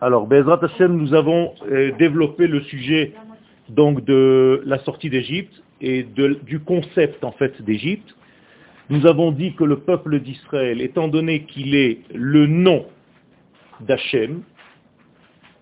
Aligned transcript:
Alors, 0.00 0.26
Bezrat 0.26 0.60
Hashem, 0.62 0.96
nous 0.96 1.14
avons 1.14 1.54
euh, 1.70 1.92
développé 1.98 2.46
le 2.46 2.60
sujet 2.62 3.14
donc 3.70 4.04
de 4.04 4.62
la 4.66 4.78
sortie 4.80 5.08
d'Égypte 5.08 5.62
et 5.80 6.02
du 6.02 6.60
concept 6.60 7.24
en 7.24 7.32
fait 7.32 7.62
d'Égypte. 7.62 8.14
Nous 8.90 9.06
avons 9.06 9.32
dit 9.32 9.54
que 9.54 9.64
le 9.64 9.78
peuple 9.78 10.20
d'Israël, 10.20 10.82
étant 10.82 11.08
donné 11.08 11.44
qu'il 11.44 11.74
est 11.74 12.00
le 12.14 12.46
nom 12.46 12.84
d'Hachem, 13.80 14.42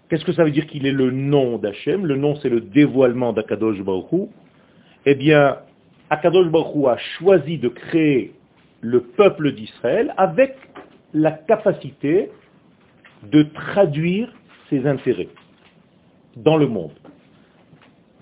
qu'est-ce 0.08 0.24
que 0.24 0.32
ça 0.32 0.42
veut 0.42 0.50
dire 0.50 0.66
qu'il 0.66 0.86
est 0.86 0.92
le 0.92 1.12
nom 1.12 1.58
d'Hachem 1.58 2.04
Le 2.06 2.16
nom, 2.16 2.34
c'est 2.36 2.48
le 2.48 2.60
dévoilement 2.60 3.32
d'Akadosh 3.32 3.80
Baruch. 3.82 4.28
Eh 5.06 5.14
bien, 5.14 5.58
Akadosh 6.10 6.48
Baruch 6.48 6.86
a 6.88 6.96
choisi 7.18 7.58
de 7.58 7.68
créer 7.68 8.32
le 8.80 9.00
peuple 9.00 9.52
d'Israël 9.52 10.12
avec 10.16 10.56
la 11.14 11.30
capacité 11.30 12.30
de 13.22 13.42
traduire 13.42 14.32
ses 14.68 14.86
intérêts 14.86 15.28
dans 16.36 16.56
le 16.56 16.66
monde. 16.66 16.92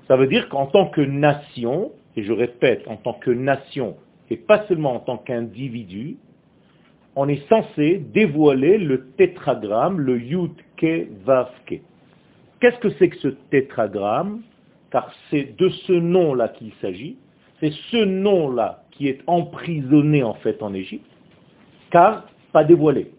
Ça 0.09 0.17
veut 0.17 0.27
dire 0.27 0.49
qu'en 0.49 0.67
tant 0.67 0.87
que 0.89 1.01
nation, 1.01 1.93
et 2.17 2.25
je 2.25 2.33
répète, 2.33 2.87
en 2.89 2.97
tant 2.97 3.15
que 3.15 3.31
nation, 3.31 3.97
et 4.29 4.37
pas 4.37 4.67
seulement 4.67 4.95
en 4.95 5.01
tant 5.01 5.19
qu'individu, 5.19 6.17
on 7.17 7.29
est 7.29 7.47
censé 7.49 7.99
dévoiler 8.13 8.79
le 8.79 9.09
tétragramme, 9.17 10.01
le 10.01 10.21
Yud 10.21 10.53
Ke 10.77 11.07
Ke. 11.67 11.81
Qu'est-ce 12.61 12.79
que 12.79 12.91
c'est 12.99 13.09
que 13.09 13.19
ce 13.19 13.29
tétragramme? 13.51 14.43
Car 14.91 15.13
c'est 15.31 15.57
de 15.57 15.69
ce 15.69 15.93
nom-là 15.93 16.49
qu'il 16.49 16.73
s'agit. 16.81 17.17
C'est 17.61 17.73
ce 17.91 18.05
nom-là 18.05 18.85
qui 18.91 19.09
est 19.09 19.21
emprisonné 19.27 20.23
en 20.23 20.35
fait 20.35 20.63
en 20.63 20.75
Égypte, 20.75 21.07
car 21.91 22.27
pas 22.53 22.65
dévoilé. 22.65 23.11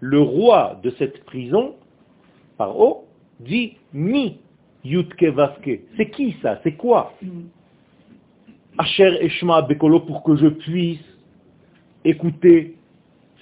Le 0.00 0.20
roi 0.20 0.80
de 0.82 0.90
cette 0.98 1.24
prison, 1.24 1.76
Paro, 2.56 3.06
dit 3.38 3.76
Mi 3.92 4.38
Yutke 4.84 5.24
Vaske. 5.24 5.80
C'est 5.96 6.10
qui 6.10 6.36
ça? 6.42 6.60
C'est 6.62 6.72
quoi? 6.72 7.14
Asher 8.78 9.18
Eshma 9.24 9.62
Bekolo 9.62 10.00
pour 10.00 10.22
que 10.22 10.36
je 10.36 10.48
puisse 10.48 11.04
écouter 12.04 12.76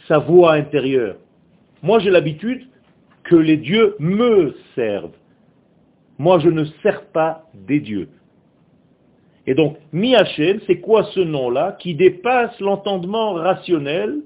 sa 0.09 0.19
voix 0.19 0.55
intérieure. 0.55 1.17
Moi 1.83 2.01
j'ai 2.01 2.11
l'habitude 2.11 2.67
que 3.25 3.37
les 3.37 3.57
dieux 3.57 3.95
me 4.01 4.55
servent. 4.75 5.17
Moi 6.19 6.41
je 6.41 6.49
ne 6.49 6.65
sers 6.83 7.07
pas 7.07 7.45
des 7.55 7.81
dieux. 7.81 8.09
Et 9.47 9.55
donc, 9.55 9.79
Mi-Hachem, 9.95 10.61
c'est 10.67 10.79
quoi 10.79 11.05
ce 11.15 11.21
nom-là 11.21 11.73
qui 11.81 11.95
dépasse 11.95 12.61
l'entendement 12.61 13.33
rationnel 13.33 14.21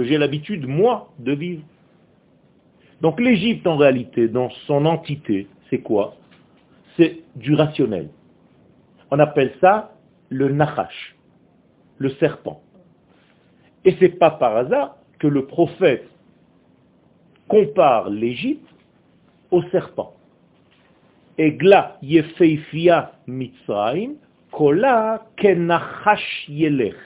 que 0.00 0.06
j'ai 0.06 0.16
l'habitude, 0.16 0.66
moi, 0.66 1.12
de 1.18 1.32
vivre 1.32 1.62
Donc 3.02 3.20
l'Égypte, 3.20 3.66
en 3.66 3.76
réalité, 3.76 4.28
dans 4.28 4.48
son 4.66 4.86
entité, 4.86 5.46
c'est 5.68 5.80
quoi? 5.80 6.16
C'est 6.96 7.18
du 7.36 7.54
rationnel. 7.54 8.08
On 9.10 9.18
appelle 9.18 9.52
ça 9.60 9.92
le 10.30 10.48
Nachash, 10.48 11.16
le 11.98 12.08
serpent. 12.12 12.62
Et 13.84 13.94
c'est 14.00 14.18
pas 14.18 14.30
par 14.30 14.56
hasard 14.56 14.96
que 15.18 15.26
le 15.26 15.44
prophète 15.44 16.08
compare 17.46 18.08
l'Égypte 18.08 18.74
au 19.50 19.62
serpent. 19.64 20.14
Egla 21.36 21.98
yefeifia 22.00 23.12
mitzrayim, 23.26 24.14
kola 24.50 25.26
kenachash 25.36 26.48
yelech. 26.48 26.96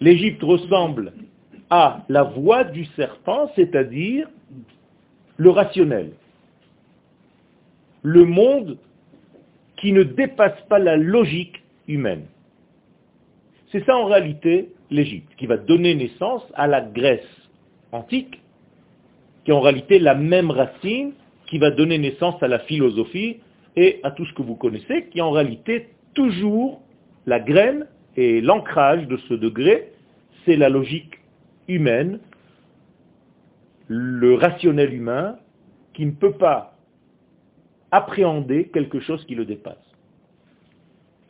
L'Égypte 0.00 0.42
ressemble 0.42 1.12
à 1.70 2.04
la 2.08 2.22
voix 2.22 2.64
du 2.64 2.84
serpent, 2.96 3.50
c'est-à-dire 3.56 4.28
le 5.36 5.50
rationnel. 5.50 6.12
Le 8.02 8.24
monde 8.24 8.78
qui 9.76 9.92
ne 9.92 10.02
dépasse 10.02 10.60
pas 10.68 10.78
la 10.78 10.96
logique 10.96 11.62
humaine. 11.88 12.26
C'est 13.72 13.84
ça 13.84 13.96
en 13.96 14.06
réalité 14.06 14.70
l'Égypte, 14.90 15.34
qui 15.36 15.46
va 15.46 15.56
donner 15.56 15.94
naissance 15.94 16.44
à 16.54 16.66
la 16.66 16.80
Grèce 16.80 17.26
antique, 17.92 18.40
qui 19.44 19.50
est 19.50 19.54
en 19.54 19.60
réalité 19.60 19.98
la 19.98 20.14
même 20.14 20.50
racine 20.50 21.12
qui 21.46 21.58
va 21.58 21.70
donner 21.70 21.98
naissance 21.98 22.42
à 22.42 22.48
la 22.48 22.60
philosophie 22.60 23.38
et 23.76 24.00
à 24.02 24.10
tout 24.10 24.24
ce 24.26 24.32
que 24.34 24.42
vous 24.42 24.54
connaissez, 24.54 25.06
qui 25.10 25.18
est 25.18 25.22
en 25.22 25.30
réalité 25.30 25.88
toujours 26.14 26.80
la 27.26 27.40
graine 27.40 27.86
et 28.16 28.40
l'ancrage 28.40 29.06
de 29.08 29.16
ce 29.28 29.34
degré, 29.34 29.90
c'est 30.44 30.56
la 30.56 30.68
logique 30.68 31.18
humaine, 31.68 32.20
le 33.88 34.34
rationnel 34.34 34.92
humain, 34.94 35.38
qui 35.92 36.06
ne 36.06 36.12
peut 36.12 36.32
pas 36.32 36.76
appréhender 37.90 38.68
quelque 38.68 39.00
chose 39.00 39.24
qui 39.26 39.34
le 39.34 39.44
dépasse. 39.44 39.76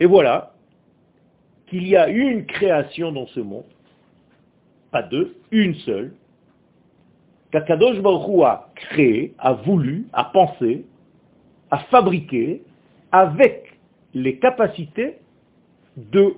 Et 0.00 0.06
voilà 0.06 0.54
qu'il 1.66 1.86
y 1.86 1.96
a 1.96 2.08
une 2.08 2.46
création 2.46 3.12
dans 3.12 3.26
ce 3.28 3.40
monde, 3.40 3.64
pas 4.90 5.02
deux, 5.02 5.36
une 5.50 5.74
seule, 5.76 6.14
qu'Akadosh 7.50 8.00
Baruch 8.00 8.42
a 8.44 8.70
créé, 8.74 9.34
a 9.38 9.52
voulu, 9.52 10.06
a 10.12 10.24
pensé, 10.24 10.84
a 11.70 11.78
fabriqué, 11.84 12.62
avec 13.12 13.78
les 14.12 14.38
capacités 14.38 15.18
de 15.96 16.34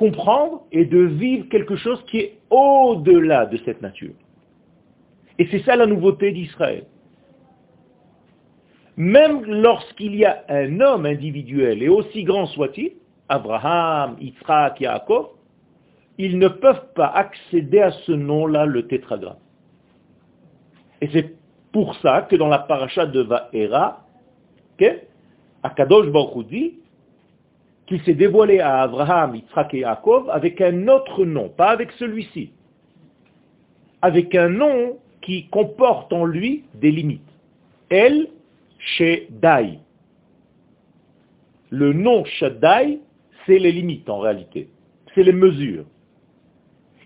comprendre 0.00 0.62
et 0.72 0.86
de 0.86 0.98
vivre 0.98 1.46
quelque 1.50 1.76
chose 1.76 2.02
qui 2.06 2.20
est 2.20 2.38
au-delà 2.48 3.44
de 3.44 3.58
cette 3.66 3.82
nature. 3.82 4.14
Et 5.38 5.46
c'est 5.50 5.62
ça 5.64 5.76
la 5.76 5.84
nouveauté 5.84 6.32
d'Israël. 6.32 6.86
Même 8.96 9.44
lorsqu'il 9.44 10.16
y 10.16 10.24
a 10.24 10.42
un 10.48 10.80
homme 10.80 11.04
individuel, 11.04 11.82
et 11.82 11.90
aussi 11.90 12.24
grand 12.24 12.46
soit-il, 12.46 12.92
Abraham, 13.28 14.16
Yitzhak, 14.18 14.80
Yaakov, 14.80 15.26
ils 16.16 16.38
ne 16.38 16.48
peuvent 16.48 16.92
pas 16.94 17.08
accéder 17.08 17.80
à 17.80 17.90
ce 17.90 18.12
nom-là, 18.12 18.64
le 18.64 18.86
tétragramme. 18.86 19.36
Et 21.02 21.10
c'est 21.12 21.34
pour 21.72 21.94
ça 21.96 22.22
que 22.22 22.36
dans 22.36 22.48
la 22.48 22.60
paracha 22.60 23.04
de 23.04 23.20
Vaera, 23.20 24.06
okay, 24.74 25.02
Akadosh 25.62 26.08
Baruch 26.08 26.46
qu'il 27.90 28.00
s'est 28.04 28.14
dévoilé 28.14 28.60
à 28.60 28.82
Abraham, 28.82 29.34
Yitzhak 29.34 29.74
et 29.74 29.80
Yaakov 29.80 30.30
avec 30.30 30.60
un 30.60 30.86
autre 30.86 31.24
nom, 31.24 31.48
pas 31.48 31.70
avec 31.70 31.90
celui-ci. 31.98 32.52
Avec 34.00 34.32
un 34.36 34.48
nom 34.48 34.98
qui 35.20 35.48
comporte 35.48 36.12
en 36.12 36.24
lui 36.24 36.62
des 36.74 36.92
limites. 36.92 37.20
El 37.90 38.28
Shaddai. 38.78 39.80
Le 41.70 41.92
nom 41.92 42.24
Shaddai, 42.24 43.00
c'est 43.44 43.58
les 43.58 43.72
limites 43.72 44.08
en 44.08 44.20
réalité. 44.20 44.68
C'est 45.12 45.24
les 45.24 45.32
mesures. 45.32 45.84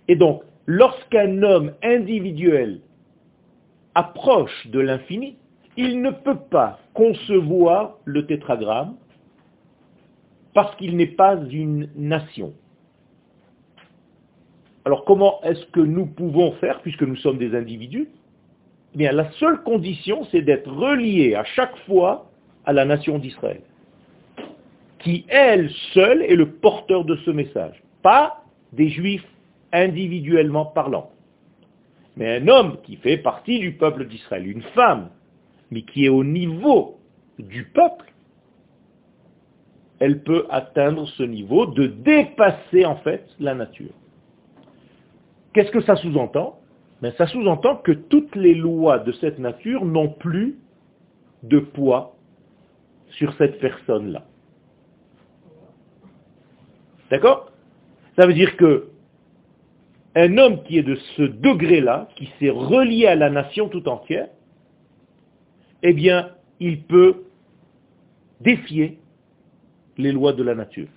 Et 0.06 0.16
donc, 0.16 0.42
lorsqu'un 0.66 1.42
homme 1.42 1.72
individuel 1.82 2.80
approche 3.94 4.66
de 4.66 4.80
l'infini, 4.80 5.38
il 5.78 6.02
ne 6.02 6.10
peut 6.10 6.40
pas 6.50 6.78
concevoir 6.92 7.96
le 8.04 8.26
tétragramme 8.26 8.96
parce 10.54 10.74
qu'il 10.76 10.96
n'est 10.96 11.06
pas 11.06 11.36
une 11.50 11.90
nation. 11.96 12.54
Alors 14.84 15.04
comment 15.04 15.40
est-ce 15.42 15.66
que 15.66 15.80
nous 15.80 16.06
pouvons 16.06 16.52
faire, 16.52 16.80
puisque 16.80 17.02
nous 17.02 17.16
sommes 17.16 17.38
des 17.38 17.54
individus? 17.54 18.08
Eh 18.94 18.98
bien, 18.98 19.12
la 19.12 19.30
seule 19.32 19.62
condition, 19.62 20.24
c'est 20.30 20.42
d'être 20.42 20.70
relié 20.70 21.34
à 21.34 21.44
chaque 21.44 21.76
fois 21.86 22.30
à 22.64 22.72
la 22.72 22.84
nation 22.84 23.18
d'Israël, 23.18 23.60
qui, 25.00 25.26
elle 25.28 25.70
seule, 25.92 26.22
est 26.22 26.36
le 26.36 26.50
porteur 26.50 27.04
de 27.04 27.16
ce 27.16 27.30
message, 27.30 27.82
pas 28.02 28.44
des 28.72 28.88
juifs 28.88 29.26
individuellement 29.72 30.66
parlant. 30.66 31.10
Mais 32.16 32.36
un 32.36 32.46
homme 32.46 32.76
qui 32.84 32.96
fait 32.96 33.16
partie 33.16 33.58
du 33.58 33.72
peuple 33.72 34.06
d'Israël, 34.06 34.46
une 34.46 34.62
femme, 34.62 35.08
mais 35.72 35.82
qui 35.82 36.04
est 36.04 36.10
au 36.10 36.22
niveau 36.22 36.98
du 37.38 37.64
peuple, 37.64 38.13
elle 40.04 40.22
peut 40.22 40.44
atteindre 40.50 41.08
ce 41.16 41.22
niveau 41.22 41.64
de 41.64 41.86
dépasser 41.86 42.84
en 42.84 42.96
fait 42.96 43.26
la 43.40 43.54
nature. 43.54 43.94
Qu'est-ce 45.54 45.70
que 45.70 45.80
ça 45.80 45.96
sous-entend? 45.96 46.60
Ben, 47.00 47.10
Ça 47.16 47.26
sous-entend 47.26 47.76
que 47.76 47.92
toutes 47.92 48.36
les 48.36 48.54
lois 48.54 48.98
de 48.98 49.12
cette 49.12 49.38
nature 49.38 49.86
n'ont 49.86 50.10
plus 50.10 50.58
de 51.42 51.58
poids 51.58 52.16
sur 53.12 53.32
cette 53.38 53.58
personne-là. 53.60 54.24
D'accord? 57.10 57.50
Ça 58.16 58.26
veut 58.26 58.34
dire 58.34 58.58
que 58.58 58.88
un 60.16 60.36
homme 60.36 60.64
qui 60.64 60.76
est 60.76 60.82
de 60.82 60.96
ce 61.16 61.22
degré-là, 61.22 62.08
qui 62.16 62.28
s'est 62.38 62.50
relié 62.50 63.06
à 63.06 63.14
la 63.14 63.30
nation 63.30 63.70
tout 63.70 63.88
entière, 63.88 64.28
eh 65.82 65.94
bien, 65.94 66.28
il 66.60 66.82
peut 66.82 67.24
défier 68.42 68.98
les 69.98 70.12
lois 70.12 70.32
de 70.32 70.42
la 70.42 70.54
nature. 70.54 70.88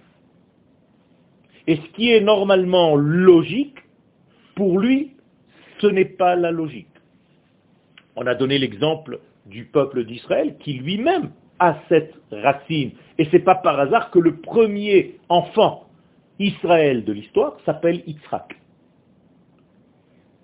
Et 1.67 1.75
ce 1.75 1.87
qui 1.93 2.11
est 2.11 2.21
normalement 2.21 2.95
logique, 2.95 3.77
pour 4.55 4.79
lui, 4.79 5.11
ce 5.79 5.87
n'est 5.87 6.05
pas 6.05 6.35
la 6.35 6.51
logique. 6.51 6.87
On 8.15 8.25
a 8.25 8.35
donné 8.35 8.57
l'exemple 8.57 9.19
du 9.45 9.65
peuple 9.65 10.05
d'Israël 10.05 10.57
qui 10.59 10.73
lui-même 10.73 11.31
a 11.59 11.77
cette 11.89 12.15
racine. 12.31 12.91
Et 13.17 13.25
ce 13.25 13.31
n'est 13.33 13.43
pas 13.43 13.55
par 13.55 13.79
hasard 13.79 14.11
que 14.11 14.19
le 14.19 14.37
premier 14.37 15.19
enfant 15.29 15.87
Israël 16.39 17.03
de 17.03 17.13
l'histoire 17.13 17.57
s'appelle 17.65 18.03
Yitzhak. 18.05 18.59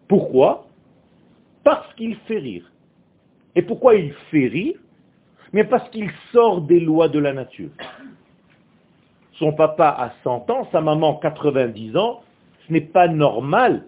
Pourquoi? 0.07 0.67
Parce 1.63 1.93
qu'il 1.95 2.15
fait 2.27 2.39
rire. 2.39 2.71
Et 3.55 3.61
pourquoi 3.61 3.95
il 3.95 4.13
fait 4.31 4.47
rire? 4.47 4.75
Mais 5.53 5.63
parce 5.63 5.87
qu'il 5.91 6.09
sort 6.31 6.61
des 6.61 6.79
lois 6.79 7.09
de 7.09 7.19
la 7.19 7.33
nature. 7.33 7.69
Son 9.39 9.53
papa 9.53 9.87
a 9.87 10.13
100 10.23 10.49
ans, 10.49 10.67
sa 10.71 10.81
maman 10.81 11.15
90 11.15 11.97
ans. 11.97 12.21
Ce 12.67 12.73
n'est 12.73 12.81
pas 12.81 13.07
normal 13.07 13.83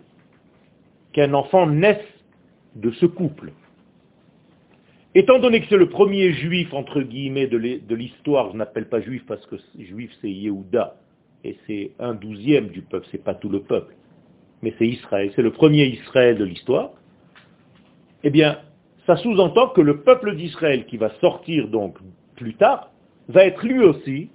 qu'un 1.13 1.33
enfant 1.33 1.67
naisse 1.67 1.97
de 2.75 2.91
ce 2.91 3.05
couple. 3.05 3.51
Étant 5.13 5.39
donné 5.39 5.61
que 5.61 5.67
c'est 5.69 5.77
le 5.77 5.87
premier 5.87 6.33
juif, 6.33 6.73
entre 6.73 7.01
guillemets, 7.01 7.47
de 7.47 7.95
l'histoire, 7.95 8.51
je 8.51 8.57
n'appelle 8.57 8.89
pas 8.89 8.99
juif 8.99 9.23
parce 9.25 9.45
que 9.45 9.55
juif 9.79 10.11
c'est 10.19 10.29
Yehuda, 10.29 10.97
et 11.45 11.57
c'est 11.65 11.91
un 11.99 12.13
douzième 12.13 12.67
du 12.67 12.81
peuple, 12.81 13.07
c'est 13.11 13.23
pas 13.23 13.33
tout 13.33 13.47
le 13.47 13.61
peuple, 13.61 13.95
mais 14.61 14.73
c'est 14.77 14.87
Israël, 14.87 15.31
c'est 15.33 15.41
le 15.41 15.51
premier 15.51 15.85
Israël 15.85 16.37
de 16.37 16.43
l'histoire, 16.43 16.91
eh 18.23 18.29
bien, 18.29 18.59
ça 19.05 19.15
sous-entend 19.15 19.69
que 19.69 19.79
le 19.79 20.01
peuple 20.01 20.35
d'Israël 20.35 20.85
qui 20.85 20.97
va 20.97 21.11
sortir 21.21 21.69
donc 21.69 21.97
plus 22.35 22.55
tard, 22.55 22.91
va 23.29 23.45
être 23.45 23.65
lui 23.65 23.79
aussi 23.79 24.29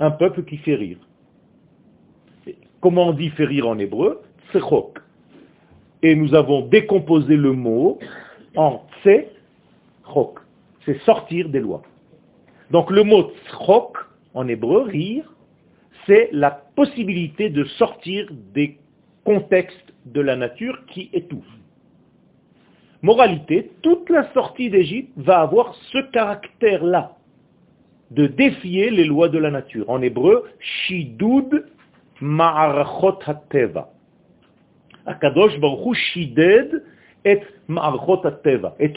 un 0.00 0.10
peuple 0.10 0.44
qui 0.44 0.58
fait 0.58 0.74
rire. 0.74 0.98
Comment 2.80 3.08
on 3.08 3.12
dit 3.12 3.30
faire 3.30 3.48
rire 3.48 3.68
en 3.68 3.78
hébreu 3.78 4.22
Tsechok. 4.52 4.98
Et 6.02 6.14
nous 6.14 6.34
avons 6.34 6.62
décomposé 6.62 7.36
le 7.36 7.52
mot 7.52 7.98
en 8.56 8.82
tse 9.02 9.26
c'est 10.84 10.98
sortir 11.00 11.48
des 11.48 11.60
lois. 11.60 11.82
Donc 12.70 12.90
le 12.90 13.02
mot 13.02 13.30
tzchok, 13.46 13.96
en 14.34 14.48
hébreu, 14.48 14.82
rire, 14.82 15.34
c'est 16.06 16.30
la 16.32 16.50
possibilité 16.50 17.50
de 17.50 17.64
sortir 17.64 18.28
des 18.54 18.78
contextes 19.24 19.92
de 20.06 20.20
la 20.20 20.36
nature 20.36 20.86
qui 20.86 21.10
étouffent. 21.12 21.44
Moralité, 23.02 23.70
toute 23.82 24.08
la 24.10 24.32
sortie 24.32 24.70
d'Égypte 24.70 25.12
va 25.16 25.40
avoir 25.40 25.74
ce 25.92 25.98
caractère-là, 26.10 27.17
de 28.10 28.26
défier 28.26 28.90
les 28.90 29.04
lois 29.04 29.28
de 29.28 29.38
la 29.38 29.50
nature. 29.50 29.88
En 29.88 30.00
hébreu, 30.02 30.44
shidud 30.58 31.64
ma'arachot 32.20 33.18
hateva. 33.26 33.90
Akadosh 35.06 35.58
baruch 35.60 35.96
shided 36.12 36.82
et 37.24 37.40
et 38.78 38.92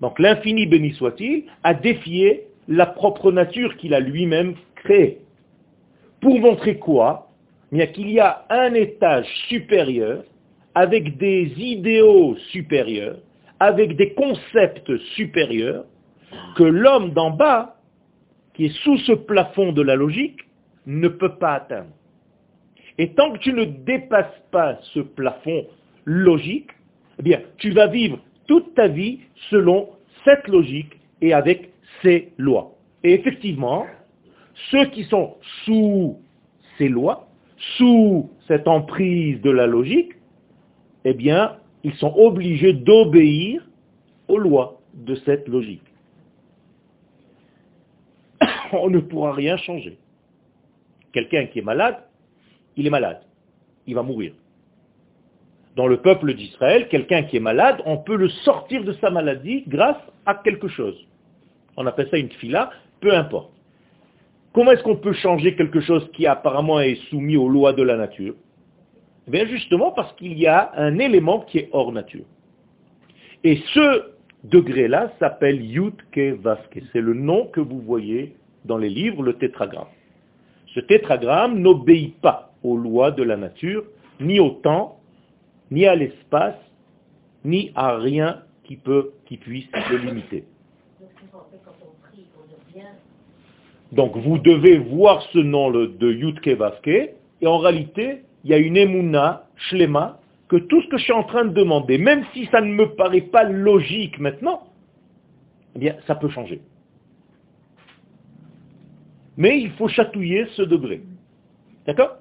Donc 0.00 0.18
l'infini 0.18 0.66
béni 0.66 0.92
soit-il 0.92 1.44
a 1.64 1.74
défié 1.74 2.44
la 2.68 2.86
propre 2.86 3.32
nature 3.32 3.76
qu'il 3.76 3.94
a 3.94 4.00
lui-même 4.00 4.54
créée. 4.76 5.18
Pour 6.20 6.38
montrer 6.38 6.78
quoi? 6.78 7.30
Bien 7.72 7.86
qu'il 7.86 8.10
y 8.10 8.20
a 8.20 8.44
un 8.50 8.74
étage 8.74 9.26
supérieur, 9.48 10.22
avec 10.74 11.16
des 11.16 11.52
idéaux 11.56 12.36
supérieurs, 12.50 13.18
avec 13.58 13.96
des 13.96 14.12
concepts 14.12 14.96
supérieurs, 15.16 15.84
que 16.56 16.64
l'homme 16.64 17.10
d'en 17.10 17.30
bas, 17.30 17.76
qui 18.54 18.66
est 18.66 18.76
sous 18.82 18.98
ce 18.98 19.12
plafond 19.12 19.72
de 19.72 19.82
la 19.82 19.96
logique, 19.96 20.40
ne 20.86 21.08
peut 21.08 21.36
pas 21.36 21.54
atteindre. 21.54 21.90
Et 22.98 23.14
tant 23.14 23.32
que 23.32 23.38
tu 23.38 23.52
ne 23.52 23.64
dépasses 23.64 24.42
pas 24.50 24.78
ce 24.94 25.00
plafond 25.00 25.66
logique, 26.04 26.70
eh 27.18 27.22
bien, 27.22 27.40
tu 27.58 27.70
vas 27.70 27.86
vivre 27.86 28.18
toute 28.46 28.74
ta 28.74 28.88
vie 28.88 29.20
selon 29.50 29.88
cette 30.24 30.46
logique 30.48 30.98
et 31.20 31.32
avec 31.32 31.70
ces 32.02 32.32
lois. 32.36 32.72
Et 33.02 33.14
effectivement, 33.14 33.86
ceux 34.70 34.86
qui 34.86 35.04
sont 35.04 35.36
sous 35.64 36.18
ces 36.78 36.88
lois, 36.88 37.28
sous 37.76 38.30
cette 38.48 38.68
emprise 38.68 39.40
de 39.40 39.50
la 39.50 39.66
logique, 39.66 40.12
eh 41.04 41.14
bien, 41.14 41.56
ils 41.84 41.94
sont 41.94 42.12
obligés 42.16 42.72
d'obéir 42.72 43.62
aux 44.28 44.38
lois 44.38 44.80
de 44.94 45.14
cette 45.16 45.48
logique. 45.48 45.82
On 48.72 48.90
ne 48.90 49.00
pourra 49.00 49.32
rien 49.32 49.56
changer. 49.56 49.98
Quelqu'un 51.12 51.46
qui 51.46 51.58
est 51.58 51.62
malade, 51.62 51.96
il 52.76 52.86
est 52.86 52.90
malade. 52.90 53.22
Il 53.86 53.94
va 53.94 54.02
mourir 54.02 54.32
dans 55.76 55.86
le 55.86 55.98
peuple 55.98 56.34
d'Israël, 56.34 56.88
quelqu'un 56.88 57.22
qui 57.22 57.36
est 57.36 57.40
malade, 57.40 57.80
on 57.86 57.96
peut 57.98 58.16
le 58.16 58.28
sortir 58.28 58.84
de 58.84 58.92
sa 58.94 59.10
maladie 59.10 59.64
grâce 59.66 59.96
à 60.26 60.34
quelque 60.34 60.68
chose. 60.68 60.96
On 61.76 61.86
appelle 61.86 62.08
ça 62.10 62.18
une 62.18 62.30
fila, 62.30 62.70
peu 63.00 63.14
importe. 63.14 63.52
Comment 64.52 64.72
est-ce 64.72 64.82
qu'on 64.82 64.96
peut 64.96 65.14
changer 65.14 65.56
quelque 65.56 65.80
chose 65.80 66.10
qui 66.12 66.26
apparemment 66.26 66.80
est 66.80 66.96
soumis 67.08 67.36
aux 67.36 67.48
lois 67.48 67.72
de 67.72 67.82
la 67.82 67.96
nature? 67.96 68.34
Eh 69.26 69.30
Bien 69.30 69.46
justement 69.46 69.92
parce 69.92 70.12
qu'il 70.16 70.38
y 70.38 70.46
a 70.46 70.72
un 70.76 70.98
élément 70.98 71.40
qui 71.40 71.58
est 71.58 71.68
hors 71.72 71.90
nature. 71.90 72.26
Et 73.44 73.62
ce 73.72 74.12
degré-là 74.44 75.12
s'appelle 75.18 75.64
Yutke 75.64 76.38
Vaske. 76.42 76.82
C'est 76.92 77.00
le 77.00 77.14
nom 77.14 77.46
que 77.46 77.60
vous 77.60 77.80
voyez 77.80 78.36
dans 78.64 78.78
les 78.78 78.88
livres, 78.88 79.22
le 79.22 79.34
tétragramme. 79.34 79.88
Ce 80.74 80.80
tétragramme 80.80 81.58
n'obéit 81.58 82.20
pas 82.20 82.52
aux 82.62 82.76
lois 82.76 83.10
de 83.10 83.22
la 83.22 83.36
nature, 83.36 83.84
ni 84.20 84.40
au 84.40 84.50
temps, 84.50 85.00
ni 85.70 85.86
à 85.86 85.94
l'espace, 85.94 86.58
ni 87.44 87.72
à 87.74 87.96
rien 87.96 88.42
qui, 88.64 88.76
peut, 88.76 89.12
qui 89.26 89.36
puisse 89.36 89.68
le 89.90 89.98
limiter. 89.98 90.44
Donc 93.90 94.16
vous 94.16 94.38
devez 94.38 94.78
voir 94.78 95.22
ce 95.32 95.38
nom 95.38 95.70
de 95.70 96.12
Yutke 96.12 96.48
Vaske, 96.48 96.88
et 96.88 97.46
en 97.46 97.58
réalité, 97.58 98.22
il 98.44 98.50
y 98.50 98.54
a 98.54 98.58
une 98.58 98.76
emuna, 98.76 99.46
shlema, 99.56 100.20
que 100.48 100.56
tout 100.56 100.82
ce 100.82 100.88
que 100.88 100.98
je 100.98 101.04
suis 101.04 101.12
en 101.12 101.24
train 101.24 101.44
de 101.44 101.54
demander, 101.54 101.98
même 101.98 102.24
si 102.32 102.46
ça 102.46 102.60
ne 102.60 102.72
me 102.72 102.94
paraît 102.94 103.22
pas 103.22 103.44
logique 103.44 104.18
maintenant, 104.18 104.62
eh 105.74 105.78
bien, 105.78 105.96
ça 106.06 106.14
peut 106.14 106.28
changer. 106.28 106.60
Mais 109.36 109.60
il 109.60 109.70
faut 109.72 109.88
chatouiller 109.88 110.46
ce 110.54 110.62
degré. 110.62 111.02
D'accord? 111.86 112.18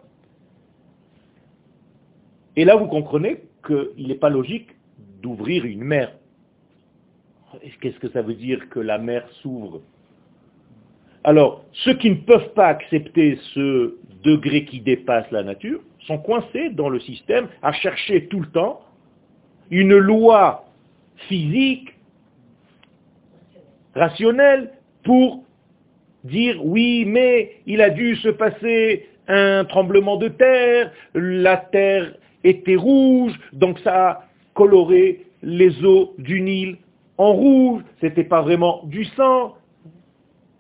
Et 2.56 2.66
là, 2.66 2.76
vous 2.76 2.88
comprenez 2.88 3.44
qu'il 3.66 4.08
n'est 4.08 4.16
pas 4.16 4.30
logique 4.30 4.70
d'ouvrir 5.22 5.66
une 5.66 5.84
mer. 5.84 6.14
Qu'est-ce 7.82 8.00
que 8.00 8.10
ça 8.10 8.22
veut 8.22 8.34
dire 8.34 8.70
que 8.70 8.80
la 8.80 8.98
mer 8.98 9.28
s'ouvre? 9.42 9.82
Alors, 11.24 11.64
ceux 11.74 11.94
qui 11.96 12.10
ne 12.10 12.16
peuvent 12.16 12.54
pas 12.54 12.68
accepter 12.68 13.38
ce 13.54 13.96
degré 14.24 14.66
qui 14.66 14.80
dépasse 14.82 15.30
la 15.32 15.44
nature 15.44 15.82
sont 16.08 16.18
coincés 16.18 16.70
dans 16.70 16.90
le 16.90 17.00
système 17.00 17.48
à 17.62 17.72
chercher 17.74 18.28
tout 18.28 18.40
le 18.40 18.48
temps 18.48 18.82
une 19.70 19.96
loi 19.96 20.66
physique, 21.28 21.94
rationnelle, 23.94 24.72
pour 25.04 25.44
dire 26.24 26.64
oui, 26.64 27.06
mais 27.06 27.58
il 27.66 27.82
a 27.82 27.90
dû 27.90 28.16
se 28.18 28.30
passer 28.30 29.08
un 29.28 29.66
tremblement 29.66 30.18
de 30.18 30.28
terre, 30.28 30.92
la 31.14 31.58
terre 31.58 32.14
était 32.44 32.76
rouge, 32.76 33.34
donc 33.54 33.80
ça 33.80 34.10
a 34.10 34.24
coloré 34.54 35.22
les 35.44 35.84
eaux 35.86 36.14
du 36.18 36.42
Nil 36.42 36.78
en 37.18 37.34
rouge, 37.34 37.82
c'était 38.02 38.24
pas 38.24 38.42
vraiment 38.42 38.82
du 38.86 39.06
sang, 39.06 39.56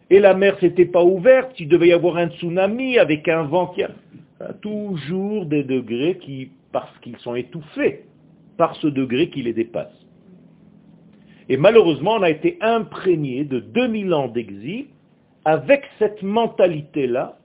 et 0.09 0.19
la 0.19 0.33
mer 0.33 0.57
s'était 0.59 0.85
pas 0.85 1.03
ouverte, 1.03 1.59
il 1.59 1.67
devait 1.67 1.89
y 1.89 1.93
avoir 1.93 2.17
un 2.17 2.29
tsunami 2.29 2.97
avec 2.97 3.27
un 3.27 3.43
vent 3.43 3.67
qui 3.67 3.83
a... 3.83 3.89
Toujours 4.61 5.45
des 5.45 5.63
degrés 5.63 6.17
qui, 6.17 6.49
parce 6.71 6.97
qu'ils 6.99 7.17
sont 7.17 7.35
étouffés 7.35 8.05
par 8.57 8.75
ce 8.77 8.87
degré 8.87 9.29
qui 9.29 9.43
les 9.43 9.53
dépasse. 9.53 9.93
Et 11.49 11.57
malheureusement, 11.57 12.15
on 12.15 12.23
a 12.23 12.29
été 12.29 12.57
imprégné 12.61 13.43
de 13.43 13.59
2000 13.59 14.13
ans 14.13 14.27
d'exil 14.27 14.87
avec 15.45 15.85
cette 15.99 16.21
mentalité-là 16.21 17.37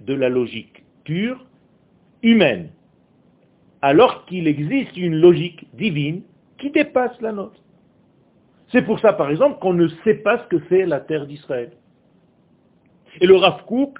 de 0.00 0.14
la 0.14 0.28
logique 0.28 0.84
pure, 1.04 1.44
humaine 2.22 2.70
alors 3.82 4.26
qu'il 4.26 4.48
existe 4.48 4.96
une 4.96 5.16
logique 5.16 5.66
divine 5.74 6.22
qui 6.58 6.70
dépasse 6.70 7.18
la 7.20 7.32
nôtre. 7.32 7.60
C'est 8.72 8.82
pour 8.82 8.98
ça, 9.00 9.12
par 9.12 9.30
exemple, 9.30 9.60
qu'on 9.60 9.72
ne 9.72 9.88
sait 10.04 10.14
pas 10.14 10.38
ce 10.38 10.48
que 10.48 10.62
c'est 10.68 10.84
la 10.84 11.00
terre 11.00 11.26
d'Israël. 11.26 11.70
Et 13.20 13.26
le 13.26 13.36
Rav 13.36 13.64
Kook 13.66 13.98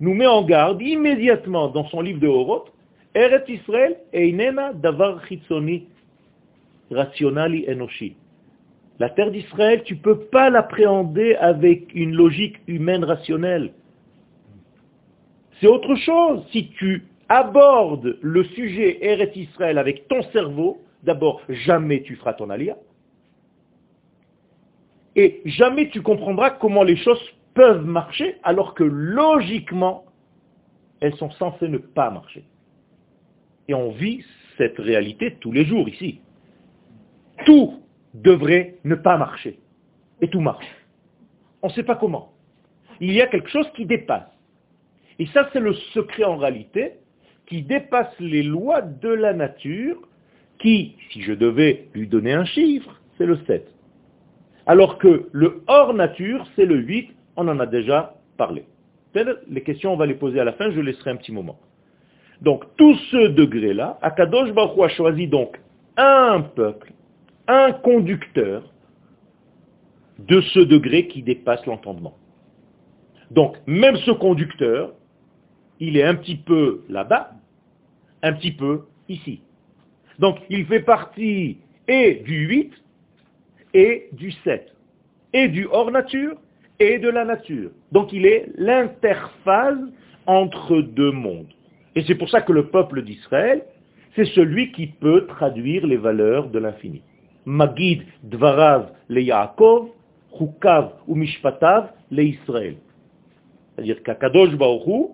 nous 0.00 0.14
met 0.14 0.26
en 0.26 0.42
garde 0.42 0.82
immédiatement 0.82 1.68
dans 1.68 1.86
son 1.88 2.00
livre 2.00 2.20
de 2.20 2.26
Horoth, 2.26 2.72
Eret 3.14 3.44
Israël 3.48 3.96
einena 4.12 4.72
davar 4.72 5.24
chitzoni 5.26 5.86
rationali 6.90 7.66
enoshi. 7.68 8.16
La 8.98 9.10
terre 9.10 9.30
d'Israël, 9.30 9.82
tu 9.84 9.94
ne 9.94 10.00
peux 10.00 10.18
pas 10.18 10.50
l'appréhender 10.50 11.34
avec 11.36 11.94
une 11.94 12.14
logique 12.14 12.56
humaine 12.66 13.04
rationnelle. 13.04 13.72
C'est 15.60 15.66
autre 15.66 15.94
chose. 15.96 16.44
Si 16.52 16.68
tu 16.70 17.04
aborde 17.28 18.18
le 18.20 18.44
sujet 18.44 19.04
Eret 19.04 19.32
Israël 19.36 19.78
avec 19.78 20.08
ton 20.08 20.22
cerveau, 20.32 20.82
d'abord, 21.02 21.40
jamais 21.48 22.02
tu 22.02 22.16
feras 22.16 22.34
ton 22.34 22.50
alia. 22.50 22.76
Et 25.16 25.40
jamais 25.44 25.88
tu 25.90 26.02
comprendras 26.02 26.50
comment 26.50 26.82
les 26.82 26.96
choses 26.96 27.22
peuvent 27.54 27.84
marcher 27.84 28.36
alors 28.42 28.74
que 28.74 28.84
logiquement, 28.84 30.04
elles 31.00 31.14
sont 31.16 31.30
censées 31.32 31.68
ne 31.68 31.78
pas 31.78 32.10
marcher. 32.10 32.44
Et 33.68 33.74
on 33.74 33.90
vit 33.90 34.24
cette 34.58 34.78
réalité 34.78 35.36
tous 35.40 35.52
les 35.52 35.64
jours 35.64 35.88
ici. 35.88 36.20
Tout 37.44 37.81
devrait 38.14 38.76
ne 38.84 38.94
pas 38.94 39.16
marcher. 39.16 39.58
Et 40.20 40.28
tout 40.28 40.40
marche. 40.40 40.66
On 41.62 41.68
ne 41.68 41.72
sait 41.72 41.82
pas 41.82 41.96
comment. 41.96 42.32
Il 43.00 43.12
y 43.12 43.20
a 43.20 43.26
quelque 43.26 43.48
chose 43.48 43.66
qui 43.74 43.86
dépasse. 43.86 44.28
Et 45.18 45.26
ça, 45.26 45.48
c'est 45.52 45.60
le 45.60 45.74
secret 45.94 46.24
en 46.24 46.36
réalité, 46.36 46.94
qui 47.46 47.62
dépasse 47.62 48.14
les 48.20 48.42
lois 48.42 48.82
de 48.82 49.08
la 49.08 49.32
nature, 49.32 49.96
qui, 50.58 50.96
si 51.10 51.22
je 51.22 51.32
devais 51.32 51.88
lui 51.94 52.06
donner 52.06 52.32
un 52.32 52.44
chiffre, 52.44 53.00
c'est 53.18 53.26
le 53.26 53.38
7. 53.46 53.66
Alors 54.66 54.98
que 54.98 55.28
le 55.32 55.62
hors 55.66 55.92
nature, 55.92 56.46
c'est 56.54 56.66
le 56.66 56.76
8, 56.76 57.10
on 57.36 57.48
en 57.48 57.58
a 57.60 57.66
déjà 57.66 58.14
parlé. 58.36 58.64
Les 59.48 59.62
questions, 59.62 59.92
on 59.92 59.96
va 59.96 60.06
les 60.06 60.14
poser 60.14 60.40
à 60.40 60.44
la 60.44 60.52
fin, 60.52 60.70
je 60.70 60.80
laisserai 60.80 61.10
un 61.10 61.16
petit 61.16 61.32
moment. 61.32 61.58
Donc, 62.40 62.64
tout 62.76 62.94
ce 63.10 63.28
degré-là, 63.28 63.98
Akadosh 64.02 64.52
Baruch 64.52 64.78
a 64.82 64.88
choisi 64.88 65.26
donc 65.28 65.60
un 65.96 66.40
peuple, 66.40 66.92
un 67.48 67.72
conducteur 67.72 68.72
de 70.18 70.40
ce 70.40 70.60
degré 70.60 71.08
qui 71.08 71.22
dépasse 71.22 71.64
l'entendement. 71.66 72.16
Donc, 73.30 73.56
même 73.66 73.96
ce 73.96 74.10
conducteur, 74.10 74.92
il 75.80 75.96
est 75.96 76.04
un 76.04 76.14
petit 76.14 76.36
peu 76.36 76.82
là-bas, 76.88 77.32
un 78.22 78.32
petit 78.34 78.52
peu 78.52 78.82
ici. 79.08 79.40
Donc, 80.18 80.38
il 80.50 80.66
fait 80.66 80.80
partie 80.80 81.58
et 81.88 82.22
du 82.24 82.46
8 82.46 82.72
et 83.74 84.08
du 84.12 84.32
7, 84.44 84.72
et 85.32 85.48
du 85.48 85.66
hors 85.66 85.90
nature 85.90 86.36
et 86.78 86.98
de 86.98 87.08
la 87.08 87.24
nature. 87.24 87.70
Donc, 87.90 88.12
il 88.12 88.26
est 88.26 88.50
l'interface 88.56 89.78
entre 90.26 90.80
deux 90.80 91.10
mondes. 91.10 91.52
Et 91.94 92.04
c'est 92.04 92.14
pour 92.14 92.28
ça 92.30 92.40
que 92.40 92.52
le 92.52 92.68
peuple 92.68 93.02
d'Israël, 93.02 93.64
c'est 94.14 94.26
celui 94.26 94.72
qui 94.72 94.86
peut 94.86 95.26
traduire 95.26 95.86
les 95.86 95.96
valeurs 95.96 96.48
de 96.48 96.58
l'infini. 96.58 97.02
Yaakov, 99.20 99.90
chukav 100.38 100.92
ou 101.06 101.14
mishpatav 101.14 101.90
le 102.10 102.24
Israël. 102.24 102.76
C'est-à-dire 103.74 104.02
qu'Akadosh 104.02 104.56
Baruch 104.56 105.10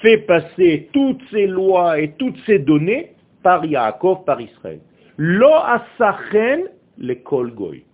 fait 0.00 0.18
passer 0.18 0.88
toutes 0.92 1.22
ces 1.30 1.46
lois 1.46 2.00
et 2.00 2.12
toutes 2.12 2.38
ces 2.46 2.58
données 2.58 3.14
par 3.42 3.64
Yaakov, 3.64 4.24
par 4.24 4.40
Israël. 4.40 4.80
Lo 5.16 5.52
asachen 5.54 6.68
le 6.98 7.14
kol 7.14 7.52
goy. 7.54 7.84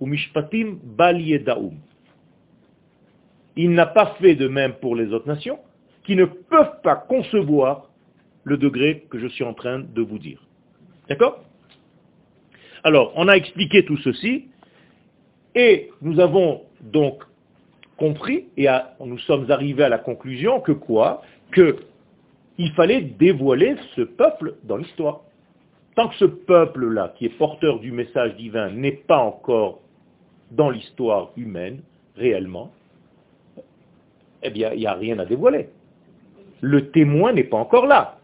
Ou 0.00 0.06
mishpatim 0.06 0.78
bal 0.82 1.20
yedaum. 1.20 1.74
Il 3.56 3.72
n'a 3.72 3.86
pas 3.86 4.16
fait 4.20 4.34
de 4.34 4.48
même 4.48 4.74
pour 4.80 4.96
les 4.96 5.12
autres 5.12 5.28
nations 5.28 5.58
qui 6.04 6.16
ne 6.16 6.24
peuvent 6.24 6.80
pas 6.82 6.96
concevoir 6.96 7.90
le 8.44 8.56
degré 8.56 9.06
que 9.10 9.18
je 9.18 9.26
suis 9.28 9.44
en 9.44 9.54
train 9.54 9.80
de 9.80 10.02
vous 10.02 10.18
dire. 10.18 10.42
D'accord? 11.08 11.44
Alors, 12.84 13.12
on 13.16 13.28
a 13.28 13.34
expliqué 13.34 13.84
tout 13.84 13.96
ceci, 13.98 14.48
et 15.54 15.90
nous 16.00 16.20
avons 16.20 16.62
donc 16.80 17.22
compris, 17.96 18.46
et 18.56 18.66
nous 19.04 19.18
sommes 19.18 19.50
arrivés 19.50 19.84
à 19.84 19.88
la 19.88 19.98
conclusion 19.98 20.60
que 20.60 20.72
quoi? 20.72 21.22
Que 21.52 21.76
il 22.58 22.72
fallait 22.72 23.00
dévoiler 23.00 23.76
ce 23.96 24.02
peuple 24.02 24.54
dans 24.64 24.76
l'histoire. 24.76 25.20
Tant 25.96 26.08
que 26.08 26.16
ce 26.16 26.24
peuple-là, 26.24 27.14
qui 27.16 27.26
est 27.26 27.38
porteur 27.38 27.80
du 27.80 27.92
message 27.92 28.36
divin, 28.36 28.70
n'est 28.70 28.92
pas 28.92 29.18
encore 29.18 29.80
dans 30.50 30.70
l'histoire 30.70 31.30
humaine, 31.36 31.82
réellement, 32.16 32.72
eh 34.42 34.50
bien, 34.50 34.72
il 34.72 34.80
n'y 34.80 34.86
a 34.86 34.94
rien 34.94 35.18
à 35.18 35.24
dévoiler 35.24 35.68
le 36.62 36.90
témoin 36.90 37.32
n'est 37.32 37.44
pas 37.44 37.58
encore 37.58 37.86
là. 37.86 38.18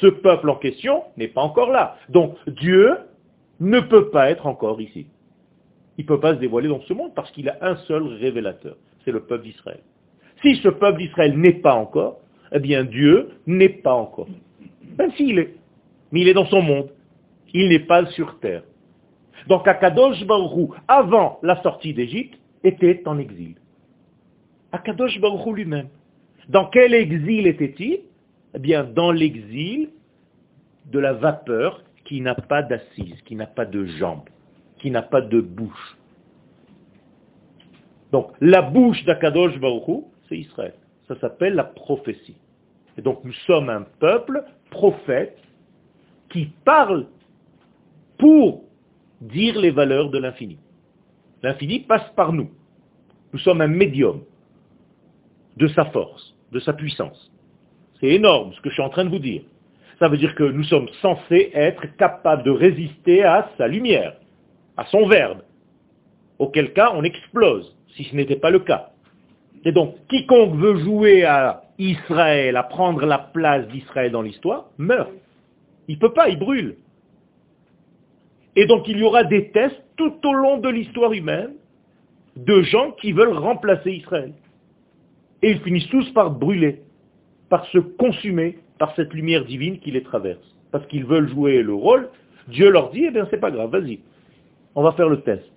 Ce 0.00 0.06
peuple 0.06 0.48
en 0.48 0.54
question 0.54 1.02
n'est 1.16 1.28
pas 1.28 1.40
encore 1.40 1.70
là. 1.70 1.96
Donc 2.10 2.36
Dieu 2.46 2.96
ne 3.60 3.80
peut 3.80 4.10
pas 4.10 4.30
être 4.30 4.46
encore 4.46 4.80
ici. 4.80 5.06
Il 5.98 6.04
ne 6.04 6.08
peut 6.08 6.20
pas 6.20 6.34
se 6.34 6.40
dévoiler 6.40 6.68
dans 6.68 6.80
ce 6.82 6.92
monde 6.92 7.14
parce 7.14 7.30
qu'il 7.32 7.48
a 7.48 7.58
un 7.60 7.76
seul 7.76 8.02
révélateur, 8.02 8.76
c'est 9.04 9.12
le 9.12 9.20
peuple 9.20 9.44
d'Israël. 9.44 9.80
Si 10.42 10.56
ce 10.56 10.68
peuple 10.68 10.98
d'Israël 10.98 11.38
n'est 11.38 11.60
pas 11.60 11.74
encore, 11.74 12.20
eh 12.52 12.58
bien 12.58 12.84
Dieu 12.84 13.30
n'est 13.46 13.68
pas 13.68 13.94
encore. 13.94 14.28
Même 14.98 15.12
s'il 15.12 15.38
est. 15.38 15.54
Mais 16.10 16.22
il 16.22 16.28
est 16.28 16.34
dans 16.34 16.46
son 16.46 16.62
monde. 16.62 16.88
Il 17.52 17.68
n'est 17.68 17.80
pas 17.80 18.06
sur 18.06 18.38
terre. 18.40 18.62
Donc 19.48 19.68
Akadosh 19.68 20.24
Baruch 20.26 20.70
avant 20.88 21.38
la 21.42 21.62
sortie 21.62 21.94
d'Égypte, 21.94 22.38
était 22.62 23.02
en 23.06 23.18
exil. 23.18 23.54
Akadosh 24.72 25.18
Baruch 25.20 25.46
lui-même. 25.54 25.88
Dans 26.48 26.66
quel 26.66 26.94
exil 26.94 27.46
était-il? 27.46 28.00
Eh 28.54 28.58
bien, 28.58 28.84
dans 28.84 29.12
l'exil 29.12 29.90
de 30.86 30.98
la 30.98 31.12
vapeur 31.12 31.82
qui 32.10 32.20
n'a 32.20 32.34
pas 32.34 32.64
d'assise, 32.64 33.22
qui 33.24 33.36
n'a 33.36 33.46
pas 33.46 33.64
de 33.64 33.84
jambes, 33.84 34.28
qui 34.80 34.90
n'a 34.90 35.00
pas 35.00 35.20
de 35.20 35.40
bouche. 35.40 35.96
Donc, 38.10 38.32
la 38.40 38.62
bouche 38.62 39.04
d'Akadosh 39.04 39.60
Baruch 39.60 40.06
c'est 40.28 40.38
Israël. 40.38 40.74
Ça 41.06 41.16
s'appelle 41.20 41.54
la 41.54 41.62
prophétie. 41.62 42.34
Et 42.98 43.02
donc, 43.02 43.22
nous 43.22 43.32
sommes 43.46 43.70
un 43.70 43.82
peuple 44.00 44.42
prophète 44.70 45.38
qui 46.30 46.46
parle 46.64 47.06
pour 48.18 48.64
dire 49.20 49.56
les 49.60 49.70
valeurs 49.70 50.10
de 50.10 50.18
l'infini. 50.18 50.58
L'infini 51.44 51.78
passe 51.78 52.10
par 52.16 52.32
nous. 52.32 52.50
Nous 53.32 53.38
sommes 53.38 53.60
un 53.60 53.68
médium 53.68 54.22
de 55.56 55.68
sa 55.68 55.84
force 55.84 56.34
de 56.50 56.58
sa 56.58 56.72
puissance. 56.72 57.30
C'est 58.00 58.08
énorme 58.08 58.52
ce 58.52 58.60
que 58.62 58.68
je 58.70 58.74
suis 58.74 58.82
en 58.82 58.90
train 58.90 59.04
de 59.04 59.10
vous 59.10 59.20
dire. 59.20 59.42
Ça 60.00 60.08
veut 60.08 60.16
dire 60.16 60.34
que 60.34 60.44
nous 60.44 60.64
sommes 60.64 60.88
censés 61.02 61.50
être 61.54 61.84
capables 61.96 62.42
de 62.42 62.50
résister 62.50 63.22
à 63.22 63.50
sa 63.58 63.68
lumière, 63.68 64.16
à 64.76 64.86
son 64.86 65.06
verbe. 65.06 65.42
Auquel 66.38 66.72
cas, 66.72 66.92
on 66.94 67.04
explose, 67.04 67.76
si 67.94 68.04
ce 68.04 68.16
n'était 68.16 68.36
pas 68.36 68.50
le 68.50 68.60
cas. 68.60 68.90
Et 69.66 69.72
donc, 69.72 69.96
quiconque 70.08 70.54
veut 70.56 70.78
jouer 70.78 71.24
à 71.24 71.64
Israël, 71.78 72.56
à 72.56 72.62
prendre 72.62 73.04
la 73.04 73.18
place 73.18 73.68
d'Israël 73.68 74.10
dans 74.10 74.22
l'histoire, 74.22 74.70
meurt. 74.78 75.10
Il 75.86 75.96
ne 75.96 76.00
peut 76.00 76.14
pas, 76.14 76.30
il 76.30 76.38
brûle. 76.38 76.76
Et 78.56 78.66
donc, 78.66 78.88
il 78.88 78.98
y 78.98 79.02
aura 79.02 79.24
des 79.24 79.50
tests 79.50 79.82
tout 79.96 80.14
au 80.24 80.32
long 80.32 80.56
de 80.58 80.68
l'histoire 80.70 81.12
humaine 81.12 81.52
de 82.36 82.62
gens 82.62 82.92
qui 82.92 83.12
veulent 83.12 83.36
remplacer 83.36 83.92
Israël. 83.92 84.32
Et 85.42 85.50
ils 85.50 85.60
finissent 85.60 85.88
tous 85.90 86.10
par 86.12 86.30
brûler, 86.30 86.82
par 87.50 87.66
se 87.66 87.78
consumer 87.78 88.58
par 88.78 88.94
cette 88.96 89.12
lumière 89.12 89.44
divine 89.44 89.78
qui 89.78 89.90
les 89.90 90.02
traverse. 90.02 90.56
Parce 90.70 90.86
qu'ils 90.86 91.04
veulent 91.04 91.28
jouer 91.28 91.62
le 91.62 91.74
rôle. 91.74 92.08
Dieu 92.48 92.70
leur 92.70 92.90
dit, 92.90 93.04
eh 93.04 93.10
bien 93.10 93.26
c'est 93.30 93.40
pas 93.40 93.50
grave, 93.50 93.70
vas-y, 93.70 94.00
on 94.74 94.82
va 94.82 94.92
faire 94.92 95.08
le 95.08 95.20
test. 95.20 95.52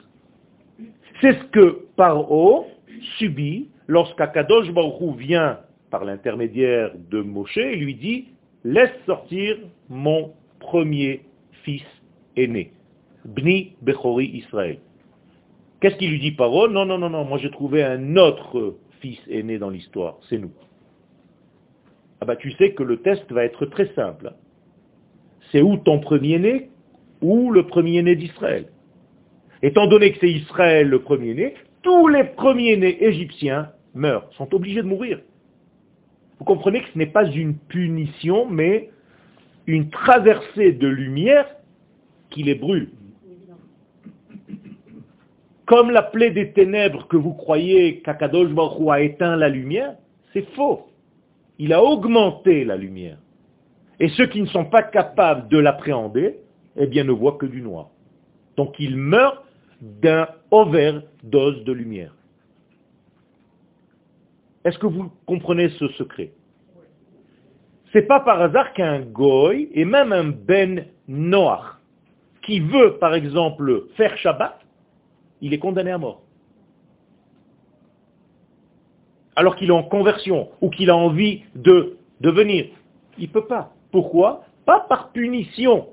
C'est 1.21 1.33
ce 1.33 1.43
que 1.45 1.85
Paro 1.95 2.67
subit 3.17 3.69
lorsqu'Akadosh 3.87 4.71
Baruch 4.71 5.15
vient 5.17 5.59
par 5.89 6.03
l'intermédiaire 6.03 6.91
de 7.09 7.21
Moshe 7.21 7.57
et 7.57 7.75
lui 7.75 7.95
dit, 7.95 8.27
laisse 8.63 8.91
sortir 9.05 9.57
mon 9.89 10.33
premier 10.59 11.21
fils 11.63 11.85
aîné, 12.35 12.71
Bni 13.25 13.75
Bechori 13.81 14.25
Israël. 14.25 14.79
Qu'est-ce 15.79 15.95
qu'il 15.95 16.11
lui 16.11 16.19
dit 16.19 16.31
Paro? 16.31 16.67
Non, 16.67 16.85
non, 16.85 16.97
non, 16.97 17.09
non, 17.09 17.25
moi 17.25 17.37
j'ai 17.37 17.51
trouvé 17.51 17.83
un 17.83 18.17
autre 18.17 18.77
fils 18.99 19.19
aîné 19.29 19.59
dans 19.59 19.69
l'histoire, 19.69 20.17
c'est 20.29 20.37
nous. 20.37 20.51
Ah 22.23 22.25
bah 22.25 22.37
tu 22.37 22.53
sais 22.53 22.71
que 22.71 22.83
le 22.83 23.01
test 23.01 23.29
va 23.33 23.43
être 23.43 23.65
très 23.65 23.93
simple. 23.95 24.31
C'est 25.51 25.61
ou 25.61 25.75
ton 25.75 25.99
premier-né 25.99 26.69
ou 27.19 27.51
le 27.51 27.67
premier-né 27.67 28.15
d'Israël. 28.15 28.67
Étant 29.61 29.87
donné 29.87 30.13
que 30.13 30.19
c'est 30.21 30.31
Israël 30.31 30.87
le 30.87 30.99
premier-né, 30.99 31.53
tous 31.81 32.07
les 32.07 32.23
premiers-nés 32.23 33.03
égyptiens 33.03 33.71
meurent, 33.93 34.31
sont 34.37 34.55
obligés 34.55 34.81
de 34.81 34.87
mourir. 34.87 35.19
Vous 36.39 36.45
comprenez 36.45 36.83
que 36.83 36.87
ce 36.93 36.97
n'est 36.97 37.07
pas 37.07 37.25
une 37.25 37.57
punition, 37.57 38.45
mais 38.49 38.89
une 39.67 39.89
traversée 39.89 40.71
de 40.71 40.87
lumière 40.87 41.53
qui 42.29 42.43
les 42.43 42.55
brûle. 42.55 42.91
Comme 45.65 45.91
la 45.91 46.03
plaie 46.03 46.31
des 46.31 46.53
ténèbres 46.53 47.05
que 47.09 47.17
vous 47.17 47.33
croyez 47.33 47.99
qu'Akadosh 47.99 48.51
a 48.89 49.01
éteint 49.01 49.35
la 49.35 49.49
lumière, 49.49 49.95
c'est 50.31 50.47
faux. 50.51 50.87
Il 51.59 51.73
a 51.73 51.83
augmenté 51.83 52.65
la 52.65 52.75
lumière. 52.75 53.17
Et 53.99 54.09
ceux 54.09 54.25
qui 54.25 54.41
ne 54.41 54.47
sont 54.47 54.65
pas 54.65 54.83
capables 54.83 55.47
de 55.49 55.57
l'appréhender, 55.57 56.39
eh 56.75 56.87
bien, 56.87 57.03
ne 57.03 57.11
voient 57.11 57.37
que 57.37 57.45
du 57.45 57.61
noir. 57.61 57.89
Donc 58.57 58.75
ils 58.79 58.97
meurent 58.97 59.43
d'un 59.81 60.27
overdose 60.51 61.63
de 61.63 61.71
lumière. 61.71 62.15
Est-ce 64.63 64.77
que 64.79 64.87
vous 64.87 65.11
comprenez 65.25 65.69
ce 65.69 65.87
secret? 65.89 66.31
C'est 67.91 68.07
pas 68.07 68.21
par 68.21 68.41
hasard 68.41 68.73
qu'un 68.73 69.01
goy, 69.01 69.69
et 69.73 69.85
même 69.85 70.11
un 70.11 70.29
ben 70.29 70.85
noach, 71.07 71.77
qui 72.41 72.59
veut, 72.59 72.97
par 72.97 73.13
exemple, 73.13 73.85
faire 73.95 74.17
Shabbat, 74.17 74.59
il 75.41 75.53
est 75.53 75.59
condamné 75.59 75.91
à 75.91 75.97
mort. 75.97 76.22
Alors 79.35 79.55
qu'il 79.55 79.69
est 79.69 79.73
en 79.73 79.83
conversion, 79.83 80.49
ou 80.61 80.69
qu'il 80.69 80.89
a 80.89 80.95
envie 80.95 81.43
de 81.55 81.97
devenir. 82.21 82.65
Il 83.17 83.27
ne 83.27 83.33
peut 83.33 83.45
pas. 83.45 83.73
Pourquoi? 83.91 84.45
Pas 84.65 84.81
par 84.81 85.11
punition. 85.11 85.87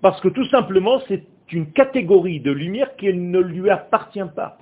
Parce 0.00 0.20
que 0.20 0.28
tout 0.28 0.46
simplement, 0.46 1.00
c'est 1.08 1.24
une 1.50 1.70
catégorie 1.72 2.40
de 2.40 2.50
lumière 2.50 2.96
qui 2.96 3.12
ne 3.12 3.38
lui 3.38 3.70
appartient 3.70 4.20
pas. 4.34 4.58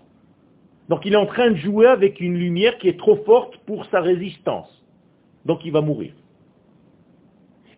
Donc 0.88 1.06
il 1.06 1.14
est 1.14 1.16
en 1.16 1.26
train 1.26 1.50
de 1.50 1.56
jouer 1.56 1.86
avec 1.86 2.20
une 2.20 2.36
lumière 2.36 2.76
qui 2.78 2.88
est 2.88 2.98
trop 2.98 3.16
forte 3.24 3.56
pour 3.66 3.86
sa 3.86 4.00
résistance. 4.00 4.68
Donc 5.46 5.64
il 5.64 5.72
va 5.72 5.80
mourir. 5.80 6.12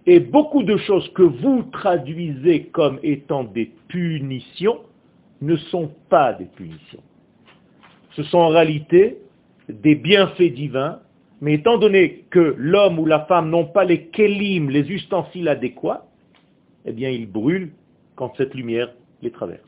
Et 0.07 0.21
beaucoup 0.21 0.63
de 0.63 0.77
choses 0.77 1.09
que 1.15 1.23
vous 1.23 1.65
traduisez 1.73 2.65
comme 2.67 2.99
étant 3.03 3.45
des 3.45 3.73
punitions 3.89 4.81
ne 5.41 5.57
sont 5.57 5.91
pas 6.09 6.33
des 6.33 6.47
punitions. 6.47 7.03
Ce 8.13 8.23
sont 8.25 8.39
en 8.39 8.49
réalité 8.49 9.19
des 9.69 9.95
bienfaits 9.95 10.53
divins, 10.55 11.01
mais 11.41 11.55
étant 11.55 11.79
donné 11.79 12.25
que 12.31 12.55
l'homme 12.57 12.99
ou 12.99 13.07
la 13.07 13.27
femme 13.27 13.51
n'ont 13.51 13.67
pas 13.67 13.85
les 13.85 14.07
kélim, 14.07 14.71
les 14.71 14.91
ustensiles 14.91 15.49
adéquats, 15.49 16.07
eh 16.85 16.93
bien 16.93 17.11
ils 17.11 17.31
brûlent 17.31 17.73
quand 18.15 18.35
cette 18.37 18.55
lumière 18.55 18.93
les 19.23 19.31
traverse. 19.31 19.63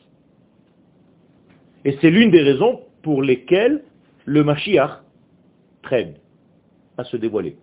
Et 1.84 1.96
c'est 2.00 2.10
l'une 2.10 2.30
des 2.30 2.42
raisons 2.42 2.80
pour 3.02 3.22
lesquelles 3.22 3.82
le 4.24 4.44
Mashiach 4.44 5.02
traîne 5.82 6.14
à 6.96 7.04
se 7.04 7.16
dévoiler. 7.16 7.56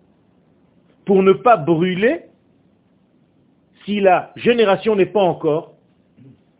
Pour 1.04 1.22
ne 1.22 1.32
pas 1.32 1.56
brûler 1.56 2.22
si 3.84 4.00
la 4.00 4.32
génération 4.36 4.96
n'est 4.96 5.06
pas 5.06 5.22
encore 5.22 5.74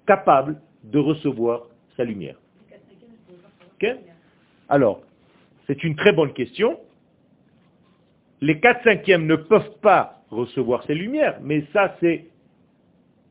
capable 0.06 0.60
de 0.84 0.98
recevoir 0.98 1.66
sa 1.96 2.04
lumière. 2.04 2.36
Alors, 4.68 5.02
c'est 5.66 5.82
une 5.84 5.96
très 5.96 6.12
bonne 6.12 6.32
question. 6.32 6.78
Les 8.40 8.60
4 8.60 8.84
cinquièmes 8.84 9.26
ne 9.26 9.36
peuvent 9.36 9.78
pas 9.80 10.22
recevoir 10.30 10.84
ces 10.84 10.94
lumières, 10.94 11.38
mais 11.42 11.64
ça 11.72 11.96
c'est 12.00 12.26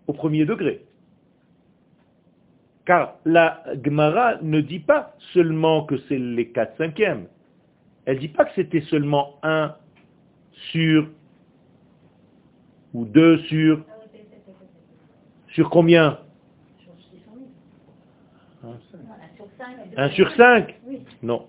au 0.07 0.13
premier 0.13 0.45
degré. 0.45 0.85
Car 2.85 3.15
la 3.25 3.63
Gemara 3.83 4.37
ne 4.41 4.61
dit 4.61 4.79
pas 4.79 5.15
seulement 5.33 5.85
que 5.85 5.97
c'est 6.07 6.19
les 6.19 6.49
4 6.49 6.77
cinquièmes. 6.77 7.27
Elle 8.05 8.15
ne 8.15 8.21
dit 8.21 8.27
pas 8.27 8.45
que 8.45 8.53
c'était 8.55 8.81
seulement 8.81 9.39
1 9.43 9.75
sur 10.71 11.09
ou 12.93 13.05
2 13.05 13.39
sur 13.43 13.83
sur 15.49 15.69
combien? 15.69 16.19
1 19.97 20.09
sur 20.09 20.29
5 20.31 20.75
Non. 21.23 21.47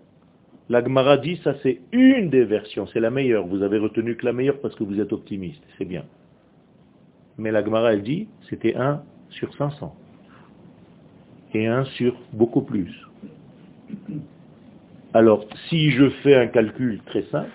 La 0.68 0.82
Gemara 0.82 1.16
dit 1.16 1.40
ça 1.44 1.54
c'est 1.62 1.80
une 1.92 2.30
des 2.30 2.44
versions, 2.44 2.87
c'est 2.88 3.00
la 3.00 3.11
meilleure. 3.11 3.46
Vous 3.46 3.62
avez 3.62 3.78
retenu 3.78 4.16
que 4.16 4.26
la 4.26 4.32
meilleure 4.32 4.61
parce 4.61 4.75
que 4.75 4.85
vous 4.85 5.00
êtes 5.00 5.12
optimiste, 5.12 5.62
c'est 5.78 5.85
bien. 5.85 6.04
Mais 7.38 7.50
la 7.52 7.64
Gemara 7.64 7.92
elle 7.92 8.02
dit 8.02 8.28
c'était 8.49 8.75
1 8.75 9.02
sur 9.30 9.54
500 9.54 9.94
et 11.54 11.66
un 11.66 11.85
sur 11.85 12.14
beaucoup 12.32 12.62
plus. 12.62 12.92
Alors, 15.14 15.46
si 15.68 15.90
je 15.92 16.11
fais 16.23 16.35
un 16.35 16.49
calcul 16.49 17.00
très 17.06 17.23
simple, 17.30 17.49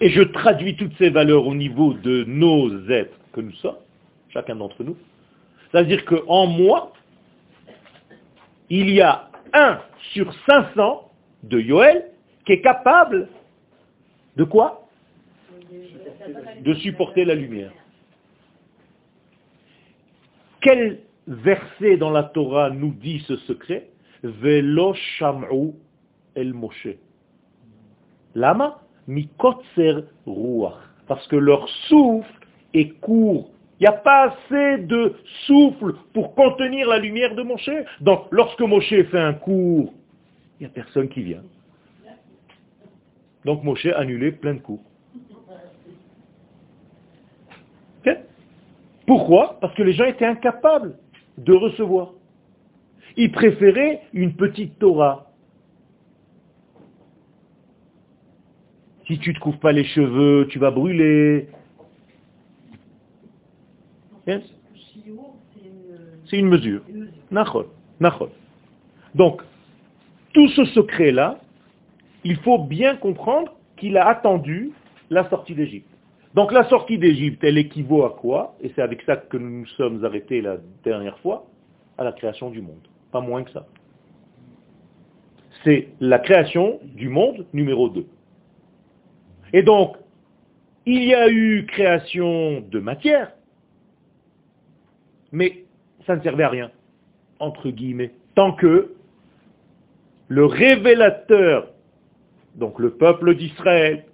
et 0.00 0.10
je 0.10 0.22
traduis 0.22 0.74
toutes 0.74 0.96
ces 0.98 1.10
valeurs 1.10 1.46
au 1.46 1.54
niveau 1.54 1.92
de 1.92 2.24
nos 2.24 2.90
êtres 2.90 3.16
que 3.32 3.40
nous 3.40 3.52
sommes, 3.52 3.76
chacun 4.30 4.56
d'entre 4.56 4.82
nous, 4.82 4.96
c'est-à-dire 5.70 6.04
qu'en 6.04 6.48
moi, 6.48 6.92
il 8.68 8.90
y 8.90 9.00
a 9.00 9.30
un 9.52 9.78
sur 10.12 10.34
500 10.46 11.11
de 11.42 11.60
Yoel 11.60 12.04
qui 12.44 12.52
est 12.52 12.60
capable 12.60 13.28
de 14.36 14.44
quoi? 14.44 14.88
De 16.60 16.74
supporter 16.74 17.24
la 17.24 17.34
lumière. 17.34 17.72
Quel 20.60 21.00
verset 21.26 21.96
dans 21.96 22.10
la 22.10 22.22
Torah 22.22 22.70
nous 22.70 22.92
dit 22.92 23.20
ce 23.26 23.36
secret? 23.36 23.88
Velo 24.22 24.94
sham'u 24.94 25.72
el 26.36 26.54
Moshe. 26.54 26.96
Lama 28.34 28.80
mikotzer 29.08 30.04
ruach. 30.26 30.78
Parce 31.08 31.26
que 31.26 31.36
leur 31.36 31.68
souffle 31.88 32.46
est 32.74 32.90
court. 33.00 33.50
Il 33.80 33.82
n'y 33.82 33.88
a 33.88 33.92
pas 33.92 34.28
assez 34.28 34.78
de 34.78 35.14
souffle 35.46 35.94
pour 36.14 36.36
contenir 36.36 36.88
la 36.88 36.98
lumière 36.98 37.34
de 37.34 37.42
Moshe. 37.42 37.70
Donc, 38.00 38.26
lorsque 38.30 38.60
Moshe 38.60 38.88
fait 39.10 39.18
un 39.18 39.34
cours, 39.34 39.92
il 40.62 40.66
n'y 40.66 40.70
a 40.70 40.74
personne 40.74 41.08
qui 41.08 41.24
vient. 41.24 41.42
Donc 43.44 43.64
Moshe 43.64 43.86
a 43.86 43.98
annulé 43.98 44.30
plein 44.30 44.54
de 44.54 44.60
cours. 44.60 44.84
Pourquoi? 49.04 49.58
Parce 49.60 49.74
que 49.74 49.82
les 49.82 49.92
gens 49.92 50.04
étaient 50.04 50.24
incapables 50.24 50.96
de 51.36 51.52
recevoir. 51.52 52.12
Il 53.16 53.32
préférait 53.32 54.02
une 54.12 54.36
petite 54.36 54.78
Torah. 54.78 55.32
Si 59.08 59.18
tu 59.18 59.30
ne 59.30 59.34
te 59.34 59.40
couvres 59.40 59.58
pas 59.58 59.72
les 59.72 59.84
cheveux, 59.84 60.46
tu 60.48 60.60
vas 60.60 60.70
brûler. 60.70 61.48
C'est 64.24 66.38
une 66.38 66.48
mesure. 66.48 66.82
Donc, 69.16 69.42
tout 70.32 70.48
ce 70.48 70.64
secret-là, 70.66 71.38
il 72.24 72.36
faut 72.36 72.58
bien 72.58 72.96
comprendre 72.96 73.54
qu'il 73.76 73.96
a 73.96 74.06
attendu 74.06 74.70
la 75.10 75.28
sortie 75.28 75.54
d'Égypte. 75.54 75.88
Donc 76.34 76.52
la 76.52 76.64
sortie 76.68 76.98
d'Égypte, 76.98 77.44
elle 77.44 77.58
équivaut 77.58 78.04
à 78.04 78.10
quoi? 78.10 78.54
Et 78.62 78.72
c'est 78.74 78.82
avec 78.82 79.02
ça 79.02 79.16
que 79.16 79.36
nous 79.36 79.60
nous 79.60 79.66
sommes 79.66 80.04
arrêtés 80.04 80.40
la 80.40 80.56
dernière 80.84 81.18
fois, 81.18 81.46
à 81.98 82.04
la 82.04 82.12
création 82.12 82.50
du 82.50 82.62
monde. 82.62 82.88
Pas 83.10 83.20
moins 83.20 83.44
que 83.44 83.50
ça. 83.50 83.66
C'est 85.64 85.88
la 86.00 86.18
création 86.18 86.80
du 86.82 87.08
monde 87.08 87.46
numéro 87.52 87.88
2. 87.88 88.06
Et 89.52 89.62
donc, 89.62 89.96
il 90.86 91.04
y 91.04 91.14
a 91.14 91.28
eu 91.28 91.66
création 91.66 92.62
de 92.62 92.78
matière, 92.80 93.32
mais 95.30 95.64
ça 96.06 96.16
ne 96.16 96.22
servait 96.22 96.44
à 96.44 96.48
rien, 96.48 96.70
entre 97.38 97.70
guillemets, 97.70 98.12
tant 98.34 98.52
que 98.52 98.94
le 100.32 100.46
révélateur, 100.46 101.68
donc 102.54 102.78
le 102.78 102.92
peuple 102.92 103.34
d'Israël, 103.34 104.06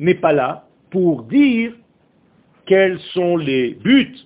n'est 0.00 0.16
pas 0.16 0.32
là 0.32 0.66
pour 0.90 1.22
dire 1.22 1.72
quels 2.66 2.98
sont 3.14 3.36
les 3.36 3.74
buts 3.74 4.16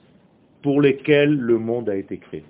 pour 0.62 0.80
lesquels 0.80 1.36
le 1.36 1.58
monde 1.58 1.90
a 1.90 1.96
été 1.96 2.16
créé. 2.16 2.42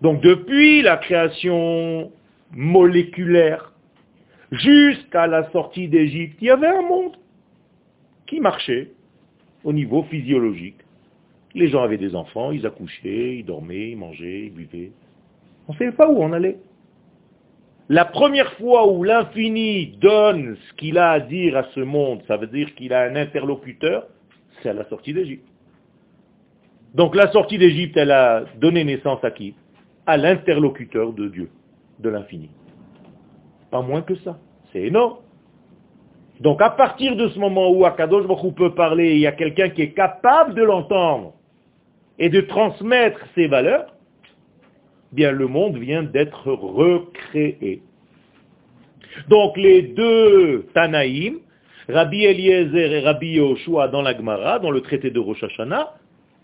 Donc 0.00 0.20
depuis 0.22 0.82
la 0.82 0.96
création 0.96 2.12
moléculaire 2.52 3.72
jusqu'à 4.52 5.26
la 5.26 5.50
sortie 5.50 5.88
d'Égypte, 5.88 6.36
il 6.40 6.46
y 6.46 6.50
avait 6.50 6.68
un 6.68 6.82
monde 6.82 7.16
qui 8.28 8.38
marchait 8.38 8.92
au 9.64 9.72
niveau 9.72 10.04
physiologique. 10.04 10.78
Les 11.56 11.66
gens 11.66 11.82
avaient 11.82 11.98
des 11.98 12.14
enfants, 12.14 12.52
ils 12.52 12.64
accouchaient, 12.64 13.38
ils 13.38 13.44
dormaient, 13.44 13.90
ils 13.90 13.96
mangeaient, 13.96 14.44
ils 14.44 14.52
buvaient. 14.52 14.92
On 15.66 15.72
ne 15.72 15.78
savait 15.78 15.90
pas 15.90 16.08
où 16.08 16.22
on 16.22 16.32
allait. 16.32 16.58
La 17.88 18.06
première 18.06 18.52
fois 18.54 18.90
où 18.90 19.04
l'infini 19.04 19.98
donne 20.00 20.56
ce 20.56 20.74
qu'il 20.74 20.96
a 20.96 21.10
à 21.10 21.20
dire 21.20 21.56
à 21.56 21.64
ce 21.74 21.80
monde, 21.80 22.22
ça 22.26 22.38
veut 22.38 22.46
dire 22.46 22.74
qu'il 22.74 22.94
a 22.94 23.02
un 23.02 23.14
interlocuteur, 23.14 24.06
c'est 24.62 24.70
à 24.70 24.72
la 24.72 24.88
sortie 24.88 25.12
d'Égypte. 25.12 25.46
Donc 26.94 27.14
la 27.14 27.30
sortie 27.30 27.58
d'Égypte, 27.58 27.96
elle 27.96 28.12
a 28.12 28.44
donné 28.56 28.84
naissance 28.84 29.22
à 29.22 29.30
qui? 29.30 29.54
À 30.06 30.16
l'interlocuteur 30.16 31.12
de 31.12 31.28
Dieu, 31.28 31.50
de 31.98 32.08
l'infini. 32.08 32.48
Pas 33.70 33.82
moins 33.82 34.02
que 34.02 34.14
ça. 34.16 34.38
C'est 34.72 34.82
énorme. 34.82 35.18
Donc 36.40 36.62
à 36.62 36.70
partir 36.70 37.16
de 37.16 37.28
ce 37.28 37.38
moment 37.38 37.70
où 37.70 37.84
Akadosh 37.84 38.26
Baruch 38.26 38.54
peut 38.54 38.74
parler, 38.74 39.14
il 39.14 39.20
y 39.20 39.26
a 39.26 39.32
quelqu'un 39.32 39.68
qui 39.68 39.82
est 39.82 39.92
capable 39.92 40.54
de 40.54 40.62
l'entendre 40.62 41.34
et 42.18 42.28
de 42.28 42.40
transmettre 42.40 43.20
ses 43.34 43.46
valeurs, 43.46 43.94
bien 45.14 45.30
le 45.32 45.46
monde 45.46 45.78
vient 45.78 46.02
d'être 46.02 46.52
recréé. 46.52 47.82
Donc 49.28 49.56
les 49.56 49.82
deux 49.82 50.66
Tanaïm, 50.74 51.38
Rabbi 51.88 52.24
Eliezer 52.24 52.92
et 52.92 53.00
Rabbi 53.00 53.34
Yoshua 53.34 53.88
dans 53.88 54.02
la 54.02 54.16
Gemara, 54.16 54.58
dans 54.58 54.70
le 54.70 54.80
traité 54.80 55.10
de 55.10 55.20
Rosh 55.20 55.42
Hashanah, 55.42 55.94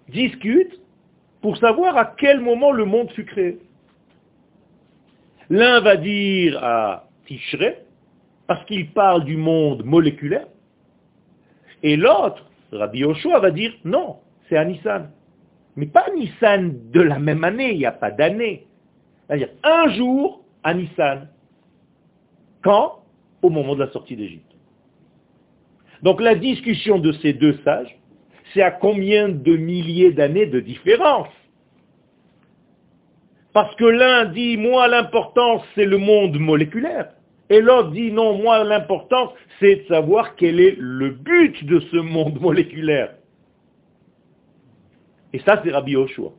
discutent 0.09 0.81
pour 1.43 1.57
savoir 1.57 1.97
à 1.97 2.15
quel 2.17 2.41
moment 2.41 2.71
le 2.73 2.85
monde 2.85 3.11
fut 3.13 3.25
créé. 3.25 3.59
L'un 5.49 5.81
va 5.81 5.97
dire 5.97 6.63
à 6.63 7.09
Tishrei, 7.27 7.79
parce 8.47 8.65
qu'il 8.67 8.93
parle 8.93 9.25
du 9.25 9.37
monde 9.37 9.85
moléculaire, 9.85 10.47
Et 11.83 11.97
l'autre, 11.97 12.45
Rabbi 12.73 13.01
Yoshua, 13.01 13.41
va 13.41 13.51
dire 13.51 13.73
non, 13.85 14.19
c'est 14.49 14.57
à 14.57 14.65
Nissan. 14.65 15.11
Mais 15.81 15.87
pas 15.87 16.05
Nissan 16.15 16.91
de 16.93 17.01
la 17.01 17.19
même 17.19 17.43
année, 17.43 17.73
il 17.73 17.79
n'y 17.79 17.87
a 17.87 17.93
pas 17.93 18.11
d'année. 18.11 18.67
C'est-à-dire 19.27 19.49
un 19.63 19.89
jour 19.95 20.45
à 20.63 20.75
Nissan. 20.75 21.27
Quand? 22.63 22.99
Au 23.41 23.49
moment 23.49 23.75
de 23.75 23.81
la 23.81 23.91
sortie 23.91 24.15
d'Égypte. 24.15 24.53
Donc 26.03 26.21
la 26.21 26.35
discussion 26.35 26.99
de 26.99 27.13
ces 27.13 27.33
deux 27.33 27.59
sages, 27.65 27.99
c'est 28.53 28.61
à 28.61 28.71
combien 28.71 29.31
de 29.31 29.57
milliers 29.57 30.13
d'années 30.13 30.45
de 30.45 30.61
différence 30.61 31.29
Parce 33.55 33.75
que 33.77 33.87
l'un 33.87 34.27
dit, 34.27 34.59
moi 34.59 34.87
l'importance 34.87 35.63
c'est 35.75 35.87
le 35.87 35.97
monde 35.97 36.39
moléculaire, 36.39 37.09
et 37.49 37.63
l'autre 37.63 37.93
dit, 37.93 38.13
non, 38.13 38.37
moi 38.37 38.65
l'importance 38.65 39.31
c'est 39.61 39.77
de 39.77 39.87
savoir 39.87 40.37
quel 40.37 40.61
est 40.61 40.77
le 40.79 41.09
but 41.09 41.65
de 41.65 41.81
ce 41.81 41.97
monde 41.97 42.39
moléculaire. 42.39 43.15
Et 45.33 45.39
ça 45.41 45.61
c'est 45.63 45.71
Rabbi 45.71 45.93
Yoshua. 45.93 46.33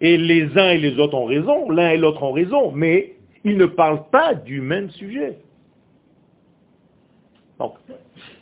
Et 0.00 0.16
les 0.16 0.56
uns 0.56 0.70
et 0.70 0.78
les 0.78 0.98
autres 0.98 1.14
ont 1.14 1.24
raison, 1.24 1.70
l'un 1.70 1.90
et 1.90 1.96
l'autre 1.96 2.22
ont 2.22 2.32
raison, 2.32 2.70
mais 2.70 3.16
ils 3.44 3.56
ne 3.56 3.66
parlent 3.66 4.08
pas 4.10 4.34
du 4.34 4.60
même 4.60 4.90
sujet. 4.90 5.38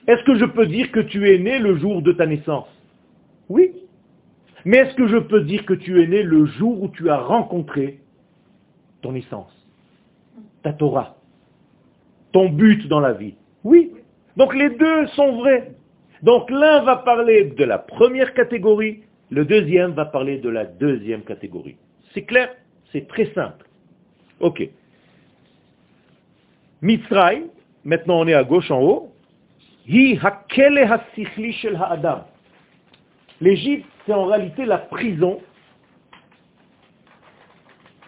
Est-ce 0.06 0.22
que 0.24 0.36
je 0.36 0.44
peux 0.44 0.66
dire 0.66 0.92
que 0.92 1.00
tu 1.00 1.32
es 1.32 1.38
né 1.38 1.58
le 1.58 1.76
jour 1.78 2.02
de 2.02 2.12
ta 2.12 2.26
naissance? 2.26 2.68
Oui. 3.48 3.72
Mais 4.64 4.78
est-ce 4.78 4.94
que 4.94 5.06
je 5.06 5.16
peux 5.16 5.42
dire 5.42 5.64
que 5.64 5.74
tu 5.74 6.02
es 6.02 6.06
né 6.06 6.22
le 6.22 6.46
jour 6.46 6.82
où 6.82 6.88
tu 6.88 7.08
as 7.08 7.18
rencontré 7.18 8.00
ton 9.00 9.12
naissance, 9.12 9.52
ta 10.62 10.72
Torah, 10.72 11.16
ton 12.32 12.48
but 12.48 12.86
dans 12.88 13.00
la 13.00 13.12
vie? 13.12 13.34
Oui. 13.64 13.92
Donc 14.36 14.54
les 14.54 14.70
deux 14.70 15.06
sont 15.08 15.36
vrais. 15.36 15.72
Donc 16.22 16.50
l'un 16.50 16.82
va 16.82 16.96
parler 16.96 17.44
de 17.44 17.64
la 17.64 17.78
première 17.78 18.34
catégorie, 18.34 19.02
le 19.30 19.44
deuxième 19.44 19.92
va 19.92 20.04
parler 20.04 20.38
de 20.38 20.48
la 20.48 20.64
deuxième 20.64 21.22
catégorie. 21.22 21.76
C'est 22.14 22.22
clair 22.22 22.50
C'est 22.92 23.08
très 23.08 23.32
simple. 23.34 23.66
Ok. 24.40 24.68
Mitzrayim, 26.82 27.44
maintenant 27.84 28.20
on 28.20 28.26
est 28.26 28.34
à 28.34 28.44
gauche 28.44 28.70
en 28.70 28.80
haut, 28.80 29.12
L'Égypte, 33.40 33.86
c'est 34.04 34.12
en 34.12 34.24
réalité 34.26 34.64
la 34.64 34.78
prison 34.78 35.40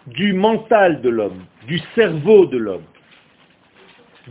du 0.07 0.33
mental 0.33 1.01
de 1.01 1.09
l'homme, 1.09 1.45
du 1.67 1.79
cerveau 1.95 2.45
de 2.47 2.57
l'homme. 2.57 2.83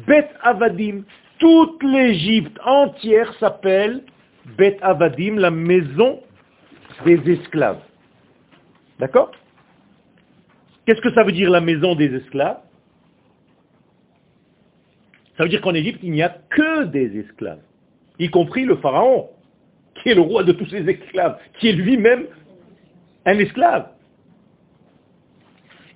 Bet 0.07 0.29
Avadim, 0.42 1.05
toute 1.38 1.83
l'Égypte 1.83 2.59
entière 2.64 3.33
s'appelle 3.35 4.03
Bet 4.57 4.77
Avadim, 4.83 5.37
la 5.37 5.51
maison 5.51 6.20
des 7.04 7.32
esclaves. 7.32 7.80
D'accord? 8.98 9.30
Qu'est-ce 10.87 11.00
que 11.00 11.12
ça 11.12 11.22
veut 11.22 11.32
dire 11.32 11.50
la 11.50 11.61
maison 11.61 11.94
des 11.94 12.14
esclaves? 12.14 12.61
Ça 15.37 15.44
veut 15.44 15.48
dire 15.48 15.61
qu'en 15.61 15.74
Égypte, 15.74 16.00
il 16.02 16.12
n'y 16.12 16.22
a 16.22 16.37
que 16.50 16.84
des 16.84 17.16
esclaves, 17.20 17.61
y 18.18 18.28
compris 18.28 18.64
le 18.64 18.76
pharaon, 18.78 19.30
qui 20.02 20.08
est 20.08 20.14
le 20.14 20.20
roi 20.20 20.42
de 20.42 20.52
tous 20.52 20.66
ces 20.66 20.88
esclaves, 20.88 21.38
qui 21.58 21.68
est 21.68 21.72
lui-même 21.72 22.26
un 23.24 23.38
esclave. 23.38 23.90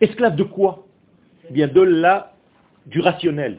Esclave 0.01 0.37
de 0.37 0.45
quoi? 0.45 0.87
Eh 1.49 1.53
Bien 1.53 1.69
de 1.69 1.81
la, 1.81 2.35
du 2.87 3.01
rationnel, 3.01 3.59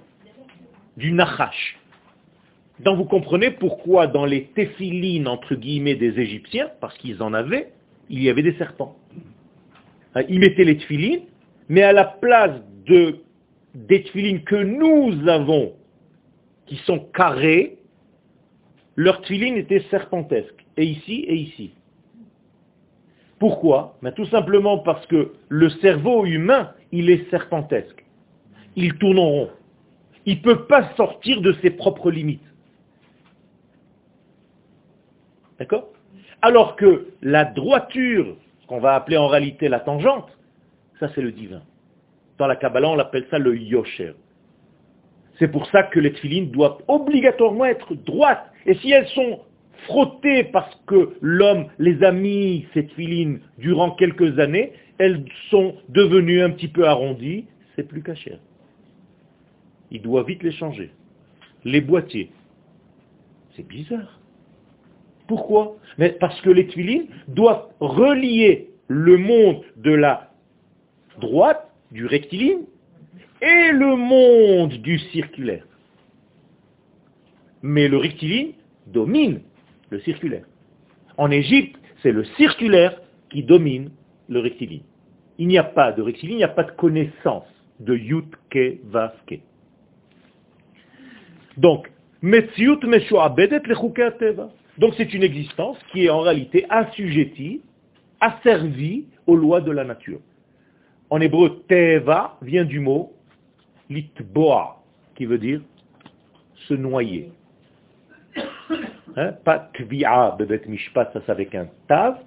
du 0.95 1.12
nachash. 1.12 1.79
Donc 2.84 2.98
vous 2.98 3.06
comprenez 3.06 3.52
pourquoi 3.52 4.08
dans 4.08 4.26
les 4.26 4.46
téphilines, 4.48 5.28
entre 5.28 5.56
guillemets, 5.56 5.96
des 5.96 6.19
Égyptiens, 6.19 6.69
parce 6.82 6.98
qu'ils 6.98 7.24
en 7.24 7.34
avaient, 7.34 7.72
il 8.10 8.22
y 8.22 8.30
avait 8.30 8.43
des 8.43 8.54
serpents. 8.56 8.98
Hein, 10.15 10.24
ils 10.28 10.39
mettaient 10.39 10.65
les 10.65 10.78
téphilines, 10.78 11.22
mais 11.69 11.84
à 11.84 11.93
la 11.93 12.04
place 12.04 12.60
de, 12.86 13.19
des 13.74 14.04
téphilines 14.04 14.43
que 14.43 14.56
nous 14.56 15.28
avons, 15.30 15.74
qui 16.65 16.76
sont 16.86 17.00
carrés, 17.00 17.78
leur 18.96 19.22
téphilines 19.22 19.58
était 19.58 19.84
serpentesque, 19.89 20.65
et 20.76 20.86
ici 20.86 21.26
et 21.28 21.36
ici. 21.36 21.72
Pourquoi? 23.39 23.98
Ben, 24.02 24.12
Tout 24.12 24.26
simplement 24.26 24.80
parce 24.80 25.06
que 25.08 25.34
le 25.48 25.69
cerveau 25.69 26.26
humain, 26.26 26.72
il 26.91 27.10
est 27.10 27.30
serpentesque. 27.30 28.04
Il 28.76 28.96
tourne 28.96 29.19
en 29.19 29.30
rond. 29.30 29.50
Il 30.26 30.38
ne 30.38 30.41
peut 30.41 30.65
pas 30.65 30.93
sortir 30.96 31.41
de 31.41 31.54
ses 31.62 31.69
propres 31.69 32.12
limites. 32.12 32.41
D'accord 35.63 35.88
Alors 36.41 36.76
que 36.76 37.08
la 37.21 37.45
droiture, 37.45 38.36
qu'on 38.67 38.82
va 38.82 38.95
appeler 38.95 39.15
en 39.15 39.28
réalité 39.30 39.69
la 39.69 39.80
tangente, 39.80 40.28
ça 40.99 41.08
c'est 41.15 41.21
le 41.21 41.32
divin. 41.32 41.62
Dans 42.38 42.47
la 42.47 42.58
Kabbalah, 42.58 42.89
on 42.89 42.95
l'appelle 42.95 43.26
ça 43.32 43.39
le 43.39 43.56
yosher. 43.58 44.12
C'est 45.39 45.47
pour 45.47 45.65
ça 45.67 45.84
que 45.84 46.02
les 46.02 46.12
tfilines 46.12 46.52
doivent 46.52 46.80
obligatoirement 46.89 47.63
être 47.63 47.95
droites. 47.95 48.43
Et 48.65 48.73
si 48.76 48.91
elles 48.91 49.08
sont 49.08 49.39
frottées 49.86 50.43
parce 50.43 50.76
que 50.86 51.15
l'homme 51.21 51.67
les 51.80 52.04
a 52.04 52.12
mis, 52.12 52.67
ces 52.73 52.88
tfilines, 52.88 53.39
durant 53.58 53.91
quelques 53.91 54.38
années, 54.38 54.73
elles 54.97 55.23
sont 55.49 55.78
devenues 55.88 56.41
un 56.41 56.49
petit 56.49 56.67
peu 56.67 56.86
arrondies, 56.86 57.45
c'est 57.78 57.88
plus 57.88 58.04
caché. 58.04 58.38
Il 59.91 60.02
doit 60.02 60.23
vite 60.23 60.43
les 60.43 60.52
changer. 60.52 60.91
Les 61.63 61.80
boîtiers. 61.80 62.32
C'est 63.56 63.65
bizarre. 63.65 64.19
Pourquoi? 65.34 65.78
Mais 65.98 66.12
Parce 66.19 66.39
que 66.41 66.52
les 66.52 66.67
tuilines 66.67 67.08
doivent 67.28 67.65
relier 67.80 68.69
le 68.88 69.17
monde 69.17 69.63
de 69.78 69.91
la 69.91 70.30
droite, 71.19 71.72
du 71.91 72.06
rectiligne, 72.06 72.65
et 73.41 73.72
le 73.72 73.96
monde 73.96 74.74
du 74.74 75.00
circulaire. 75.00 75.65
Mais 77.63 77.88
le 77.88 77.98
rectiligne 77.98 78.52
domine 78.86 79.41
le 79.89 80.00
circulaire. 80.02 80.46
En 81.17 81.32
Égypte, 81.32 81.80
c'est 82.04 82.12
le 82.12 82.26
circulaire 82.38 83.02
qui 83.32 83.41
domine 83.41 83.89
le 84.30 84.39
rectiligne. 84.39 84.84
Il 85.39 85.48
n'y 85.48 85.58
a 85.58 85.63
pas 85.63 85.93
de 85.93 86.04
rectiligne, 86.04 86.36
il 86.36 86.38
n'y 86.38 86.43
a 86.43 86.48
pas 86.48 86.63
de 86.63 86.74
connaissance 86.74 87.48
de 87.80 87.96
Yutke 87.96 88.82
Vaske. 88.84 89.39
Donc, 91.58 91.89
Metziut 92.22 92.86
Meshuabedet 92.86 93.62
le 93.65 93.74
donc 94.77 94.93
c'est 94.97 95.13
une 95.13 95.23
existence 95.23 95.77
qui 95.91 96.05
est 96.05 96.09
en 96.09 96.21
réalité 96.21 96.65
assujettie, 96.69 97.62
asservie 98.19 99.05
aux 99.27 99.36
lois 99.36 99.62
de 99.62 99.71
la 99.71 99.83
nature. 99.83 100.19
En 101.09 101.21
hébreu, 101.21 101.63
teva 101.67 102.38
vient 102.41 102.65
du 102.65 102.79
mot 102.79 103.13
litboa, 103.89 104.81
qui 105.15 105.25
veut 105.25 105.38
dire 105.38 105.62
se 106.67 106.73
noyer. 106.73 107.31
Hein? 109.15 109.33
Pas 109.43 109.69
tvi'a 109.73 110.36
bebet 110.39 110.62
mishpat, 110.67 111.13
ça 111.13 111.21
c'est 111.25 111.31
avec 111.31 111.53
un 111.53 111.67
tav, 111.88 112.17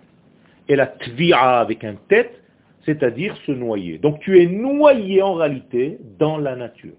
et 0.69 0.77
la 0.77 0.87
tvi'a 0.87 1.59
avec 1.59 1.83
un 1.83 1.97
tête, 2.09 2.41
c'est-à-dire 2.85 3.37
se 3.45 3.51
noyer. 3.51 3.99
Donc 3.99 4.21
tu 4.21 4.41
es 4.41 4.47
noyé 4.47 5.21
en 5.21 5.35
réalité 5.35 5.99
dans 6.19 6.39
la 6.39 6.55
nature. 6.55 6.95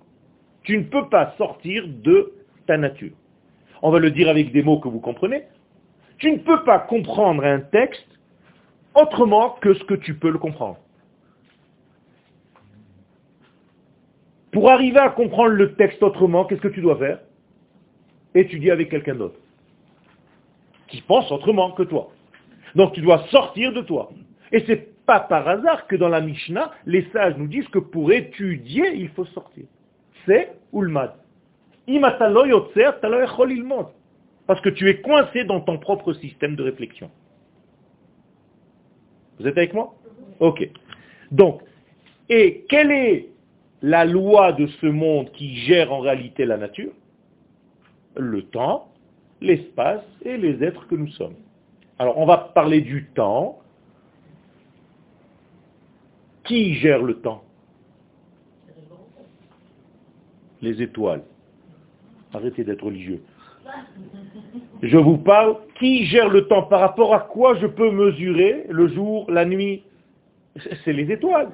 Tu 0.64 0.78
ne 0.78 0.84
peux 0.84 1.08
pas 1.08 1.34
sortir 1.38 1.88
de 1.88 2.34
ta 2.66 2.78
nature 2.78 3.14
on 3.82 3.92
va 3.92 4.00
le 4.00 4.12
dire 4.12 4.30
avec 4.30 4.52
des 4.52 4.64
mots 4.64 4.80
que 4.80 4.88
vous 4.88 5.00
comprenez, 5.00 5.44
tu 6.18 6.32
ne 6.32 6.38
peux 6.38 6.64
pas 6.64 6.80
comprendre 6.80 7.44
un 7.44 7.60
texte 7.60 8.08
autrement 8.96 9.52
que 9.62 9.74
ce 9.74 9.84
que 9.84 9.94
tu 9.94 10.16
peux 10.16 10.32
le 10.32 10.40
comprendre. 10.40 10.78
Pour 14.52 14.72
arriver 14.72 15.00
à 15.00 15.10
comprendre 15.10 15.50
le 15.50 15.76
texte 15.76 16.02
autrement, 16.02 16.46
qu'est-ce 16.46 16.62
que 16.62 16.68
tu 16.68 16.82
dois 16.82 16.98
faire? 16.98 17.20
Étudier 18.34 18.72
avec 18.72 18.90
quelqu'un 18.90 19.16
d'autre, 19.16 19.40
qui 20.88 21.02
pense 21.02 21.32
autrement 21.32 21.72
que 21.72 21.84
toi. 21.84 22.12
Donc 22.76 22.94
tu 22.94 23.02
dois 23.02 23.26
sortir 23.30 23.74
de 23.74 23.82
toi. 23.82 24.10
Et 24.52 24.64
c'est 24.66 25.06
pas 25.06 25.20
par 25.20 25.48
hasard 25.48 25.88
que 25.88 25.96
dans 25.96 26.10
la 26.10 26.22
Mishnah, 26.22 26.72
les 26.86 27.08
sages 27.12 27.36
nous 27.38 27.48
disent 27.48 27.68
que 27.70 27.80
pour 27.80 28.12
étudier, 28.12 28.96
il 28.96 29.10
faut 29.10 29.26
sortir. 29.26 29.66
C'est 30.26 30.54
Ulmad. 30.74 31.14
Parce 34.46 34.62
que 34.62 34.70
tu 34.70 34.90
es 34.90 35.02
coincé 35.02 35.44
dans 35.46 35.62
ton 35.62 35.78
propre 35.78 36.14
système 36.14 36.56
de 36.56 36.64
réflexion. 36.64 37.10
Vous 39.40 39.48
êtes 39.48 39.58
avec 39.58 39.74
moi? 39.74 39.96
Ok. 40.40 40.70
Donc, 41.32 41.62
et 42.30 42.66
quelle 42.70 42.92
est 42.92 43.30
la 43.82 44.06
loi 44.06 44.52
de 44.54 44.68
ce 44.68 44.88
monde 44.88 45.32
qui 45.32 45.56
gère 45.58 45.94
en 45.94 46.00
réalité 46.00 46.46
la 46.46 46.58
nature? 46.58 46.92
Le 48.16 48.44
temps, 48.44 48.92
l'espace 49.42 50.04
et 50.24 50.38
les 50.38 50.64
êtres 50.64 50.88
que 50.88 50.96
nous 50.96 51.10
sommes. 51.10 51.36
Alors, 52.00 52.18
on 52.18 52.26
va 52.26 52.38
parler 52.38 52.82
du 52.82 53.06
temps. 53.06 53.60
Qui 56.44 56.76
gère 56.76 57.04
le 57.04 57.20
temps? 57.20 57.44
Les 60.62 60.82
étoiles. 60.82 61.24
Arrêtez 62.34 62.64
d'être 62.64 62.84
religieux. 62.84 63.22
Je 64.82 64.98
vous 64.98 65.18
parle, 65.18 65.58
qui 65.80 66.06
gère 66.06 66.30
le 66.30 66.48
temps 66.48 66.64
Par 66.64 66.80
rapport 66.80 67.14
à 67.14 67.20
quoi 67.20 67.56
je 67.56 67.68
peux 67.68 67.92
mesurer 67.92 68.66
le 68.70 68.88
jour, 68.88 69.30
la 69.30 69.46
nuit? 69.46 69.84
C'est 70.84 70.94
les 70.94 71.12
étoiles. 71.12 71.50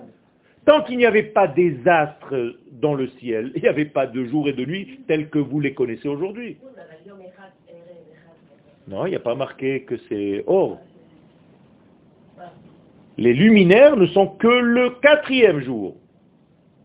Tant 0.65 0.81
qu'il 0.83 0.97
n'y 0.97 1.05
avait 1.05 1.23
pas 1.23 1.47
des 1.47 1.77
astres 1.85 2.55
dans 2.71 2.93
le 2.93 3.07
ciel, 3.19 3.51
il 3.55 3.61
n'y 3.61 3.67
avait 3.67 3.85
pas 3.85 4.07
de 4.07 4.23
jour 4.25 4.47
et 4.47 4.53
de 4.53 4.65
nuit 4.65 5.01
tels 5.07 5.29
que 5.29 5.39
vous 5.39 5.59
les 5.59 5.73
connaissez 5.73 6.07
aujourd'hui. 6.07 6.57
Non, 8.87 9.05
il 9.05 9.09
n'y 9.09 9.15
a 9.15 9.19
pas 9.19 9.35
marqué 9.35 9.83
que 9.83 9.95
c'est 10.09 10.43
or. 10.47 10.79
Les 13.17 13.33
luminaires 13.33 13.97
ne 13.97 14.05
sont 14.07 14.27
que 14.27 14.47
le 14.47 14.91
quatrième 15.01 15.59
jour 15.61 15.95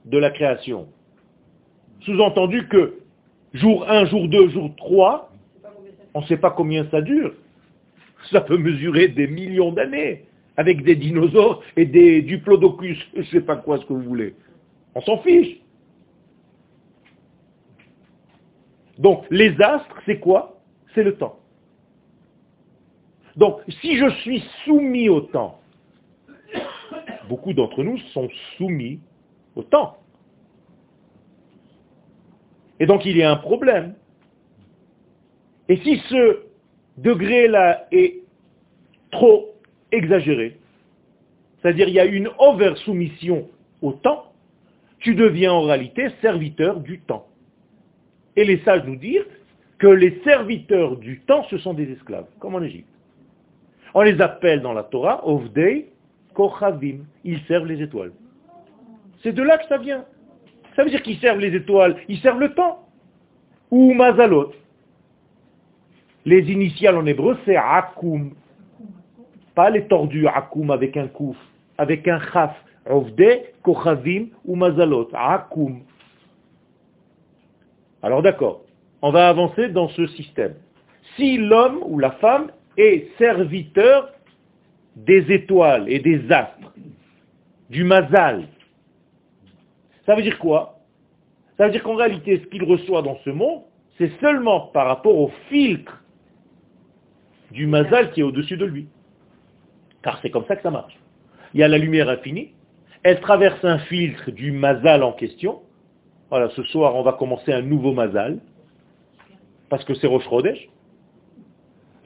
de 0.04 0.18
la 0.18 0.30
création. 0.30 0.88
Sous-entendu 2.00 2.66
que 2.68 2.98
jour 3.54 3.88
1, 3.88 4.06
jour 4.06 4.28
2, 4.28 4.48
jour 4.50 4.74
3, 4.76 5.32
on 6.14 6.20
ne 6.20 6.26
sait 6.26 6.36
pas 6.36 6.50
combien 6.50 6.88
ça 6.90 7.00
dure. 7.00 7.32
Ça 8.30 8.40
peut 8.40 8.58
mesurer 8.58 9.08
des 9.08 9.26
millions 9.26 9.72
d'années 9.72 10.24
avec 10.56 10.82
des 10.82 10.96
dinosaures 10.96 11.62
et 11.76 11.86
des 11.86 12.20
diplodocus, 12.22 12.98
je 13.14 13.20
ne 13.20 13.24
sais 13.26 13.40
pas 13.40 13.56
quoi 13.56 13.78
ce 13.78 13.84
que 13.86 13.92
vous 13.92 14.02
voulez. 14.02 14.34
On 14.94 15.00
s'en 15.00 15.18
fiche. 15.18 15.58
Donc 18.98 19.24
les 19.30 19.60
astres, 19.60 19.96
c'est 20.04 20.18
quoi? 20.18 20.60
C'est 20.94 21.04
le 21.04 21.14
temps. 21.14 21.38
Donc 23.36 23.60
si 23.80 23.96
je 23.96 24.10
suis 24.22 24.42
soumis 24.64 25.08
au 25.08 25.20
temps, 25.20 25.60
beaucoup 27.28 27.52
d'entre 27.52 27.84
nous 27.84 27.98
sont 28.12 28.28
soumis 28.56 28.98
au 29.54 29.62
temps. 29.62 29.98
Et 32.80 32.86
donc 32.86 33.04
il 33.04 33.16
y 33.16 33.22
a 33.22 33.30
un 33.30 33.36
problème. 33.36 33.94
Et 35.68 35.76
si 35.78 35.98
ce 36.08 36.40
degré-là 36.96 37.86
est 37.92 38.22
trop 39.10 39.54
exagéré, 39.92 40.56
c'est-à-dire 41.60 41.88
il 41.88 41.94
y 41.94 42.00
a 42.00 42.04
une 42.04 42.30
over-soumission 42.38 43.48
au 43.82 43.92
temps, 43.92 44.32
tu 45.00 45.14
deviens 45.14 45.52
en 45.52 45.62
réalité 45.62 46.08
serviteur 46.20 46.80
du 46.80 47.00
temps. 47.00 47.26
Et 48.36 48.44
les 48.44 48.58
sages 48.60 48.84
nous 48.84 48.96
disent 48.96 49.26
que 49.78 49.86
les 49.86 50.20
serviteurs 50.24 50.96
du 50.96 51.20
temps, 51.20 51.44
ce 51.50 51.58
sont 51.58 51.74
des 51.74 51.90
esclaves, 51.92 52.26
comme 52.40 52.54
en 52.54 52.62
Égypte. 52.62 52.88
On 53.94 54.02
les 54.02 54.20
appelle 54.20 54.60
dans 54.60 54.72
la 54.72 54.82
Torah 54.82 55.26
Ovdei 55.26 55.88
Kochavim. 56.34 57.04
Ils 57.24 57.40
servent 57.46 57.66
les 57.66 57.82
étoiles. 57.82 58.12
C'est 59.22 59.32
de 59.32 59.42
là 59.42 59.58
que 59.58 59.66
ça 59.66 59.78
vient. 59.78 60.04
Ça 60.78 60.84
veut 60.84 60.90
dire 60.90 61.02
qu'ils 61.02 61.18
servent 61.18 61.40
les 61.40 61.56
étoiles, 61.56 61.96
ils 62.08 62.20
servent 62.20 62.38
le 62.38 62.54
temps. 62.54 62.86
Ou 63.72 63.94
Mazalot. 63.94 64.52
Les 66.24 66.52
initiales 66.52 66.96
en 66.96 67.04
hébreu, 67.04 67.36
c'est 67.44 67.56
Akum. 67.56 68.30
Pas 69.56 69.70
les 69.70 69.88
tordus 69.88 70.28
Akum 70.28 70.70
avec 70.70 70.96
un 70.96 71.08
kouf, 71.08 71.36
avec 71.78 72.06
un 72.06 72.20
chaf. 72.32 72.54
Ovde, 72.88 73.40
Kochavim 73.64 74.28
ou 74.44 74.54
Mazalot. 74.54 75.08
Akum. 75.14 75.80
Alors 78.00 78.22
d'accord, 78.22 78.62
on 79.02 79.10
va 79.10 79.28
avancer 79.28 79.70
dans 79.70 79.88
ce 79.88 80.06
système. 80.06 80.54
Si 81.16 81.38
l'homme 81.38 81.80
ou 81.86 81.98
la 81.98 82.12
femme 82.12 82.52
est 82.76 83.08
serviteur 83.18 84.12
des 84.94 85.32
étoiles 85.32 85.86
et 85.88 85.98
des 85.98 86.30
astres, 86.30 86.72
du 87.68 87.82
mazal, 87.82 88.46
ça 90.08 90.14
veut 90.14 90.22
dire 90.22 90.38
quoi? 90.38 90.78
Ça 91.58 91.66
veut 91.66 91.70
dire 91.70 91.82
qu'en 91.82 91.94
réalité, 91.94 92.40
ce 92.42 92.46
qu'il 92.46 92.64
reçoit 92.64 93.02
dans 93.02 93.18
ce 93.26 93.30
monde, 93.30 93.64
c'est 93.98 94.10
seulement 94.20 94.60
par 94.68 94.86
rapport 94.86 95.14
au 95.14 95.30
filtre 95.50 96.02
du 97.50 97.66
mazal 97.66 98.10
qui 98.12 98.20
est 98.20 98.22
au-dessus 98.22 98.56
de 98.56 98.64
lui. 98.64 98.88
Car 100.02 100.18
c'est 100.22 100.30
comme 100.30 100.46
ça 100.46 100.56
que 100.56 100.62
ça 100.62 100.70
marche. 100.70 100.98
Il 101.52 101.60
y 101.60 101.62
a 101.62 101.68
la 101.68 101.76
lumière 101.76 102.08
infinie, 102.08 102.54
elle 103.02 103.20
traverse 103.20 103.62
un 103.66 103.80
filtre 103.80 104.30
du 104.30 104.50
mazal 104.50 105.02
en 105.02 105.12
question. 105.12 105.60
Voilà, 106.30 106.48
ce 106.56 106.62
soir, 106.62 106.94
on 106.94 107.02
va 107.02 107.12
commencer 107.12 107.52
un 107.52 107.60
nouveau 107.60 107.92
mazal, 107.92 108.38
parce 109.68 109.84
que 109.84 109.92
c'est 109.92 110.06
Rosh 110.06 110.24
Chodesh. 110.24 110.70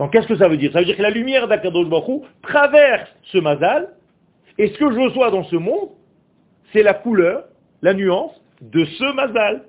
Donc 0.00 0.12
qu'est-ce 0.12 0.26
que 0.26 0.36
ça 0.36 0.48
veut 0.48 0.56
dire? 0.56 0.72
Ça 0.72 0.80
veut 0.80 0.86
dire 0.86 0.96
que 0.96 1.02
la 1.02 1.10
lumière 1.10 1.46
d'Akadosh 1.46 1.88
Baruch 1.88 2.22
traverse 2.42 3.14
ce 3.30 3.38
mazal, 3.38 3.94
et 4.58 4.66
ce 4.66 4.78
que 4.78 4.90
je 4.90 4.98
reçois 4.98 5.30
dans 5.30 5.44
ce 5.44 5.54
monde, 5.54 5.90
c'est 6.72 6.82
la 6.82 6.94
couleur 6.94 7.44
la 7.82 7.94
nuance 7.94 8.32
de 8.60 8.84
ce 8.84 9.14
mazal, 9.14 9.64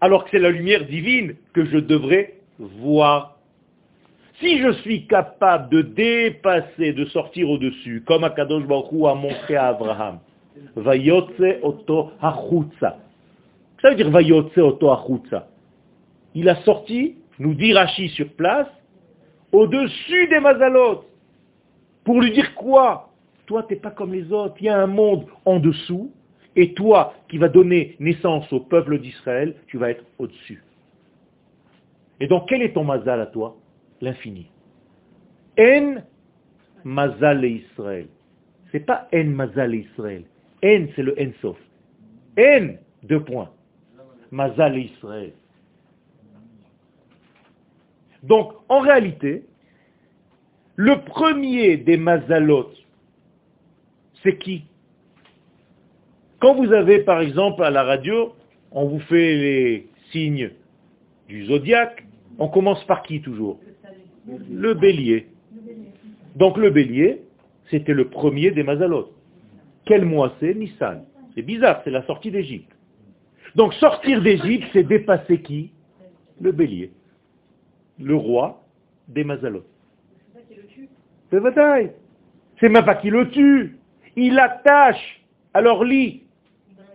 alors 0.00 0.24
que 0.24 0.30
c'est 0.30 0.38
la 0.38 0.50
lumière 0.50 0.86
divine 0.86 1.36
que 1.52 1.64
je 1.66 1.78
devrais 1.78 2.34
voir. 2.58 3.36
Si 4.40 4.58
je 4.58 4.72
suis 4.82 5.06
capable 5.06 5.70
de 5.70 5.82
dépasser, 5.82 6.92
de 6.92 7.04
sortir 7.06 7.48
au-dessus, 7.48 8.02
comme 8.06 8.24
Akadosh 8.24 8.64
Baruch 8.64 8.88
a 9.06 9.14
montré 9.14 9.56
à 9.56 9.68
Abraham, 9.68 10.18
Vayotze 10.74 11.58
oto. 11.62 12.10
Ça 12.20 13.90
veut 13.90 13.94
dire 13.94 14.10
Vayotze 14.10 14.58
oto. 14.58 14.90
Il 16.34 16.48
a 16.48 16.56
sorti, 16.62 17.16
nous 17.38 17.54
dit 17.54 17.72
Rashi 17.72 18.08
sur 18.08 18.28
place, 18.32 18.68
au-dessus 19.52 20.28
des 20.28 20.40
mazalot. 20.40 21.04
Pour 22.04 22.20
lui 22.20 22.32
dire 22.32 22.54
quoi? 22.54 23.10
Toi, 23.46 23.62
tu 23.68 23.74
n'es 23.74 23.80
pas 23.80 23.90
comme 23.90 24.12
les 24.12 24.32
autres. 24.32 24.56
Il 24.60 24.66
y 24.66 24.68
a 24.68 24.78
un 24.78 24.86
monde 24.86 25.26
en 25.44 25.60
dessous 25.60 26.10
et 26.56 26.74
toi, 26.74 27.14
qui 27.28 27.38
vas 27.38 27.48
donner 27.48 27.96
naissance 27.98 28.52
au 28.52 28.60
peuple 28.60 28.98
d'Israël, 28.98 29.54
tu 29.66 29.78
vas 29.78 29.90
être 29.90 30.04
au-dessus. 30.18 30.62
Et 32.20 32.26
donc, 32.26 32.48
quel 32.48 32.62
est 32.62 32.72
ton 32.72 32.84
mazal 32.84 33.20
à 33.20 33.26
toi? 33.26 33.56
L'infini. 34.00 34.48
En 35.58 35.96
mazal 36.84 37.44
Israël. 37.44 38.06
C'est 38.70 38.86
pas 38.86 39.08
en 39.12 39.24
mazal 39.24 39.74
Israël. 39.74 40.24
En, 40.64 40.86
c'est 40.94 41.02
le 41.02 41.14
en 41.18 41.32
sof. 41.40 41.58
En, 42.38 42.74
deux 43.02 43.22
points. 43.22 43.50
Mazal 44.30 44.78
Israël. 44.78 45.32
Donc, 48.22 48.52
en 48.68 48.80
réalité, 48.80 49.44
le 50.76 51.04
premier 51.04 51.76
des 51.76 51.96
mazalot, 51.96 52.70
c'est 54.22 54.38
qui? 54.38 54.64
Quand 56.44 56.56
vous 56.56 56.74
avez, 56.74 56.98
par 56.98 57.22
exemple, 57.22 57.64
à 57.64 57.70
la 57.70 57.84
radio, 57.84 58.34
on 58.70 58.86
vous 58.86 58.98
fait 58.98 59.34
les 59.34 59.88
signes 60.12 60.50
du 61.26 61.46
zodiaque, 61.46 62.04
on 62.38 62.48
commence 62.48 62.84
par 62.84 63.02
qui 63.02 63.22
toujours? 63.22 63.58
Le 64.52 64.74
bélier. 64.74 65.28
Donc 66.36 66.58
le 66.58 66.68
bélier, 66.68 67.22
c'était 67.70 67.94
le 67.94 68.10
premier 68.10 68.50
des 68.50 68.62
Mazalot. 68.62 69.10
Quel 69.86 70.04
mois 70.04 70.34
c'est? 70.38 70.52
Nissan. 70.52 71.06
C'est 71.34 71.40
bizarre, 71.40 71.80
c'est 71.82 71.90
la 71.90 72.04
sortie 72.04 72.30
d'Égypte. 72.30 72.70
Donc 73.54 73.72
sortir 73.72 74.20
d'Égypte, 74.20 74.66
c'est 74.74 74.82
dépasser 74.82 75.40
qui? 75.40 75.72
Le 76.42 76.52
bélier. 76.52 76.92
Le 77.98 78.16
roi 78.16 78.62
des 79.08 79.24
Mazalot. 79.24 79.64
C'est 81.30 81.40
C'est 82.60 82.68
même 82.68 82.84
pas 82.84 82.96
qui 82.96 83.08
le 83.08 83.30
tue. 83.30 83.78
Il 84.14 84.38
attache 84.38 85.22
à 85.54 85.62
leur 85.62 85.84
lit 85.84 86.23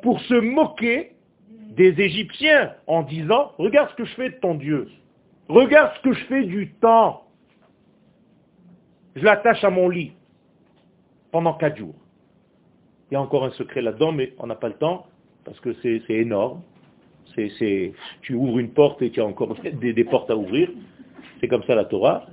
pour 0.01 0.19
se 0.21 0.33
moquer 0.33 1.15
des 1.51 1.99
Égyptiens 2.01 2.73
en 2.87 3.03
disant, 3.03 3.53
regarde 3.57 3.89
ce 3.91 3.95
que 3.95 4.05
je 4.05 4.13
fais 4.15 4.29
de 4.29 4.35
ton 4.35 4.55
Dieu, 4.55 4.89
regarde 5.47 5.93
ce 5.97 6.01
que 6.01 6.13
je 6.13 6.25
fais 6.25 6.43
du 6.43 6.71
temps. 6.73 7.23
Je 9.15 9.23
l'attache 9.23 9.63
à 9.63 9.69
mon 9.69 9.89
lit 9.89 10.13
pendant 11.31 11.53
quatre 11.53 11.77
jours. 11.77 11.95
Il 13.09 13.15
y 13.15 13.17
a 13.17 13.21
encore 13.21 13.43
un 13.43 13.51
secret 13.51 13.81
là-dedans, 13.81 14.11
mais 14.11 14.33
on 14.37 14.47
n'a 14.47 14.55
pas 14.55 14.67
le 14.67 14.75
temps, 14.75 15.07
parce 15.43 15.59
que 15.59 15.73
c'est 15.81 16.03
énorme. 16.09 16.61
Tu 17.35 18.33
ouvres 18.33 18.59
une 18.59 18.71
porte 18.71 19.01
et 19.01 19.11
tu 19.11 19.21
as 19.21 19.25
encore 19.25 19.55
des, 19.63 19.93
des 19.93 20.03
portes 20.03 20.29
à 20.29 20.35
ouvrir. 20.35 20.69
C'est 21.39 21.47
comme 21.47 21.63
ça 21.63 21.75
la 21.75 21.85
Torah. 21.85 22.25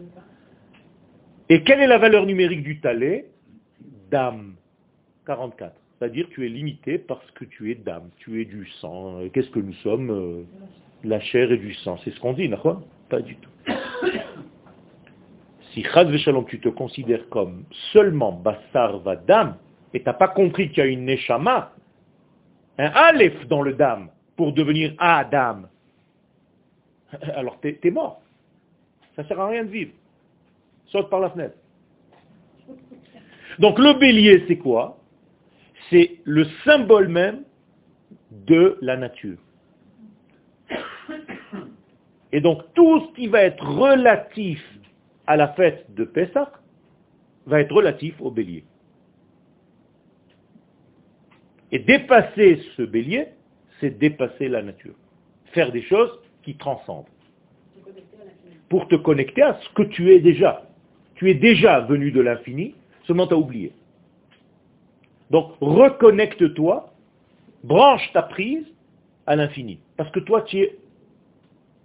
Et 1.48 1.62
quelle 1.62 1.80
est 1.80 1.86
la 1.86 1.98
valeur 1.98 2.26
numérique 2.26 2.62
du 2.62 2.80
talet 2.80 3.30
Dame. 4.10 4.56
44. 5.26 5.74
C'est-à-dire 5.98 6.26
tu 6.30 6.44
es 6.44 6.48
limité 6.48 6.98
parce 6.98 7.30
que 7.32 7.44
tu 7.44 7.70
es 7.70 7.74
d'âme, 7.74 8.10
tu 8.18 8.40
es 8.42 8.44
du 8.44 8.66
sang. 8.80 9.18
Euh, 9.18 9.28
qu'est-ce 9.30 9.50
que 9.50 9.60
nous 9.60 9.72
sommes 9.74 10.10
euh, 10.10 10.42
La 11.04 11.20
chair 11.20 11.50
et 11.50 11.56
du 11.56 11.74
sang. 11.74 11.98
C'est 12.04 12.10
ce 12.10 12.20
qu'on 12.20 12.34
dit, 12.34 12.48
d'accord? 12.48 12.82
Pas 13.08 13.20
du 13.20 13.36
tout. 13.36 13.50
Si 15.72 15.82
Chaz 15.84 16.14
Shalom, 16.18 16.46
tu 16.46 16.60
te 16.60 16.68
considères 16.68 17.28
comme 17.28 17.64
seulement 17.92 18.32
Bassar 18.32 18.98
Vadam, 19.00 19.56
et 19.94 20.00
tu 20.00 20.06
n'as 20.06 20.14
pas 20.14 20.28
compris 20.28 20.68
qu'il 20.68 20.78
y 20.78 20.80
a 20.82 20.86
une 20.86 21.04
Neshama, 21.04 21.72
un 22.78 22.88
Aleph 22.88 23.46
dans 23.48 23.62
le 23.62 23.74
Dam, 23.74 24.08
pour 24.36 24.52
devenir 24.52 24.94
Adam, 24.98 25.62
alors 27.34 27.58
tu 27.60 27.78
es, 27.82 27.90
mort. 27.90 28.20
Ça 29.14 29.22
ne 29.22 29.28
sert 29.28 29.40
à 29.40 29.48
rien 29.48 29.64
de 29.64 29.70
vivre. 29.70 29.92
Saute 30.86 31.08
par 31.10 31.20
la 31.20 31.30
fenêtre. 31.30 31.56
Donc 33.58 33.78
le 33.78 33.94
bélier, 33.94 34.44
c'est 34.48 34.58
quoi? 34.58 34.95
C'est 35.90 36.18
le 36.24 36.44
symbole 36.64 37.08
même 37.08 37.44
de 38.30 38.78
la 38.80 38.96
nature. 38.96 39.38
Et 42.32 42.40
donc 42.40 42.62
tout 42.74 43.00
ce 43.00 43.14
qui 43.14 43.28
va 43.28 43.42
être 43.42 43.64
relatif 43.64 44.62
à 45.26 45.36
la 45.36 45.48
fête 45.48 45.86
de 45.94 46.04
Pessah 46.04 46.52
va 47.46 47.60
être 47.60 47.72
relatif 47.72 48.14
au 48.20 48.30
bélier. 48.30 48.64
Et 51.72 51.78
dépasser 51.78 52.60
ce 52.76 52.82
bélier, 52.82 53.28
c'est 53.80 53.98
dépasser 53.98 54.48
la 54.48 54.62
nature. 54.62 54.94
Faire 55.52 55.72
des 55.72 55.82
choses 55.82 56.10
qui 56.42 56.56
transcendent. 56.56 57.06
Pour 58.68 58.88
te 58.88 58.96
connecter 58.96 59.42
à 59.42 59.58
ce 59.60 59.68
que 59.74 59.82
tu 59.82 60.12
es 60.12 60.20
déjà. 60.20 60.68
Tu 61.14 61.30
es 61.30 61.34
déjà 61.34 61.80
venu 61.80 62.10
de 62.10 62.20
l'infini, 62.20 62.74
seulement 63.04 63.26
tu 63.26 63.34
as 63.34 63.38
oublié. 63.38 63.72
Donc 65.30 65.52
reconnecte-toi, 65.60 66.92
branche 67.64 68.12
ta 68.12 68.22
prise 68.22 68.64
à 69.26 69.36
l'infini. 69.36 69.80
Parce 69.96 70.10
que 70.10 70.20
toi, 70.20 70.42
tu 70.42 70.58
es 70.58 70.76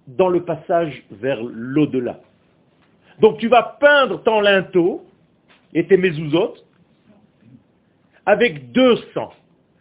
dans 0.07 0.29
le 0.29 0.43
passage 0.43 1.03
vers 1.11 1.41
l'au-delà. 1.43 2.19
Donc 3.19 3.37
tu 3.37 3.47
vas 3.47 3.77
peindre 3.79 4.21
ton 4.23 4.41
linteau 4.41 5.05
et 5.73 5.85
tes 5.85 5.97
mezuzot 5.97 6.55
avec 8.25 8.71
deux 8.71 8.97
sangs. 9.13 9.33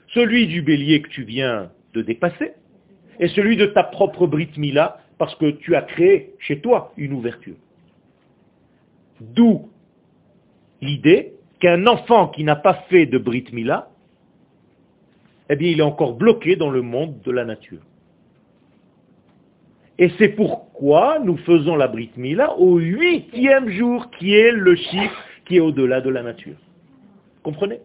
Celui 0.08 0.46
du 0.46 0.62
bélier 0.62 1.02
que 1.02 1.08
tu 1.08 1.22
viens 1.22 1.70
de 1.94 2.02
dépasser 2.02 2.52
et 3.18 3.28
celui 3.28 3.56
de 3.56 3.66
ta 3.66 3.84
propre 3.84 4.26
Brit 4.26 4.50
Mila 4.56 5.00
parce 5.18 5.34
que 5.36 5.50
tu 5.50 5.76
as 5.76 5.82
créé 5.82 6.34
chez 6.38 6.60
toi 6.60 6.92
une 6.96 7.12
ouverture. 7.12 7.56
D'où 9.20 9.68
l'idée 10.80 11.34
qu'un 11.60 11.86
enfant 11.86 12.28
qui 12.28 12.42
n'a 12.42 12.56
pas 12.56 12.84
fait 12.88 13.06
de 13.06 13.18
Brit 13.18 13.46
Mila, 13.52 13.90
eh 15.50 15.56
bien, 15.56 15.70
il 15.70 15.80
est 15.80 15.84
encore 15.84 16.14
bloqué 16.14 16.56
dans 16.56 16.70
le 16.70 16.82
monde 16.82 17.20
de 17.22 17.30
la 17.30 17.44
nature. 17.44 17.82
Et 19.98 20.10
c'est 20.16 20.30
pourquoi 20.30 21.18
nous 21.18 21.36
faisons 21.38 21.76
la 21.76 21.86
Brit 21.86 22.12
Mila 22.16 22.56
au 22.56 22.78
huitième 22.78 23.68
jour, 23.68 24.10
qui 24.12 24.34
est 24.34 24.52
le 24.52 24.74
chiffre 24.74 25.24
qui 25.44 25.56
est 25.56 25.60
au-delà 25.60 26.00
de 26.00 26.08
la 26.08 26.22
nature. 26.22 26.56
Comprenez? 27.42 27.80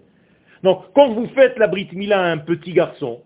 Donc, 0.63 0.83
quand 0.93 1.13
vous 1.13 1.27
faites 1.35 1.57
la 1.57 1.67
Brit 1.67 1.89
Mila 1.91 2.21
à 2.21 2.31
un 2.31 2.37
petit 2.37 2.71
garçon, 2.71 3.21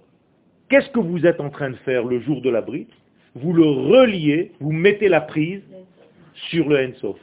qu'est-ce 0.70 0.90
que 0.90 1.00
vous 1.00 1.26
êtes 1.26 1.40
en 1.40 1.50
train 1.50 1.70
de 1.70 1.76
faire 1.78 2.04
le 2.04 2.20
jour 2.22 2.42
de 2.42 2.50
la 2.50 2.62
Brit? 2.62 2.88
Vous 3.36 3.54
le 3.54 3.64
reliez, 3.64 4.54
vous 4.60 4.72
mettez 4.72 5.08
la 5.08 5.22
prise 5.22 5.62
sur 6.50 6.68
le 6.68 6.88
Ensof. 6.88 7.20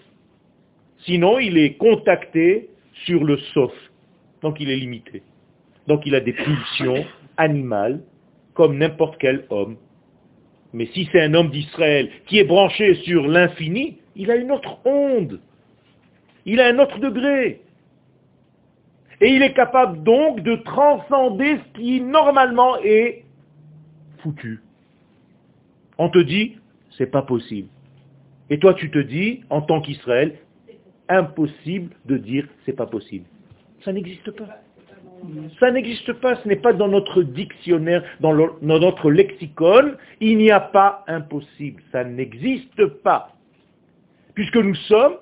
Sinon, 0.98 1.38
il 1.38 1.58
est 1.58 1.74
contacté 1.74 2.68
sur 3.04 3.24
le 3.24 3.36
Sof. 3.54 3.72
Donc, 4.42 4.60
il 4.60 4.70
est 4.70 4.76
limité. 4.76 5.22
Donc, 5.86 6.06
il 6.06 6.14
a 6.14 6.20
des 6.20 6.32
pulsions 6.32 7.04
animales, 7.36 8.00
comme 8.54 8.78
n'importe 8.78 9.16
quel 9.18 9.44
homme. 9.50 9.76
Mais 10.72 10.86
si 10.86 11.08
c'est 11.12 11.22
un 11.22 11.34
homme 11.34 11.50
d'Israël 11.50 12.10
qui 12.26 12.38
est 12.38 12.44
branché 12.44 12.94
sur 12.96 13.26
l'infini, 13.28 13.98
il 14.14 14.30
a 14.30 14.36
une 14.36 14.50
autre 14.50 14.78
onde. 14.84 15.40
Il 16.44 16.60
a 16.60 16.66
un 16.66 16.78
autre 16.78 16.98
degré. 16.98 17.60
Et 19.20 19.28
il 19.28 19.42
est 19.42 19.54
capable 19.54 20.02
donc 20.02 20.42
de 20.42 20.56
transcender 20.56 21.58
ce 21.58 21.80
qui 21.80 22.00
normalement 22.00 22.76
est 22.78 23.24
foutu. 24.18 24.60
On 25.98 26.10
te 26.10 26.18
dit, 26.18 26.56
c'est 26.98 27.10
pas 27.10 27.22
possible. 27.22 27.68
Et 28.50 28.58
toi 28.58 28.74
tu 28.74 28.90
te 28.90 28.98
dis, 28.98 29.40
en 29.50 29.62
tant 29.62 29.80
qu'Israël, 29.80 30.38
impossible 31.08 31.94
de 32.06 32.16
dire 32.16 32.46
c'est 32.64 32.72
pas 32.72 32.86
possible. 32.86 33.26
Ça 33.84 33.92
n'existe 33.92 34.30
pas. 34.32 34.60
Ça 35.60 35.70
n'existe 35.70 36.12
pas, 36.14 36.36
ce 36.36 36.48
n'est 36.48 36.56
pas 36.56 36.72
dans 36.72 36.88
notre 36.88 37.22
dictionnaire, 37.22 38.04
dans, 38.20 38.34
notre 38.60 39.10
lexicon, 39.10 39.94
il 40.20 40.36
n'y 40.36 40.50
a 40.50 40.60
pas 40.60 41.04
impossible, 41.08 41.82
ça 41.90 42.04
n'existe 42.04 42.86
pas. 43.02 43.32
Puisque 44.34 44.56
nous 44.56 44.74
sommes 44.74 45.16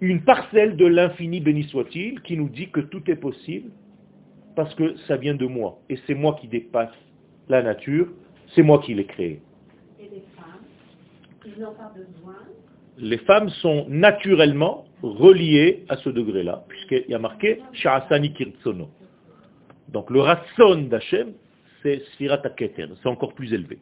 une 0.00 0.22
parcelle 0.22 0.76
de 0.76 0.86
l'infini 0.86 1.40
béni 1.40 1.64
soit-il 1.64 2.20
qui 2.22 2.36
nous 2.36 2.48
dit 2.48 2.70
que 2.70 2.80
tout 2.80 3.08
est 3.10 3.16
possible 3.16 3.70
parce 4.56 4.74
que 4.74 4.96
ça 5.06 5.16
vient 5.16 5.34
de 5.34 5.46
moi. 5.46 5.78
Et 5.88 5.98
c'est 6.06 6.14
moi 6.14 6.36
qui 6.40 6.48
dépasse 6.48 6.94
la 7.48 7.62
nature, 7.62 8.08
c'est 8.54 8.62
moi 8.62 8.80
qui 8.80 8.94
l'ai 8.94 9.06
créé. 9.06 9.40
Et 10.00 10.04
les 10.04 10.24
femmes, 10.36 10.64
ils 11.46 11.60
n'ont 11.62 11.74
pas 11.74 11.92
besoin 11.94 12.36
Les 12.97 13.17
femmes 13.19 13.49
sont 13.49 13.85
naturellement 13.89 14.85
relié 15.01 15.83
à 15.89 15.97
ce 15.97 16.09
degré-là, 16.09 16.63
puisqu'il 16.67 17.05
y 17.09 17.13
a 17.15 17.19
marqué 17.19 17.61
Sha'asani 17.73 18.33
Kirtsono. 18.33 18.89
Donc 19.89 20.09
le 20.09 20.21
rasson 20.21 20.75
d'Hachem, 20.89 21.33
c'est 21.81 22.03
Sfirat 22.13 22.37
Keter, 22.55 22.87
c'est 23.01 23.09
encore 23.09 23.33
plus 23.33 23.53
élevé. 23.53 23.79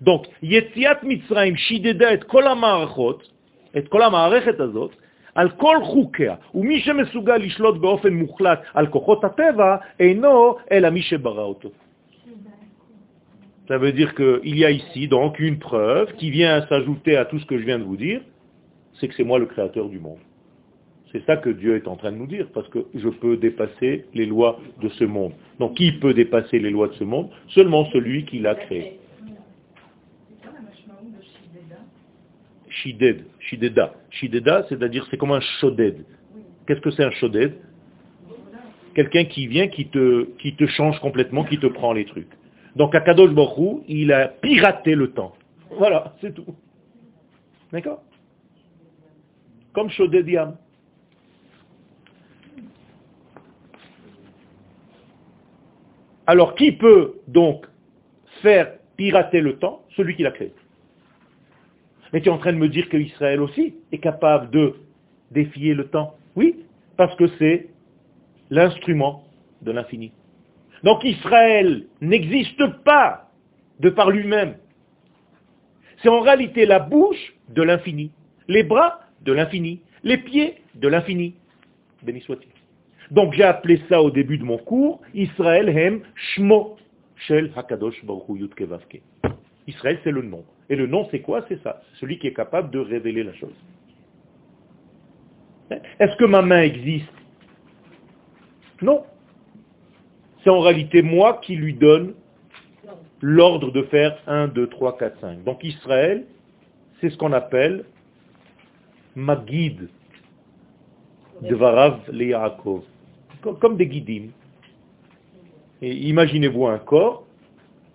Donc, 0.00 0.26
Yetziat 0.42 1.00
Mitzrayim 1.02 1.56
Shideda 1.56 2.14
et 2.14 2.20
Kol 2.20 2.46
HaMarachot, 2.46 3.18
et 3.74 3.84
Kol 3.84 4.02
HaMarachet 4.02 4.60
Azot, 4.60 4.90
על 5.34 5.50
כל 5.50 5.76
חוקיה, 5.84 6.34
ומי 6.54 6.80
שמסוגל 6.80 7.36
לשלוט 7.36 7.76
באופן 7.80 8.12
מוחלט 8.14 8.60
על 8.74 8.86
כוחות 8.86 9.24
הטבע, 9.24 9.76
אינו 10.00 10.56
אלא 10.72 10.90
מי 10.90 11.02
שברא 11.02 11.42
אותו. 11.42 11.70
Ça 13.68 13.78
veut 13.78 13.92
dire 13.92 14.16
qu'il 14.16 14.58
y 14.58 14.64
a 14.64 14.70
ici 14.72 15.06
donc 15.06 15.38
une 15.38 15.60
preuve 15.60 16.12
qui 16.14 16.28
vient 16.32 16.66
s'ajouter 16.66 17.16
à 17.16 17.24
tout 17.24 17.38
ce 17.38 17.46
que 17.46 17.56
je 17.56 17.64
viens 17.64 17.78
de 17.78 17.84
vous 17.84 17.96
dire, 17.96 18.20
c'est 18.99 19.07
que 19.07 19.15
c'est 19.15 19.23
moi 19.23 19.39
le 19.39 19.45
créateur 19.45 19.89
du 19.89 19.99
monde. 19.99 20.19
C'est 21.11 21.25
ça 21.25 21.37
que 21.37 21.49
Dieu 21.49 21.75
est 21.75 21.87
en 21.87 21.95
train 21.95 22.11
de 22.11 22.17
nous 22.17 22.27
dire, 22.27 22.47
parce 22.53 22.67
que 22.69 22.79
je 22.93 23.07
peux 23.07 23.37
dépasser 23.37 24.05
les 24.13 24.25
lois 24.25 24.59
de 24.81 24.89
ce 24.89 25.05
monde. 25.05 25.31
Donc 25.59 25.77
qui 25.77 25.93
peut 25.93 26.13
dépasser 26.13 26.59
les 26.59 26.69
lois 26.69 26.89
de 26.89 26.93
ce 26.93 27.03
monde? 27.03 27.29
Seulement 27.49 27.85
celui 27.91 28.25
qui 28.25 28.39
l'a 28.39 28.55
créé. 28.55 28.99
Shided, 32.69 33.25
Shideda. 33.39 33.93
Shideda, 34.09 34.65
c'est-à-dire 34.67 35.07
c'est 35.09 35.17
comme 35.17 35.31
un 35.31 35.39
shoded. 35.59 36.03
Qu'est-ce 36.67 36.81
que 36.81 36.91
c'est 36.91 37.03
un 37.03 37.11
shoded? 37.11 37.53
Quelqu'un 38.93 39.25
qui 39.25 39.47
vient, 39.47 39.67
qui 39.67 39.87
te, 39.87 40.25
qui 40.39 40.55
te 40.55 40.65
change 40.67 40.99
complètement, 40.99 41.43
qui 41.45 41.57
te 41.59 41.67
prend 41.67 41.93
les 41.93 42.05
trucs. 42.05 42.31
Donc 42.75 42.93
Akadosh 42.93 43.31
Baruch 43.31 43.83
il 43.87 44.11
a 44.11 44.27
piraté 44.27 44.95
le 44.95 45.11
temps. 45.11 45.33
Voilà, 45.71 46.15
c'est 46.19 46.33
tout. 46.33 46.45
D'accord? 47.71 48.01
Comme 49.75 49.89
Shoded. 49.89 50.25
Alors 56.25 56.55
qui 56.55 56.71
peut 56.71 57.15
donc 57.27 57.67
faire 58.41 58.71
pirater 58.95 59.41
le 59.41 59.57
temps? 59.57 59.83
Celui 59.97 60.15
qui 60.15 60.23
l'a 60.23 60.31
créé. 60.31 60.53
Mais 62.13 62.21
tu 62.21 62.29
es 62.29 62.31
en 62.31 62.37
train 62.37 62.53
de 62.53 62.57
me 62.57 62.69
dire 62.69 62.87
qu'Israël 62.87 63.41
aussi 63.41 63.75
est 63.91 63.97
capable 63.97 64.49
de 64.49 64.75
défier 65.31 65.73
le 65.73 65.87
temps? 65.89 66.15
Oui, 66.37 66.63
parce 66.95 67.13
que 67.17 67.27
c'est 67.37 67.67
l'instrument 68.49 69.25
de 69.61 69.71
l'infini. 69.71 70.13
Donc 70.83 71.03
Israël 71.03 71.85
n'existe 71.99 72.65
pas 72.85 73.29
de 73.81 73.89
par 73.89 74.09
lui-même. 74.09 74.55
C'est 76.01 76.09
en 76.09 76.21
réalité 76.21 76.65
la 76.65 76.79
bouche 76.79 77.35
de 77.49 77.61
l'infini, 77.61 78.11
les 78.47 78.63
bras 78.63 79.01
de 79.25 79.33
l'infini, 79.33 79.81
les 80.03 80.17
pieds 80.17 80.55
de 80.75 80.87
l'infini. 80.87 81.35
Béni 82.03 82.21
soit-il. 82.21 82.49
Donc 83.11 83.33
j'ai 83.33 83.43
appelé 83.43 83.81
ça 83.89 84.01
au 84.01 84.11
début 84.11 84.37
de 84.37 84.43
mon 84.43 84.57
cours, 84.57 85.01
Israël 85.13 85.69
hem 85.69 86.01
shmo 86.15 86.77
shel 87.15 87.51
hakadosh 87.55 88.03
baruch 88.05 89.01
Israël 89.67 89.99
c'est 90.03 90.11
le 90.11 90.21
nom. 90.21 90.43
Et 90.69 90.75
le 90.75 90.87
nom 90.87 91.07
c'est 91.11 91.21
quoi? 91.21 91.45
C'est 91.47 91.61
ça, 91.61 91.81
celui 91.99 92.17
qui 92.19 92.27
est 92.27 92.33
capable 92.33 92.71
de 92.71 92.79
révéler 92.79 93.23
la 93.23 93.33
chose. 93.33 93.55
Est-ce 95.99 96.15
que 96.17 96.25
ma 96.25 96.41
main 96.41 96.61
existe? 96.61 97.09
Non. 98.81 99.03
C'est 100.43 100.51
en 100.51 100.59
réalité 100.59 101.01
moi 101.01 101.39
qui 101.43 101.55
lui 101.55 101.73
donne 101.73 102.13
l'ordre 103.21 103.71
de 103.71 103.81
faire 103.83 104.15
1, 104.27 104.49
2, 104.49 104.67
3, 104.67 104.97
4, 104.97 105.19
5. 105.19 105.43
Donc 105.43 105.63
Israël, 105.63 106.25
c'est 107.01 107.09
ce 107.09 107.17
qu'on 107.17 107.33
appelle 107.33 107.85
ma 109.15 109.35
guide 109.35 109.89
de 111.41 111.55
Varav 111.55 111.99
le 112.11 112.25
Yaakov 112.25 112.83
comme 113.53 113.77
des 113.77 113.87
guidim. 113.87 114.29
Imaginez-vous 115.81 116.65
un 116.67 116.79
corps 116.79 117.25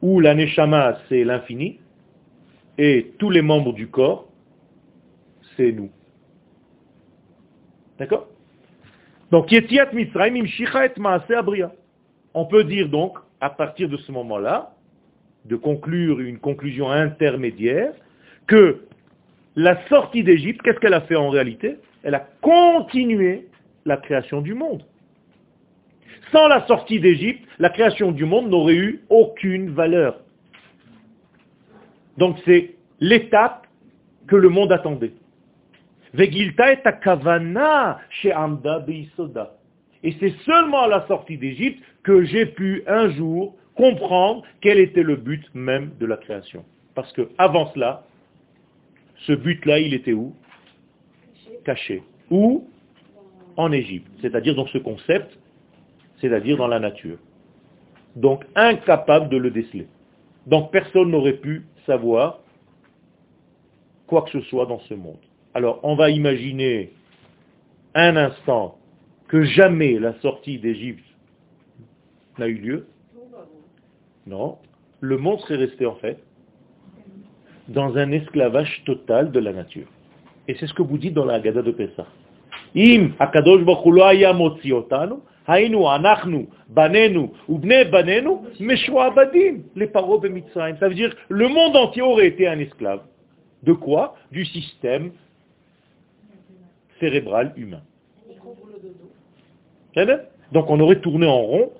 où 0.02 0.20
la 0.20 0.34
neshama, 0.34 0.98
c'est 1.08 1.24
l'infini, 1.24 1.78
et 2.78 3.12
tous 3.18 3.30
les 3.30 3.42
membres 3.42 3.72
du 3.72 3.88
corps, 3.88 4.28
c'est 5.56 5.72
nous. 5.72 5.90
D'accord? 7.98 8.28
Donc, 9.30 9.52
Yetiat 9.52 9.92
Mitzrayim 9.92 10.44
et 10.44 11.00
Maase 11.00 11.30
Abria. 11.30 11.72
On 12.32 12.46
peut 12.46 12.64
dire 12.64 12.88
donc, 12.88 13.18
à 13.40 13.50
partir 13.50 13.88
de 13.88 13.96
ce 13.98 14.12
moment-là, 14.12 14.74
de 15.44 15.56
conclure 15.56 16.20
une 16.20 16.38
conclusion 16.38 16.90
intermédiaire, 16.90 17.92
que 18.46 18.82
la 19.56 19.86
sortie 19.88 20.22
d'Égypte, 20.22 20.62
qu'est-ce 20.62 20.78
qu'elle 20.78 20.94
a 20.94 21.02
fait 21.02 21.16
en 21.16 21.30
réalité? 21.30 21.76
Elle 22.02 22.14
a 22.14 22.26
continué 22.40 23.48
la 23.84 23.96
création 23.96 24.40
du 24.40 24.54
monde. 24.54 24.84
Sans 26.32 26.46
la 26.46 26.66
sortie 26.66 27.00
d'Égypte, 27.00 27.44
la 27.58 27.70
création 27.70 28.12
du 28.12 28.24
monde 28.24 28.48
n'aurait 28.50 28.76
eu 28.76 29.00
aucune 29.08 29.70
valeur. 29.70 30.20
Donc 32.18 32.36
c'est 32.44 32.76
l'étape 33.00 33.66
que 34.28 34.36
le 34.36 34.48
monde 34.48 34.72
attendait. 34.72 35.12
Vegilta 36.14 36.72
et 36.72 36.78
kavana 37.02 37.98
chez 38.10 38.32
Amda 38.32 38.80
Beisoda. 38.80 39.54
Et 40.02 40.14
c'est 40.20 40.34
seulement 40.44 40.82
à 40.82 40.88
la 40.88 41.06
sortie 41.06 41.36
d'Égypte 41.36 41.82
que 42.02 42.24
j'ai 42.24 42.46
pu 42.46 42.82
un 42.86 43.10
jour 43.10 43.56
comprendre 43.74 44.42
quel 44.60 44.78
était 44.78 45.02
le 45.02 45.16
but 45.16 45.44
même 45.54 45.92
de 45.98 46.06
la 46.06 46.16
création. 46.16 46.64
Parce 46.94 47.12
que 47.12 47.28
avant 47.38 47.72
cela, 47.72 48.04
ce 49.26 49.32
but-là, 49.32 49.78
il 49.80 49.94
était 49.94 50.12
où? 50.12 50.34
Caché. 51.64 52.02
Où? 52.30 52.68
En 53.56 53.72
Égypte. 53.72 54.10
C'est-à-dire 54.20 54.54
dans 54.54 54.66
ce 54.68 54.78
concept, 54.78 55.38
c'est-à-dire 56.20 56.56
dans 56.56 56.68
la 56.68 56.78
nature. 56.78 57.18
Donc 58.16 58.44
incapable 58.54 59.28
de 59.28 59.36
le 59.36 59.50
déceler. 59.50 59.86
Donc 60.46 60.70
personne 60.70 61.10
n'aurait 61.10 61.36
pu 61.36 61.66
savoir 61.86 62.40
quoi 64.06 64.22
que 64.22 64.30
ce 64.30 64.40
soit 64.42 64.66
dans 64.66 64.80
ce 64.80 64.94
monde. 64.94 65.20
Alors 65.54 65.80
on 65.82 65.94
va 65.94 66.10
imaginer 66.10 66.92
un 67.94 68.16
instant 68.16 68.78
que 69.28 69.42
jamais 69.42 69.98
la 69.98 70.18
sortie 70.20 70.58
d'Égypte 70.58 71.04
n'a 72.38 72.48
eu 72.48 72.54
lieu. 72.54 72.86
Non. 74.26 74.58
Le 75.00 75.16
monde 75.18 75.40
serait 75.40 75.56
resté 75.56 75.86
en 75.86 75.96
fait 75.96 76.18
dans 77.70 77.96
un 77.96 78.10
esclavage 78.12 78.82
total 78.84 79.30
de 79.30 79.38
la 79.38 79.52
nature. 79.52 79.86
Et 80.48 80.56
c'est 80.56 80.66
ce 80.66 80.74
que 80.74 80.82
vous 80.82 80.98
dites 80.98 81.14
dans 81.14 81.24
la 81.24 81.34
Haggadah 81.34 81.62
de 81.62 81.70
Pessah. 81.70 82.06
Ça 90.80 90.88
veut 90.88 90.94
dire 90.94 91.16
le 91.28 91.48
monde 91.48 91.76
entier 91.76 92.02
aurait 92.02 92.26
été 92.26 92.48
un 92.48 92.58
esclave. 92.58 93.00
De 93.62 93.72
quoi? 93.72 94.16
Du 94.32 94.44
système 94.44 95.12
cérébral 96.98 97.52
humain. 97.56 97.82
Eh 99.96 100.04
ben, 100.04 100.20
donc 100.52 100.70
on 100.70 100.80
aurait 100.80 101.00
tourné 101.00 101.26
en 101.26 101.40
rond 101.40 101.70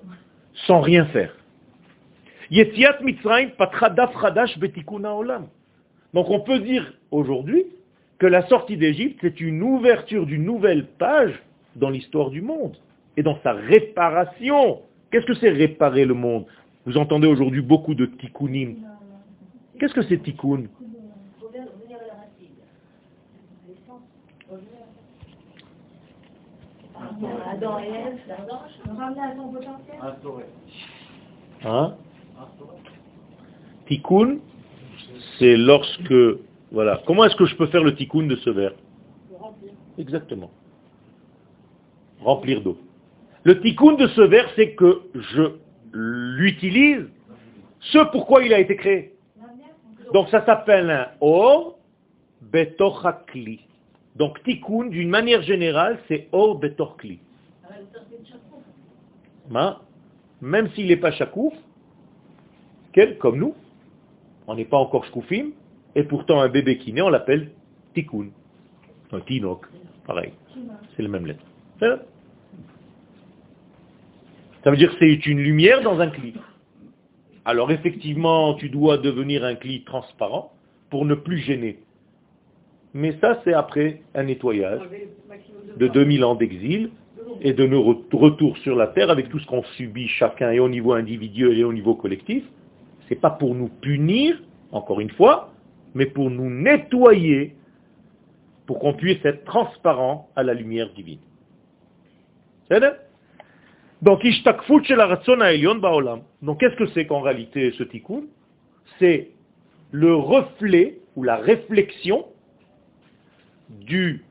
sans 0.67 0.81
rien 0.81 1.07
faire. 1.07 1.35
Mitzrayim 2.51 3.51
daf. 3.97 4.13
Donc 6.15 6.29
on 6.29 6.41
peut 6.41 6.61
dire 6.61 6.93
aujourd'hui 7.11 7.65
que 8.19 8.27
la 8.27 8.47
sortie 8.49 8.77
d'Égypte, 8.77 9.19
c'est 9.23 9.41
une 9.41 9.63
ouverture 9.63 10.27
d'une 10.27 10.45
nouvelle 10.45 10.87
page 10.87 11.41
dans 11.77 11.89
l'histoire 11.89 12.31
du 12.31 12.43
monde 12.43 12.77
et 13.17 13.23
dans 13.23 13.39
sa 13.43 13.53
réparation. 13.53 14.83
Qu'est-ce 15.11 15.27
que 15.27 15.35
c'est 15.35 15.51
réparer 15.51 16.05
le 16.05 16.15
monde? 16.15 16.47
Vous 16.87 16.97
entendez 16.97 17.27
aujourd'hui 17.27 17.63
beaucoup 17.63 17.95
de 17.95 18.07
tikkunim. 18.07 18.77
Qu'est-ce 19.79 19.95
que 19.95 20.03
c'est 20.03 20.23
tikkun? 20.23 20.65
Hein? 31.65 31.95
Tikkun, 33.87 34.39
c'est 35.41 35.57
lorsque... 35.57 36.15
Voilà. 36.71 37.03
Comment 37.05 37.25
est-ce 37.25 37.35
que 37.35 37.47
je 37.47 37.57
peux 37.57 37.67
faire 37.67 37.83
le 37.83 37.97
tikkun 37.97 38.29
de 38.29 38.37
ce 38.37 38.51
verre? 38.51 38.75
Exactement. 39.99 40.53
Remplir 42.21 42.63
d'eau. 42.63 42.79
Le 43.43 43.61
tikkun 43.61 43.95
de 43.95 44.07
ce 44.07 44.21
vers, 44.21 44.49
c'est 44.55 44.75
que 44.75 45.03
je 45.15 45.43
l'utilise 45.93 47.09
ce 47.81 47.99
pourquoi 48.13 48.45
il 48.45 48.55
a 48.55 48.61
été 48.61 48.77
créé. 48.77 49.15
Donc 50.13 50.29
ça 50.29 50.45
s'appelle 50.45 50.91
un 50.91 51.09
or 51.21 51.79
betochakli. 52.43 53.61
Donc 54.15 54.43
tikkun, 54.45 54.91
d'une 54.91 55.09
manière 55.09 55.43
générale, 55.43 55.99
c'est 56.07 56.29
or 56.31 56.59
betochakli. 56.59 57.19
Même 60.41 60.71
s'il 60.75 60.87
n'est 60.87 60.97
pas 60.97 61.11
chakouf, 61.11 61.55
quel, 62.93 63.19
comme 63.19 63.39
nous, 63.39 63.55
on 64.51 64.57
n'est 64.57 64.65
pas 64.65 64.79
encore 64.79 65.05
shkoufim, 65.05 65.53
et 65.95 66.03
pourtant 66.03 66.41
un 66.41 66.49
bébé 66.49 66.77
qui 66.79 66.93
naît, 66.93 67.03
on 67.03 67.09
l'appelle 67.09 67.51
tikkun. 67.95 68.27
Un 69.13 69.21
tinok, 69.21 69.67
pareil. 70.07 70.33
C'est 70.97 71.03
le 71.03 71.09
même 71.09 71.27
lettre. 71.27 71.45
Ça 74.65 74.71
veut 74.71 74.77
dire 74.77 74.91
que 74.91 74.99
c'est 74.99 75.27
une 75.27 75.39
lumière 75.39 75.83
dans 75.83 76.01
un 76.01 76.09
cli. 76.09 76.35
Alors 77.45 77.71
effectivement, 77.71 78.55
tu 78.55 78.69
dois 78.69 78.99
devenir 78.99 79.45
un 79.45 79.55
cli 79.55 79.85
transparent 79.85 80.53
pour 80.91 81.05
ne 81.05 81.15
plus 81.15 81.39
gêner. 81.39 81.79
Mais 82.93 83.17
ça, 83.21 83.41
c'est 83.45 83.55
après 83.55 84.03
un 84.15 84.25
nettoyage 84.25 84.83
de 85.77 85.87
2000 85.87 86.25
ans 86.25 86.35
d'exil 86.35 86.91
et 87.41 87.53
de 87.53 87.67
nos 87.67 88.03
retour 88.13 88.59
sur 88.59 88.75
la 88.75 88.89
terre 88.89 89.11
avec 89.11 89.29
tout 89.29 89.39
ce 89.39 89.47
qu'on 89.47 89.63
subit 89.77 90.09
chacun 90.09 90.51
et 90.51 90.59
au 90.59 90.69
niveau 90.69 90.93
individuel 90.93 91.57
et 91.59 91.65
au 91.65 91.73
niveau 91.73 91.95
collectif. 91.95 92.43
Ce 93.11 93.15
n'est 93.17 93.21
pas 93.21 93.31
pour 93.31 93.57
nous 93.57 93.69
punir, 93.69 94.41
encore 94.71 95.01
une 95.01 95.11
fois, 95.11 95.53
mais 95.95 96.07
pour 96.07 96.31
nous 96.31 96.49
nettoyer, 96.49 97.57
pour 98.67 98.79
qu'on 98.79 98.95
puisse 98.95 99.19
être 99.25 99.45
transparent 99.45 100.29
à 100.37 100.45
la 100.45 100.55
lumière 100.55 100.93
divine. 100.93 101.19
C'est 102.69 102.81
donc, 104.01 104.23
Donc, 106.41 106.61
qu'est-ce 106.61 106.77
que 106.77 106.87
c'est 106.95 107.05
qu'en 107.05 107.21
réalité 107.21 107.73
ce 107.73 107.83
tikkun? 107.83 108.23
C'est 109.01 109.33
le 109.91 110.15
reflet 110.15 111.01
ou 111.17 111.25
la 111.25 111.35
réflexion 111.35 112.27
du 113.71 114.25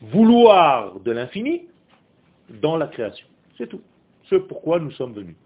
vouloir 0.00 0.98
de 1.00 1.10
l'infini 1.10 1.68
dans 2.62 2.78
la 2.78 2.86
création. 2.86 3.26
C'est 3.58 3.68
tout. 3.68 3.82
Ce 4.24 4.36
pourquoi 4.36 4.80
nous 4.80 4.92
sommes 4.92 5.12
venus. 5.12 5.36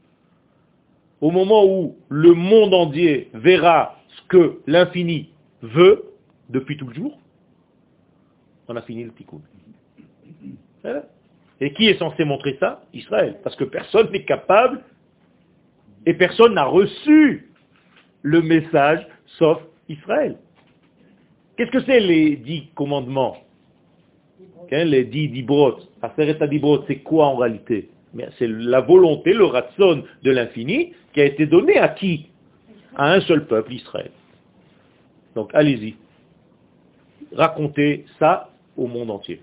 Au 1.20 1.30
moment 1.30 1.64
où 1.66 1.96
le 2.08 2.32
monde 2.32 2.72
entier 2.72 3.28
verra 3.34 3.96
ce 4.08 4.22
que 4.28 4.60
l'infini 4.66 5.30
veut 5.62 6.04
depuis 6.48 6.76
tout 6.76 6.86
le 6.86 6.94
jour, 6.94 7.18
on 8.68 8.76
a 8.76 8.82
fini 8.82 9.04
le 9.04 9.12
tikkun. 9.12 9.40
Et 11.60 11.72
qui 11.74 11.88
est 11.88 11.98
censé 11.98 12.24
montrer 12.24 12.56
ça? 12.58 12.82
Israël. 12.94 13.38
Parce 13.42 13.54
que 13.56 13.64
personne 13.64 14.10
n'est 14.12 14.24
capable 14.24 14.82
et 16.06 16.14
personne 16.14 16.54
n'a 16.54 16.64
reçu 16.64 17.50
le 18.22 18.40
message 18.40 19.06
sauf 19.38 19.58
Israël. 19.88 20.38
Qu'est-ce 21.56 21.70
que 21.70 21.82
c'est 21.84 22.00
les 22.00 22.36
dix 22.36 22.68
commandements? 22.74 23.36
Hein, 24.72 24.84
Les 24.84 25.04
dix 25.04 25.28
dibrot. 25.28 25.76
c'est 26.86 26.98
quoi 27.00 27.26
en 27.26 27.36
réalité? 27.36 27.90
C'est 28.38 28.48
la 28.48 28.80
volonté, 28.80 29.32
le 29.32 29.44
ratson 29.44 30.02
de 30.22 30.30
l'infini 30.30 30.92
qui 31.12 31.20
a 31.20 31.24
été 31.24 31.46
donné 31.46 31.78
à 31.78 31.88
qui? 31.88 32.26
À 32.96 33.12
un 33.12 33.20
seul 33.20 33.46
peuple, 33.46 33.72
Israël. 33.72 34.10
Donc 35.34 35.50
allez-y. 35.54 35.94
Racontez 37.32 38.04
ça 38.18 38.50
au 38.76 38.88
monde 38.88 39.10
entier 39.10 39.40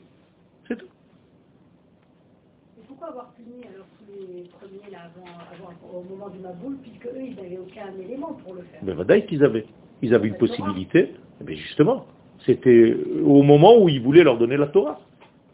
avoir 3.08 3.32
puni 3.34 3.64
alors 3.74 3.88
tous 3.98 4.12
les 4.12 4.44
premiers 4.50 4.92
là, 4.92 5.00
avant, 5.06 5.28
avant, 5.54 6.00
au 6.00 6.04
moment 6.04 6.30
du 6.30 6.40
Maboul, 6.40 6.78
puisque 6.82 7.06
eux, 7.06 7.22
ils 7.22 7.36
n'avaient 7.36 7.58
aucun 7.58 7.92
élément 8.02 8.34
pour 8.44 8.54
le 8.54 8.62
faire? 8.62 8.80
Mais 8.84 8.94
voilà 8.94 9.22
qu'ils 9.22 9.44
avaient. 9.44 9.66
Ils 10.02 10.14
avaient 10.14 10.28
une 10.28 10.38
possibilité. 10.38 11.14
Mais 11.42 11.54
eh 11.54 11.56
justement, 11.56 12.06
c'était 12.46 12.96
au 13.24 13.44
moment 13.44 13.78
où 13.78 13.90
ils 13.90 14.02
voulaient 14.02 14.24
leur 14.24 14.38
donner 14.38 14.58
la 14.58 14.68
Torah. 14.68 15.00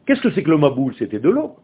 Qu'est-ce 0.06 0.22
que 0.22 0.32
c'est 0.32 0.44
que 0.44 0.50
le 0.50 0.58
Maboul? 0.58 0.96
C'était 0.98 1.20
de 1.20 1.30
l'eau. 1.30 1.56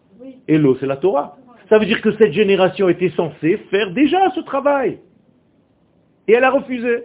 Et 0.49 0.57
l'eau, 0.57 0.75
c'est 0.79 0.87
la 0.87 0.97
Torah. 0.97 1.37
Ça 1.69 1.77
veut 1.77 1.85
dire 1.85 2.01
que 2.01 2.11
cette 2.17 2.33
génération 2.33 2.89
était 2.89 3.11
censée 3.11 3.57
faire 3.69 3.93
déjà 3.93 4.31
ce 4.33 4.39
travail. 4.39 4.99
Et 6.27 6.33
elle 6.33 6.43
a 6.43 6.49
refusé. 6.49 7.03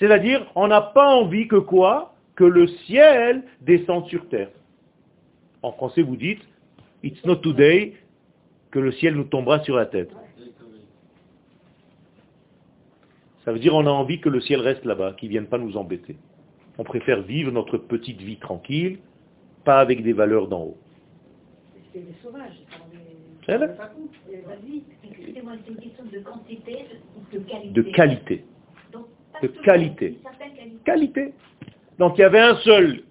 C'est-à-dire, 0.00 0.44
on 0.56 0.66
n'a 0.66 0.80
pas 0.80 1.14
envie 1.14 1.46
que 1.46 1.56
quoi 1.56 2.14
Que 2.34 2.42
le 2.42 2.66
ciel 2.66 3.44
descende 3.60 4.06
sur 4.08 4.28
terre. 4.28 4.50
En 5.62 5.70
français, 5.70 6.02
vous 6.02 6.16
dites, 6.16 6.40
it's 7.04 7.24
not 7.24 7.36
today, 7.36 7.94
que 8.72 8.80
le 8.80 8.90
ciel 8.90 9.14
nous 9.14 9.24
tombera 9.24 9.60
sur 9.60 9.76
la 9.76 9.86
tête. 9.86 10.10
Ça 13.44 13.52
veut 13.52 13.60
dire 13.60 13.70
qu'on 13.70 13.86
a 13.86 13.90
envie 13.90 14.20
que 14.20 14.28
le 14.28 14.40
ciel 14.40 14.60
reste 14.60 14.84
là-bas, 14.84 15.12
qu'il 15.12 15.28
ne 15.28 15.32
vienne 15.34 15.46
pas 15.46 15.58
nous 15.58 15.76
embêter. 15.76 16.16
On 16.76 16.82
préfère 16.82 17.22
vivre 17.22 17.52
notre 17.52 17.78
petite 17.78 18.20
vie 18.20 18.38
tranquille, 18.38 18.98
pas 19.64 19.78
avec 19.78 20.02
des 20.02 20.12
valeurs 20.12 20.48
d'en 20.48 20.62
haut. 20.62 20.78
C'est 21.92 22.00
des 22.00 22.14
sauvages. 22.22 22.60
C'est 23.46 23.54
une 25.68 25.76
question 25.76 26.04
de 26.04 26.18
quantité 26.20 26.86
ou 27.16 27.36
de 27.36 27.38
qualité 27.40 27.72
De 27.72 27.82
qualité. 27.82 28.44
de 29.42 29.48
qualité. 29.48 30.18
Qualité. 30.84 31.34
Donc 31.98 32.16
il 32.18 32.20
y 32.20 32.24
avait 32.24 32.40
un 32.40 32.56
seul 32.56 33.02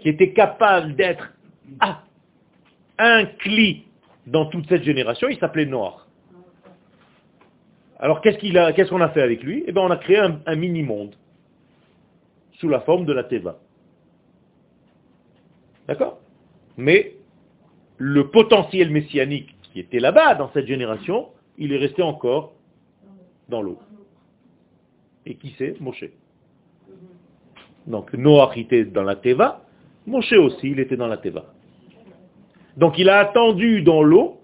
qui 0.00 0.08
était 0.08 0.32
capable 0.32 0.94
d'être 0.96 1.32
ah, 1.80 2.02
un 2.98 3.24
cli 3.24 3.84
dans 4.26 4.46
toute 4.46 4.68
cette 4.68 4.82
génération, 4.82 5.28
il 5.28 5.38
s'appelait 5.38 5.66
Noir. 5.66 6.06
Alors 7.98 8.20
qu'est-ce 8.20 8.38
qu'on 8.38 8.54
a, 8.56 8.72
qu'est-ce 8.72 8.90
qu'on 8.90 9.00
a 9.00 9.10
fait 9.10 9.22
avec 9.22 9.42
lui? 9.42 9.64
Eh 9.66 9.72
bien 9.72 9.82
on 9.82 9.90
a 9.90 9.96
créé 9.96 10.18
un, 10.18 10.56
mini-monde. 10.56 11.14
sous 12.58 12.68
la 12.68 12.80
forme 12.80 13.04
de 13.06 13.12
la 13.12 13.24
Teva. 13.24 13.58
D'accord? 15.88 16.18
Mais 16.76 17.14
le 18.04 18.26
potentiel 18.30 18.90
messianique 18.90 19.54
qui 19.62 19.78
était 19.78 20.00
là-bas 20.00 20.34
dans 20.34 20.50
cette 20.52 20.66
génération, 20.66 21.28
il 21.56 21.72
est 21.72 21.78
resté 21.78 22.02
encore 22.02 22.52
dans 23.48 23.62
l'eau. 23.62 23.78
Et 25.24 25.36
qui 25.36 25.54
c'est? 25.56 25.80
Moshe. 25.80 26.06
Donc 27.86 28.12
Noach 28.12 28.56
était 28.56 28.84
dans 28.84 29.04
la 29.04 29.14
Teva, 29.14 29.64
Moshe 30.04 30.32
aussi, 30.32 30.70
il 30.70 30.80
était 30.80 30.96
dans 30.96 31.06
la 31.06 31.16
Teva. 31.16 31.44
Donc 32.76 32.98
il 32.98 33.08
a 33.08 33.20
attendu 33.20 33.82
dans 33.82 34.02
l'eau 34.02 34.40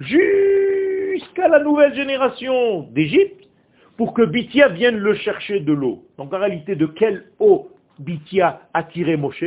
jusqu'à 0.00 1.46
la 1.46 1.62
nouvelle 1.62 1.94
génération 1.94 2.82
d'Égypte 2.90 3.48
pour 3.96 4.12
que 4.12 4.22
Bithia 4.22 4.70
vienne 4.70 4.96
le 4.96 5.14
chercher 5.14 5.60
de 5.60 5.72
l'eau. 5.72 6.04
Donc 6.18 6.34
en 6.34 6.38
réalité, 6.40 6.74
de 6.74 6.86
quelle 6.86 7.30
eau 7.38 7.70
Bithia 8.00 8.62
a 8.74 8.82
tiré 8.82 9.16
Moshe? 9.16 9.44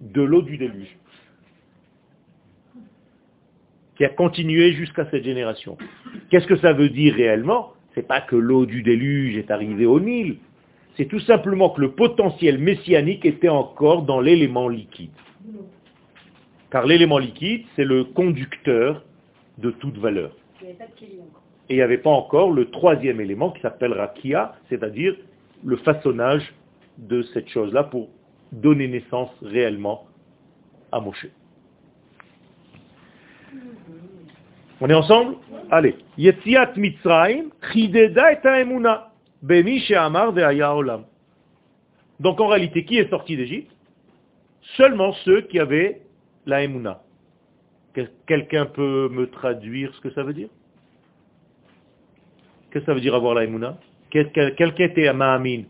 De 0.00 0.22
l'eau 0.22 0.42
du 0.42 0.58
déluge. 0.58 0.98
Qui 3.98 4.04
a 4.04 4.08
continué 4.08 4.72
jusqu'à 4.72 5.06
cette 5.10 5.24
génération. 5.24 5.76
Qu'est-ce 6.30 6.46
que 6.46 6.56
ça 6.56 6.72
veut 6.72 6.88
dire 6.88 7.14
réellement? 7.14 7.72
C'est 7.94 8.06
pas 8.06 8.20
que 8.20 8.36
l'eau 8.36 8.64
du 8.64 8.82
déluge 8.82 9.36
est 9.36 9.50
arrivée 9.50 9.86
au 9.86 9.98
Nil. 9.98 10.38
C'est 10.96 11.06
tout 11.06 11.20
simplement 11.20 11.70
que 11.70 11.80
le 11.80 11.90
potentiel 11.90 12.58
messianique 12.58 13.24
était 13.24 13.48
encore 13.48 14.02
dans 14.02 14.20
l'élément 14.20 14.68
liquide. 14.68 15.10
Car 16.70 16.86
l'élément 16.86 17.18
liquide, 17.18 17.64
c'est 17.74 17.84
le 17.84 18.04
conducteur 18.04 19.04
de 19.58 19.72
toute 19.72 19.98
valeur. 19.98 20.30
Et 20.62 20.76
il 21.70 21.76
n'y 21.76 21.82
avait 21.82 21.98
pas 21.98 22.10
encore 22.10 22.52
le 22.52 22.70
troisième 22.70 23.20
élément 23.20 23.50
qui 23.50 23.60
s'appelle 23.60 23.92
Rakia, 23.92 24.54
c'est-à-dire 24.68 25.16
le 25.64 25.76
façonnage 25.76 26.54
de 26.98 27.22
cette 27.34 27.48
chose-là 27.48 27.84
pour 27.84 28.08
donner 28.52 28.86
naissance 28.88 29.30
réellement 29.42 30.06
à 30.92 31.00
Moshe. 31.00 31.26
On 34.80 34.88
est 34.88 34.94
ensemble? 34.94 35.36
Allez. 35.70 35.96
Yetziat 36.16 36.72
Mitzrayim, 36.76 37.50
chideda 37.72 38.32
et 38.32 38.38
bemi 39.42 39.80
she'amar 39.80 40.32
olam. 40.76 41.04
Donc 42.20 42.40
en 42.40 42.48
réalité, 42.48 42.84
qui 42.84 42.98
est 42.98 43.10
sorti 43.10 43.36
d'Égypte? 43.36 43.70
Seulement 44.76 45.12
ceux 45.24 45.42
qui 45.42 45.58
avaient 45.58 46.02
la 46.46 46.62
Emouna. 46.62 47.02
Quelqu'un 48.26 48.66
peut 48.66 49.08
me 49.10 49.28
traduire 49.28 49.94
ce 49.94 50.00
que 50.00 50.10
ça 50.10 50.22
veut 50.22 50.34
dire? 50.34 50.48
Qu'est-ce 52.70 52.84
que 52.84 52.86
ça 52.86 52.94
veut 52.94 53.00
dire 53.00 53.14
avoir 53.14 53.34
la 53.34 53.44
Emouna 53.44 53.78
Quel 54.10 54.30
était 54.78 55.12
Ma'amin? 55.12 55.62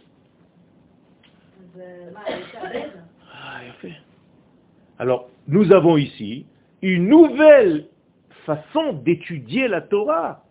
Ah, 3.33 3.61
Alors, 4.99 5.29
nous 5.47 5.73
avons 5.73 5.97
ici 5.97 6.47
une 6.83 7.09
nouvelle 7.09 7.87
façon 8.47 8.93
d'étudier 8.93 9.69
la 9.69 9.81
Torah. 9.81 10.45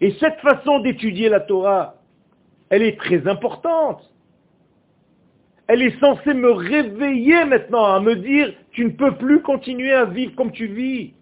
Et 0.00 0.12
cette 0.20 0.38
façon 0.40 0.80
d'étudier 0.80 1.28
la 1.28 1.40
Torah, 1.40 1.96
elle 2.70 2.82
est 2.82 2.98
très 2.98 3.26
importante 3.26 4.02
elle 5.68 5.82
est 5.82 6.00
censée 6.00 6.32
me 6.32 6.50
réveiller 6.50 7.44
maintenant, 7.44 7.84
à 7.84 8.00
me 8.00 8.16
dire, 8.16 8.52
tu 8.72 8.86
ne 8.86 8.90
peux 8.90 9.14
plus 9.16 9.42
continuer 9.42 9.92
à 9.92 10.06
vivre 10.06 10.34
comme 10.34 10.50
tu 10.50 10.66
vis. 10.66 11.12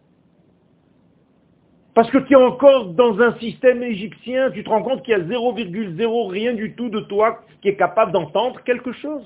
Parce 1.96 2.10
que 2.10 2.18
tu 2.18 2.34
es 2.34 2.36
encore 2.36 2.88
dans 2.88 3.18
un 3.22 3.34
système 3.38 3.82
égyptien, 3.82 4.50
tu 4.50 4.62
te 4.62 4.68
rends 4.68 4.82
compte 4.82 5.02
qu'il 5.02 5.12
y 5.12 5.14
a 5.14 5.18
0,0 5.18 6.30
rien 6.30 6.52
du 6.52 6.74
tout 6.74 6.90
de 6.90 7.00
toi 7.00 7.40
qui 7.62 7.68
est 7.68 7.76
capable 7.76 8.12
d'entendre 8.12 8.60
quelque 8.64 8.92
chose. 8.92 9.24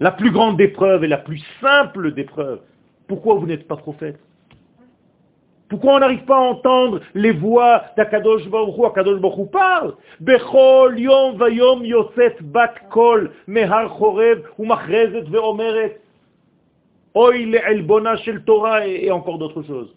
La 0.00 0.10
plus 0.10 0.30
grande 0.30 0.56
des 0.56 0.68
preuves 0.68 1.04
et 1.04 1.06
la 1.06 1.18
plus 1.18 1.44
simple 1.60 2.14
des 2.14 2.24
preuves. 2.24 2.62
Pourquoi 3.06 3.34
vous 3.34 3.46
n'êtes 3.46 3.68
pas 3.68 3.76
prophète? 3.76 4.18
Pourquoi 5.68 5.96
on 5.96 5.98
n'arrive 5.98 6.24
pas 6.24 6.38
à 6.38 6.40
entendre 6.40 7.02
les 7.12 7.32
voix 7.32 7.82
d'Akadosh 7.98 8.48
Baruch 8.48 8.86
Akadosh 8.86 9.20
Baruch 9.20 9.50
parle 9.50 9.96
Bechol 10.18 10.98
yom 10.98 11.36
vayom 11.36 11.84
yoset 11.84 12.36
bat 12.40 12.72
kol 12.90 13.32
mehar 13.46 13.90
chorev 13.98 14.44
umachrezet 14.58 15.28
ve'omeret 15.28 16.00
Oy 17.14 17.46
le 17.46 18.16
shel 18.18 18.44
Torah 18.44 18.86
et 18.86 19.10
encore 19.10 19.38
d'autres 19.38 19.62
choses. 19.62 19.94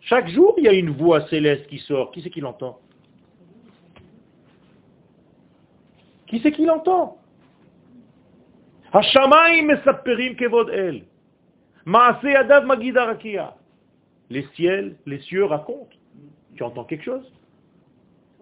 Chaque 0.00 0.28
jour, 0.28 0.54
il 0.58 0.64
y 0.64 0.68
a 0.68 0.72
une 0.72 0.90
voix 0.90 1.26
céleste 1.28 1.66
qui 1.68 1.78
sort. 1.78 2.10
Qui 2.10 2.20
c'est 2.22 2.30
qui 2.30 2.40
l'entend? 2.40 2.78
Qui 6.26 6.40
c'est 6.40 6.52
qui 6.52 6.66
l'entend? 6.66 7.18
Les 14.30 14.46
ciels, 14.54 14.96
les 15.06 15.20
cieux 15.20 15.44
racontent. 15.44 15.88
Tu 16.54 16.62
entends 16.62 16.84
quelque 16.84 17.04
chose? 17.04 17.32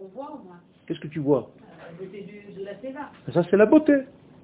On 0.01 0.07
voit. 0.09 0.43
Qu'est-ce 0.87 1.01
que 1.01 1.09
tu 1.09 1.21
vois? 1.21 1.51
La 1.79 1.93
beauté 2.05 2.45
de 2.57 2.65
la. 2.65 3.33
Ça, 3.33 3.43
c'est 3.51 3.57
la 3.57 3.67
beauté. 3.67 3.95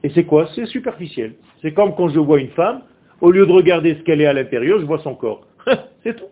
Et 0.03 0.11
c'est 0.11 0.25
quoi? 0.25 0.49
C'est 0.55 0.67
superficiel. 0.67 1.35
C'est 1.63 1.73
comme 1.75 1.95
quand 1.95 2.09
je 2.09 2.21
vois 2.21 2.41
une 2.41 2.51
femme, 2.51 2.83
au 3.21 3.31
lieu 3.31 3.47
de 3.47 3.53
regarder 3.53 3.97
ce 3.97 4.03
qu'elle 4.03 4.21
est 4.21 4.27
à 4.27 4.33
l'intérieur, 4.33 4.79
je 4.81 4.85
vois 4.85 5.01
son 5.01 5.15
corps. 5.15 5.47
c'est 6.03 6.17
tout. 6.17 6.29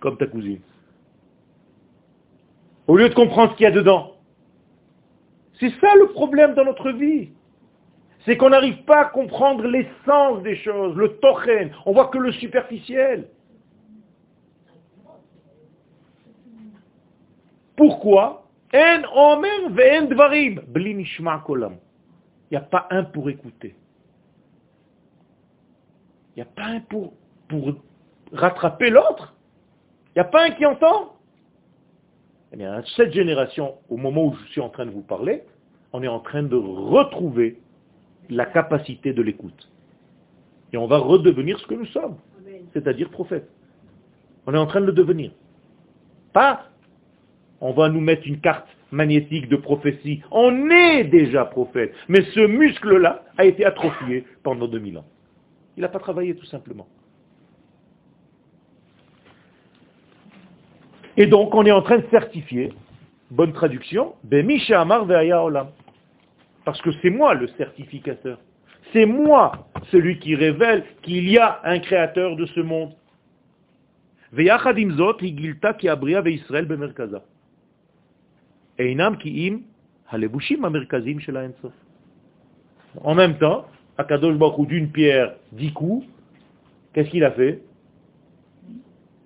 Comme 0.00 0.16
ta 0.16 0.26
cousine. 0.26 0.60
Au 2.86 2.96
lieu 2.96 3.08
de 3.08 3.14
comprendre 3.14 3.52
ce 3.52 3.56
qu'il 3.56 3.64
y 3.64 3.66
a 3.66 3.72
dedans. 3.72 4.14
C'est 5.60 5.72
ça 5.80 5.94
le 5.96 6.08
problème 6.08 6.54
dans 6.54 6.64
notre 6.64 6.90
vie. 6.90 7.30
C'est 8.24 8.36
qu'on 8.36 8.50
n'arrive 8.50 8.82
pas 8.84 9.00
à 9.02 9.04
comprendre 9.06 9.66
l'essence 9.66 10.42
des 10.42 10.56
choses, 10.56 10.96
le 10.96 11.18
tochen. 11.18 11.70
On 11.86 11.92
voit 11.92 12.08
que 12.08 12.18
le 12.18 12.32
superficiel. 12.32 13.28
Pourquoi? 17.76 18.48
Il 22.50 22.54
n'y 22.54 22.56
a 22.56 22.60
pas 22.60 22.86
un 22.90 23.04
pour 23.04 23.30
écouter. 23.30 23.74
Il 26.38 26.42
n'y 26.42 26.46
a 26.46 26.52
pas 26.54 26.66
un 26.66 26.78
pour, 26.78 27.14
pour 27.48 27.74
rattraper 28.32 28.90
l'autre. 28.90 29.34
Il 30.10 30.18
n'y 30.18 30.20
a 30.20 30.24
pas 30.24 30.44
un 30.44 30.50
qui 30.50 30.64
entend. 30.64 31.16
Eh 32.52 32.56
bien, 32.56 32.80
cette 32.96 33.12
génération, 33.12 33.74
au 33.88 33.96
moment 33.96 34.26
où 34.26 34.36
je 34.36 34.52
suis 34.52 34.60
en 34.60 34.68
train 34.68 34.86
de 34.86 34.92
vous 34.92 35.02
parler, 35.02 35.42
on 35.92 36.00
est 36.00 36.08
en 36.08 36.20
train 36.20 36.44
de 36.44 36.54
retrouver 36.54 37.58
la 38.30 38.46
capacité 38.46 39.12
de 39.12 39.20
l'écoute. 39.20 39.68
Et 40.72 40.76
on 40.76 40.86
va 40.86 40.98
redevenir 40.98 41.58
ce 41.58 41.66
que 41.66 41.74
nous 41.74 41.86
sommes, 41.86 42.18
c'est-à-dire 42.72 43.10
prophète. 43.10 43.50
On 44.46 44.54
est 44.54 44.58
en 44.58 44.66
train 44.66 44.80
de 44.80 44.86
le 44.86 44.92
devenir. 44.92 45.32
Pas 46.32 46.66
on 47.60 47.72
va 47.72 47.88
nous 47.88 48.00
mettre 48.00 48.28
une 48.28 48.40
carte 48.40 48.68
magnétique 48.92 49.48
de 49.48 49.56
prophétie. 49.56 50.22
On 50.30 50.70
est 50.70 51.02
déjà 51.02 51.44
prophète. 51.46 51.92
Mais 52.06 52.22
ce 52.32 52.46
muscle-là 52.46 53.24
a 53.36 53.44
été 53.44 53.64
atrophié 53.64 54.24
pendant 54.44 54.68
2000 54.68 54.98
ans. 54.98 55.04
Il 55.78 55.82
n'a 55.82 55.88
pas 55.88 56.00
travaillé 56.00 56.34
tout 56.34 56.44
simplement. 56.46 56.88
Et 61.16 61.28
donc, 61.28 61.54
on 61.54 61.64
est 61.66 61.70
en 61.70 61.82
train 61.82 61.98
de 61.98 62.06
certifier, 62.10 62.72
bonne 63.30 63.52
traduction, 63.52 64.16
Amar 64.74 65.08
Olam. 65.08 65.68
Parce 66.64 66.82
que 66.82 66.90
c'est 67.00 67.10
moi 67.10 67.34
le 67.34 67.46
certificateur. 67.56 68.40
C'est 68.92 69.06
moi 69.06 69.68
celui 69.92 70.18
qui 70.18 70.34
révèle 70.34 70.84
qu'il 71.02 71.30
y 71.30 71.38
a 71.38 71.60
un 71.62 71.78
créateur 71.78 72.34
de 72.34 72.46
ce 72.46 72.58
monde. 72.58 72.90
En 83.04 83.14
même 83.14 83.38
temps, 83.38 83.66
Akadosh 83.98 84.36
Baruch 84.36 84.68
d'une 84.68 84.90
pierre, 84.90 85.34
dix 85.52 85.72
coups, 85.72 86.06
qu'est-ce 86.92 87.10
qu'il 87.10 87.24
a 87.24 87.32
fait? 87.32 87.62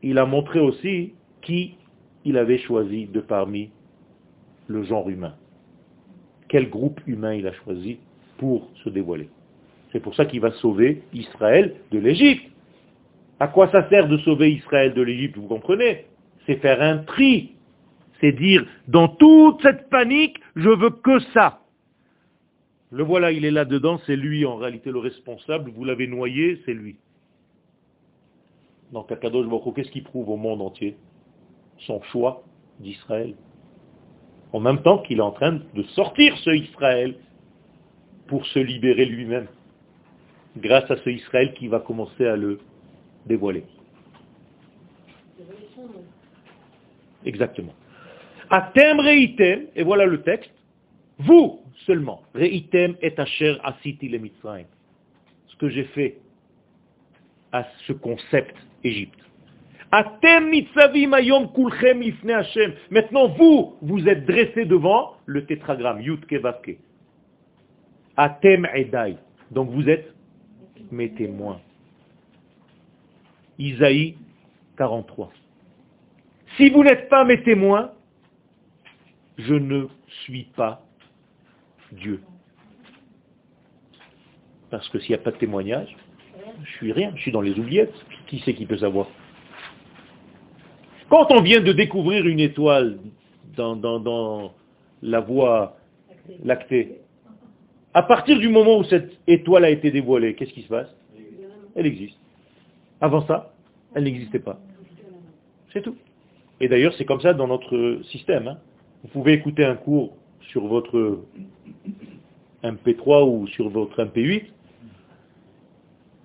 Il 0.02 0.18
a 0.18 0.24
montré 0.24 0.60
aussi 0.60 1.12
qui 1.42 1.76
il 2.24 2.38
avait 2.38 2.58
choisi 2.58 3.06
de 3.06 3.20
parmi 3.20 3.70
le 4.68 4.82
genre 4.84 5.08
humain. 5.10 5.34
Quel 6.48 6.70
groupe 6.70 7.00
humain 7.06 7.34
il 7.34 7.46
a 7.46 7.52
choisi 7.52 7.98
pour 8.38 8.70
se 8.82 8.88
dévoiler. 8.88 9.28
C'est 9.92 10.00
pour 10.00 10.14
ça 10.14 10.24
qu'il 10.24 10.40
va 10.40 10.52
sauver 10.52 11.02
Israël 11.12 11.76
de 11.90 11.98
l'Égypte. 11.98 12.50
À 13.40 13.48
quoi 13.48 13.70
ça 13.70 13.88
sert 13.88 14.08
de 14.08 14.16
sauver 14.18 14.52
Israël 14.52 14.94
de 14.94 15.02
l'Égypte, 15.02 15.36
vous 15.36 15.48
comprenez? 15.48 16.06
C'est 16.46 16.56
faire 16.56 16.80
un 16.80 16.98
tri. 16.98 17.52
C'est 18.20 18.32
dire, 18.32 18.64
dans 18.88 19.08
toute 19.08 19.60
cette 19.62 19.90
panique, 19.90 20.38
je 20.56 20.68
veux 20.68 20.90
que 20.90 21.18
ça. 21.34 21.61
Le 22.93 23.03
voilà, 23.03 23.32
il 23.32 23.47
est 23.47 23.51
là-dedans, 23.51 23.99
c'est 24.07 24.16
lui 24.16 24.45
en 24.45 24.57
réalité 24.57 24.90
le 24.90 24.99
responsable, 24.99 25.70
vous 25.70 25.84
l'avez 25.84 26.07
noyé, 26.07 26.61
c'est 26.66 26.74
lui. 26.74 26.97
Donc 28.93 29.11
Akadosh 29.11 29.47
Baruch 29.47 29.74
qu'est-ce 29.74 29.90
qu'il 29.90 30.05
prouve 30.05 30.28
au 30.28 30.36
monde 30.36 30.61
entier? 30.61 30.99
Son 31.78 32.03
choix 32.03 32.45
d'Israël. 32.80 33.34
En 34.53 34.61
même 34.61 34.82
temps 34.82 34.99
qu'il 34.99 35.18
est 35.18 35.22
en 35.22 35.30
train 35.30 35.61
de 35.74 35.82
sortir 35.95 36.36
ce 36.45 36.51
Israël 36.51 37.14
pour 38.26 38.45
se 38.45 38.59
libérer 38.59 39.07
lui-même. 39.07 39.47
Grâce 40.59 40.90
à 40.90 40.99
ce 40.99 41.09
Israël 41.09 41.55
qui 41.55 41.68
va 41.68 41.80
commencer 41.80 42.26
à 42.26 42.36
le 42.36 42.61
dévoiler. 43.24 43.64
Exactement. 47.24 47.72
Atem 48.51 49.01
reitem, 49.01 49.62
et 49.74 49.82
voilà 49.82 50.05
le 50.05 50.20
texte, 50.20 50.53
vous 51.26 51.60
seulement, 51.86 52.22
reitem 52.34 52.96
et 53.02 53.14
asher 53.18 53.56
asiti 53.62 54.08
le. 54.08 54.66
Ce 55.46 55.56
que 55.56 55.68
j'ai 55.68 55.84
fait 55.84 56.18
à 57.52 57.66
ce 57.86 57.92
concept 57.92 58.56
Égypte. 58.84 59.18
Atem 59.90 60.48
mitzavim 60.48 61.12
ayom 61.12 61.52
kulchem 61.52 62.00
lifne 62.00 62.30
Hashem. 62.30 62.72
Maintenant, 62.90 63.28
vous, 63.28 63.76
vous 63.82 64.08
êtes 64.08 64.24
dressés 64.24 64.64
devant 64.64 65.16
le 65.26 65.44
tétragramme, 65.44 66.02
Kevavke. 66.28 66.78
Atem 68.16 68.66
edai. 68.74 69.16
Donc 69.50 69.70
vous 69.70 69.88
êtes 69.88 70.14
mes 70.90 71.12
témoins. 71.12 71.60
Isaïe 73.58 74.16
43. 74.78 75.30
Si 76.56 76.70
vous 76.70 76.82
n'êtes 76.82 77.08
pas 77.08 77.24
mes 77.24 77.42
témoins, 77.42 77.92
je 79.38 79.54
ne 79.54 79.86
suis 80.24 80.44
pas 80.56 80.82
Dieu. 81.93 82.20
Parce 84.70 84.88
que 84.88 84.99
s'il 84.99 85.11
n'y 85.11 85.20
a 85.20 85.22
pas 85.22 85.30
de 85.30 85.36
témoignage, 85.36 85.95
je 86.64 86.70
suis 86.76 86.93
rien, 86.93 87.12
je 87.14 87.22
suis 87.22 87.32
dans 87.32 87.40
les 87.40 87.59
oubliettes. 87.59 87.95
Qui 88.26 88.43
c'est 88.45 88.55
qui 88.55 88.66
peut 88.66 88.78
savoir? 88.78 89.09
Quand 91.09 91.30
on 91.30 91.43
vient 91.43 91.61
de 91.61 91.72
découvrir 91.72 92.26
une 92.26 92.40
étoile 92.40 92.99
dans, 93.57 94.53
la 95.03 95.20
voie 95.20 95.76
lactée, 96.43 97.01
à 97.93 98.03
partir 98.03 98.38
du 98.38 98.49
moment 98.49 98.78
où 98.78 98.84
cette 98.84 99.12
étoile 99.26 99.66
a 99.66 99.70
été 99.70 99.90
dévoilée, 99.90 100.34
qu'est-ce 100.34 100.53
qui 100.55 100.62
se 100.62 100.68
passe? 100.68 100.88
Elle 101.74 101.86
existe. 101.86 102.16
Avant 103.01 103.26
ça, 103.26 103.53
elle 103.95 104.05
n'existait 104.05 104.38
pas. 104.38 104.59
C'est 105.72 105.82
tout. 105.82 105.97
Et 106.61 106.68
d'ailleurs, 106.68 106.95
c'est 106.97 107.05
comme 107.05 107.20
ça 107.20 107.34
dans 107.34 107.49
notre 107.49 108.01
système. 108.05 108.49
Hein. 108.49 108.59
Vous 109.03 109.09
pouvez 109.09 109.32
écouter 109.34 109.64
un 109.64 109.74
cours 109.74 110.16
sur 110.49 110.66
votre 110.66 111.20
MP3 112.62 113.28
ou 113.28 113.47
sur 113.49 113.68
votre 113.68 114.05
MP8, 114.05 114.47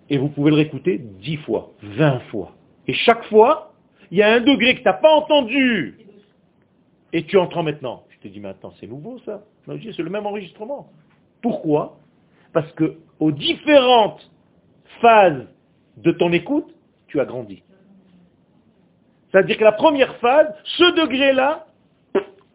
et 0.09 0.17
vous 0.17 0.29
pouvez 0.29 0.51
le 0.51 0.57
réécouter 0.57 0.97
10 0.97 1.37
fois, 1.37 1.71
20 1.81 2.19
fois. 2.31 2.53
Et 2.87 2.93
chaque 2.93 3.25
fois, 3.25 3.73
il 4.11 4.17
y 4.17 4.23
a 4.23 4.33
un 4.33 4.39
degré 4.39 4.75
que 4.75 4.79
tu 4.79 4.85
n'as 4.85 4.93
pas 4.93 5.13
entendu, 5.13 5.97
et 7.13 7.23
tu 7.23 7.37
entends 7.37 7.63
maintenant. 7.63 8.03
Je 8.09 8.19
te 8.19 8.27
dis, 8.27 8.45
attends, 8.45 8.73
c'est 8.79 8.87
nouveau 8.87 9.19
ça. 9.25 9.43
C'est 9.65 9.99
le 9.99 10.09
même 10.09 10.25
enregistrement. 10.25 10.89
Pourquoi? 11.41 11.97
Parce 12.53 12.71
que 12.73 12.97
aux 13.19 13.31
différentes 13.31 14.31
phases 15.01 15.47
de 15.97 16.11
ton 16.11 16.31
écoute, 16.31 16.73
tu 17.07 17.19
as 17.19 17.25
grandi. 17.25 17.63
C'est-à-dire 19.31 19.57
que 19.57 19.63
la 19.63 19.73
première 19.73 20.15
phase, 20.17 20.53
ce 20.63 20.95
degré-là, 21.01 21.66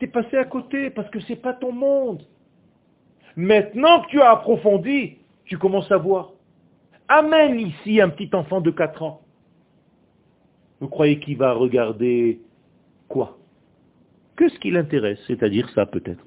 tu 0.03 0.09
es 0.09 0.11
passé 0.11 0.37
à 0.37 0.45
côté 0.45 0.91
parce 0.91 1.09
que 1.11 1.21
ce 1.21 1.31
n'est 1.31 1.39
pas 1.39 1.53
ton 1.53 1.71
monde. 1.71 2.25
Maintenant 3.37 4.03
que 4.03 4.09
tu 4.09 4.21
as 4.21 4.33
approfondi, 4.33 5.19
tu 5.45 5.57
commences 5.59 5.91
à 5.93 5.97
voir. 5.97 6.33
Amène 7.07 7.61
ici 7.61 8.01
un 8.01 8.09
petit 8.09 8.35
enfant 8.35 8.61
de 8.61 8.73
4 8.73 9.03
ans. 9.05 9.23
Vous 10.81 10.89
croyez 10.89 11.21
qu'il 11.21 11.37
va 11.37 11.53
regarder 11.53 12.41
quoi? 13.07 13.39
Que 14.35 14.49
ce 14.49 14.59
qui 14.59 14.73
l'intéresse, 14.73 15.21
c'est-à-dire 15.29 15.71
ça 15.71 15.87
peut-être. 15.87 16.25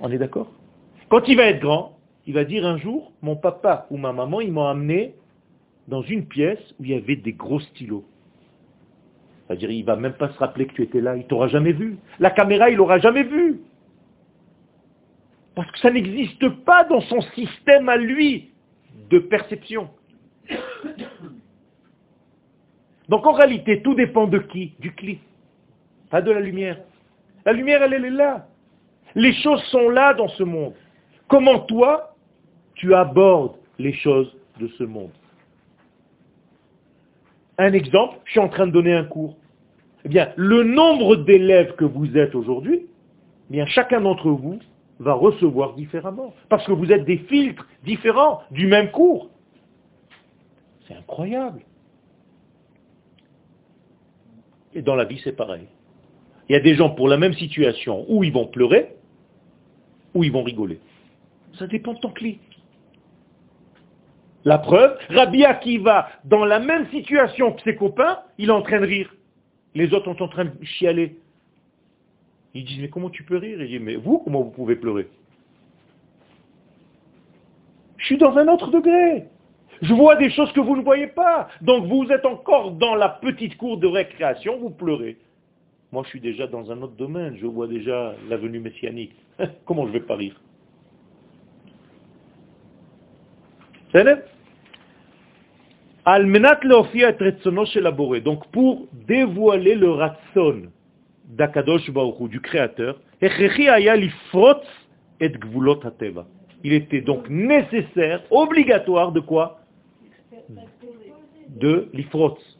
On 0.00 0.10
est 0.10 0.18
d'accord? 0.18 0.50
Quand 1.10 1.28
il 1.28 1.36
va 1.36 1.44
être 1.44 1.60
grand, 1.60 1.98
il 2.26 2.32
va 2.32 2.44
dire 2.44 2.64
un 2.64 2.78
jour, 2.78 3.12
mon 3.20 3.36
papa 3.36 3.86
ou 3.90 3.98
ma 3.98 4.14
maman, 4.14 4.40
ils 4.40 4.52
m'ont 4.52 4.64
amené 4.64 5.16
dans 5.88 6.00
une 6.00 6.24
pièce 6.24 6.74
où 6.80 6.84
il 6.84 6.92
y 6.92 6.94
avait 6.94 7.16
des 7.16 7.34
gros 7.34 7.60
stylos. 7.60 8.06
C'est-à-dire, 9.46 9.70
il 9.70 9.80
ne 9.80 9.86
va 9.86 9.96
même 9.96 10.14
pas 10.14 10.30
se 10.30 10.38
rappeler 10.38 10.66
que 10.66 10.74
tu 10.74 10.82
étais 10.82 11.00
là, 11.00 11.16
il 11.16 11.26
t'aura 11.26 11.48
jamais 11.48 11.72
vu. 11.72 11.98
La 12.18 12.30
caméra, 12.30 12.70
il 12.70 12.76
l'aura 12.76 12.98
jamais 12.98 13.24
vu. 13.24 13.60
Parce 15.54 15.70
que 15.70 15.78
ça 15.78 15.90
n'existe 15.90 16.48
pas 16.64 16.84
dans 16.84 17.00
son 17.02 17.20
système 17.20 17.88
à 17.88 17.96
lui 17.96 18.50
de 19.10 19.18
perception. 19.18 19.90
Donc 23.08 23.26
en 23.26 23.32
réalité, 23.32 23.82
tout 23.82 23.94
dépend 23.94 24.26
de 24.26 24.38
qui? 24.38 24.74
Du 24.80 24.94
clic, 24.94 25.20
pas 26.10 26.22
de 26.22 26.30
la 26.30 26.40
lumière. 26.40 26.78
La 27.44 27.52
lumière, 27.52 27.82
elle, 27.82 27.92
elle 27.92 28.04
est 28.06 28.10
là. 28.10 28.48
Les 29.14 29.34
choses 29.34 29.62
sont 29.64 29.90
là 29.90 30.14
dans 30.14 30.28
ce 30.28 30.42
monde. 30.42 30.74
Comment 31.28 31.60
toi, 31.60 32.16
tu 32.74 32.94
abordes 32.94 33.56
les 33.78 33.92
choses 33.92 34.34
de 34.58 34.68
ce 34.68 34.84
monde? 34.84 35.10
Un 37.58 37.72
exemple, 37.72 38.18
je 38.24 38.32
suis 38.32 38.40
en 38.40 38.48
train 38.48 38.66
de 38.66 38.72
donner 38.72 38.94
un 38.94 39.04
cours. 39.04 39.36
Eh 40.04 40.08
bien, 40.08 40.32
le 40.36 40.64
nombre 40.64 41.16
d'élèves 41.16 41.74
que 41.76 41.84
vous 41.84 42.16
êtes 42.16 42.34
aujourd'hui, 42.34 42.86
eh 43.50 43.52
bien, 43.52 43.66
chacun 43.66 44.00
d'entre 44.00 44.30
vous 44.30 44.58
va 44.98 45.14
recevoir 45.14 45.74
différemment. 45.74 46.34
Parce 46.48 46.66
que 46.66 46.72
vous 46.72 46.90
êtes 46.92 47.04
des 47.04 47.18
filtres 47.18 47.66
différents 47.84 48.42
du 48.50 48.66
même 48.66 48.90
cours. 48.90 49.30
C'est 50.86 50.94
incroyable. 50.94 51.60
Et 54.74 54.82
dans 54.82 54.96
la 54.96 55.04
vie, 55.04 55.20
c'est 55.22 55.36
pareil. 55.36 55.66
Il 56.48 56.52
y 56.52 56.56
a 56.56 56.60
des 56.60 56.74
gens 56.74 56.90
pour 56.90 57.08
la 57.08 57.16
même 57.16 57.34
situation 57.34 58.04
où 58.08 58.24
ils 58.24 58.32
vont 58.32 58.46
pleurer, 58.46 58.96
ou 60.12 60.24
ils 60.24 60.32
vont 60.32 60.42
rigoler. 60.42 60.80
Ça 61.58 61.66
dépend 61.66 61.94
de 61.94 62.00
ton 62.00 62.10
clic. 62.10 62.40
La 64.44 64.58
preuve, 64.58 64.98
Rabbi 65.08 65.44
Akiva, 65.44 66.08
dans 66.24 66.44
la 66.44 66.58
même 66.58 66.88
situation 66.90 67.52
que 67.52 67.62
ses 67.62 67.76
copains, 67.76 68.20
il 68.36 68.50
est 68.50 68.52
en 68.52 68.62
train 68.62 68.80
de 68.80 68.86
rire. 68.86 69.14
Les 69.74 69.92
autres 69.94 70.04
sont 70.04 70.22
en 70.22 70.28
train 70.28 70.44
de 70.44 70.52
chialer. 70.62 71.16
Ils 72.52 72.64
disent, 72.64 72.80
mais 72.80 72.88
comment 72.88 73.10
tu 73.10 73.24
peux 73.24 73.38
rire? 73.38 73.60
Il 73.60 73.68
dit, 73.68 73.78
mais 73.78 73.96
vous, 73.96 74.18
comment 74.18 74.42
vous 74.42 74.50
pouvez 74.50 74.76
pleurer? 74.76 75.08
Je 77.96 78.06
suis 78.06 78.18
dans 78.18 78.36
un 78.36 78.46
autre 78.48 78.70
degré. 78.70 79.24
Je 79.80 79.92
vois 79.92 80.16
des 80.16 80.30
choses 80.30 80.52
que 80.52 80.60
vous 80.60 80.76
ne 80.76 80.82
voyez 80.82 81.08
pas. 81.08 81.48
Donc 81.62 81.86
vous 81.86 82.06
êtes 82.12 82.26
encore 82.26 82.72
dans 82.72 82.94
la 82.94 83.08
petite 83.08 83.56
cour 83.56 83.78
de 83.78 83.86
récréation, 83.86 84.58
vous 84.58 84.70
pleurez. 84.70 85.16
Moi, 85.90 86.02
je 86.04 86.10
suis 86.10 86.20
déjà 86.20 86.46
dans 86.46 86.70
un 86.70 86.82
autre 86.82 86.96
domaine. 86.96 87.36
Je 87.40 87.46
vois 87.46 87.66
déjà 87.66 88.14
l'avenue 88.28 88.60
messianique. 88.60 89.14
Comment 89.64 89.86
je 89.86 89.92
vais 89.92 90.00
pas 90.00 90.16
rire? 90.16 90.38
Almenat 96.06 96.60
leofia 96.64 97.10
et 97.10 97.16
retsono 97.18 97.64
shel. 97.64 97.90
Donc 98.22 98.46
pour 98.48 98.86
dévoiler 98.92 99.74
le 99.74 99.90
ratson 99.90 100.70
d'Akadosh 101.24 101.90
Baruchu, 101.90 102.28
du 102.28 102.40
Créateur, 102.40 103.00
echechi 103.22 103.68
aya 103.68 103.96
lifrotz 103.96 104.66
et 105.20 105.30
gvulotateva. 105.30 106.26
Il 106.62 106.72
était 106.72 107.00
donc 107.00 107.28
nécessaire, 107.28 108.22
obligatoire 108.30 109.12
de 109.12 109.20
quoi? 109.20 109.60
De 111.48 111.88
lifrotz. 111.92 112.58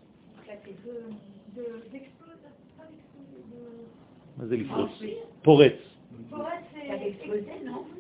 Porets. 5.43 5.79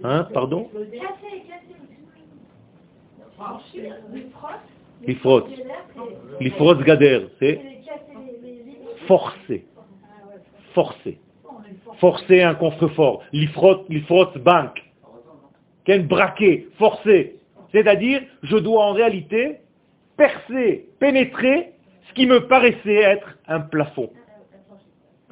Hein, 0.03 0.29
pardon? 0.33 0.71
לפרוץ. 5.08 5.46
לפרוץ 6.42 6.78
גדר, 6.78 7.28
c'est 7.40 7.60
forcer. 9.10 9.66
Forcer. 10.76 11.18
Forcer 12.00 12.44
un 12.44 12.56
contrefort. 12.56 13.24
L'ifrot, 13.34 13.86
l'ifrot 13.90 14.32
bank. 14.38 14.74
Quel 15.86 16.08
braquer, 16.08 16.68
forcer. 16.78 17.40
C'est-à-dire, 17.72 18.22
je 18.44 18.58
dois 18.58 18.86
en 18.86 18.94
réalité 18.94 19.58
percer, 20.16 20.86
pénétrer 21.00 21.74
ce 22.08 22.14
qui 22.14 22.26
me 22.28 22.48
paraissait 22.48 23.02
être 23.16 23.38
un 23.48 23.62
plafond. 23.62 24.12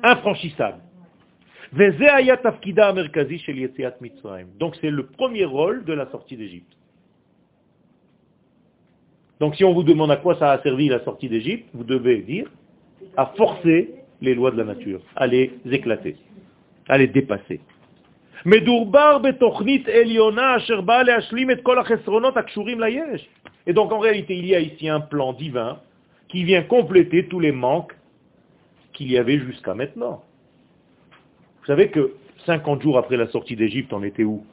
Infranchissable. 0.04 0.82
וזה 1.74 2.16
היה 2.16 2.36
תפקידה 2.38 2.90
המרכזי 2.90 3.38
של 3.38 3.58
יציאת 3.58 4.02
מצרים. 4.02 4.48
Donc 4.58 4.76
c'est 4.76 4.90
le 4.90 5.06
premier 5.06 5.46
rôle 5.46 5.84
de 5.84 5.94
la 5.94 6.06
sortie 6.12 6.38
d'Égypte. 6.38 6.74
Donc 9.43 9.57
si 9.57 9.65
on 9.65 9.73
vous 9.73 9.83
demande 9.83 10.13
à 10.13 10.17
quoi 10.19 10.39
ça 10.39 10.53
a 10.53 10.63
servi 10.63 10.89
la 10.89 11.03
sortie 11.03 11.29
d'Égypte, 11.29 11.69
vous 11.75 11.83
devez 11.83 12.19
dire 12.19 12.49
à 13.17 13.27
forcer 13.37 13.93
les 14.21 14.37
lois 14.37 14.53
de 14.53 14.57
la 14.57 14.63
nature, 14.63 15.01
à 15.17 15.27
les 15.27 15.51
éclater, 15.69 16.15
à 16.89 16.97
les 16.97 17.09
dépasser. 17.09 17.59
Et 18.47 18.61
donc 23.73 23.91
en 23.91 23.99
réalité, 23.99 24.37
il 24.37 24.47
y 24.47 24.55
a 24.55 24.61
ici 24.61 24.89
un 24.89 25.01
plan 25.01 25.33
divin 25.33 25.81
qui 26.29 26.45
vient 26.45 26.63
compléter 26.63 27.27
tous 27.27 27.41
les 27.41 27.51
manques 27.51 27.97
qu'il 28.93 29.11
y 29.11 29.19
avait 29.19 29.41
jusqu'à 29.41 29.75
maintenant. 29.75 30.23
Vous 31.63 31.67
savez 31.67 31.89
que 31.89 32.13
50 32.47 32.81
jours 32.81 32.97
après 32.97 33.17
la 33.17 33.27
sortie 33.27 33.57
d'Égypte, 33.57 33.93
on 33.93 34.05
était 34.05 34.23
où? 34.23 34.47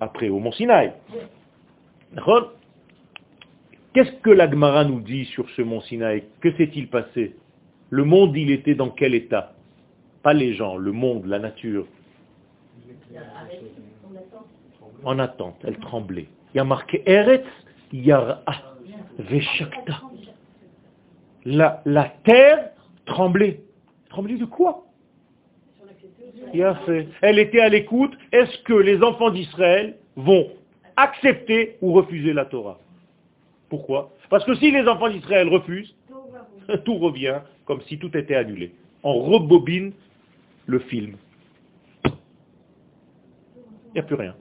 Après, 0.00 0.30
au 0.30 0.38
Mont 0.38 0.52
Sinaï. 0.52 0.94
Qu'est-ce 3.92 4.12
que 4.22 4.30
l'Agmara 4.30 4.84
nous 4.84 5.00
dit 5.00 5.24
sur 5.26 5.48
ce 5.50 5.62
Mont 5.62 5.80
Sinaï? 5.80 6.24
Que 6.40 6.52
s'est-il 6.56 6.88
passé? 6.88 7.36
Le 7.90 8.04
monde, 8.04 8.36
il 8.36 8.50
était 8.50 8.74
dans 8.74 8.90
quel 8.90 9.14
état? 9.14 9.54
Pas 10.22 10.34
les 10.34 10.54
gens, 10.54 10.76
le 10.76 10.92
monde, 10.92 11.26
la 11.26 11.38
nature. 11.38 11.86
En 15.04 15.18
attente, 15.18 15.56
elle 15.64 15.78
tremblait. 15.78 16.28
Il 16.52 16.58
y 16.58 16.60
a 16.60 16.64
marqué 16.64 17.02
Eretz 17.06 17.46
Yara 17.92 18.42
Veshakta. 19.18 20.02
La, 21.44 21.82
la 21.84 22.12
terre 22.24 22.70
tremblait. 23.04 23.62
Tremblait 24.10 24.36
de 24.36 24.46
quoi? 24.46 24.84
Elle 27.22 27.38
était 27.38 27.60
à 27.60 27.68
l'écoute. 27.68 28.16
Est-ce 28.32 28.58
que 28.62 28.74
les 28.74 29.02
enfants 29.02 29.30
d'Israël 29.30 29.96
vont 30.16 30.48
accepter 30.96 31.76
ou 31.80 31.92
refuser 31.92 32.32
la 32.32 32.44
Torah 32.44 32.78
Pourquoi? 33.68 34.12
Parce 34.30 34.44
que 34.44 34.54
si 34.54 34.70
les 34.70 34.86
enfants 34.88 35.08
d'Israël 35.08 35.48
refusent, 35.48 35.94
tout 36.84 36.98
revient 36.98 37.40
comme 37.64 37.80
si 37.82 37.98
tout 37.98 38.16
était 38.16 38.34
annulé. 38.34 38.74
On 39.02 39.14
rebobine 39.22 39.92
le 40.66 40.78
film. 40.80 41.16
Il 42.04 42.10
n'y 43.94 44.00
a 44.00 44.02
plus 44.02 44.16
rien. 44.16 44.34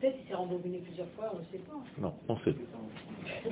Peut-être 0.00 0.16
qu'il 0.16 0.28
s'est 0.28 0.34
rembobiné 0.34 0.78
plusieurs 0.78 1.08
fois, 1.10 1.30
on 1.34 1.38
ne 1.38 1.44
sait 1.52 1.58
pas. 1.58 1.76
Non, 2.00 2.14
on 2.28 2.36
sait. 2.38 2.54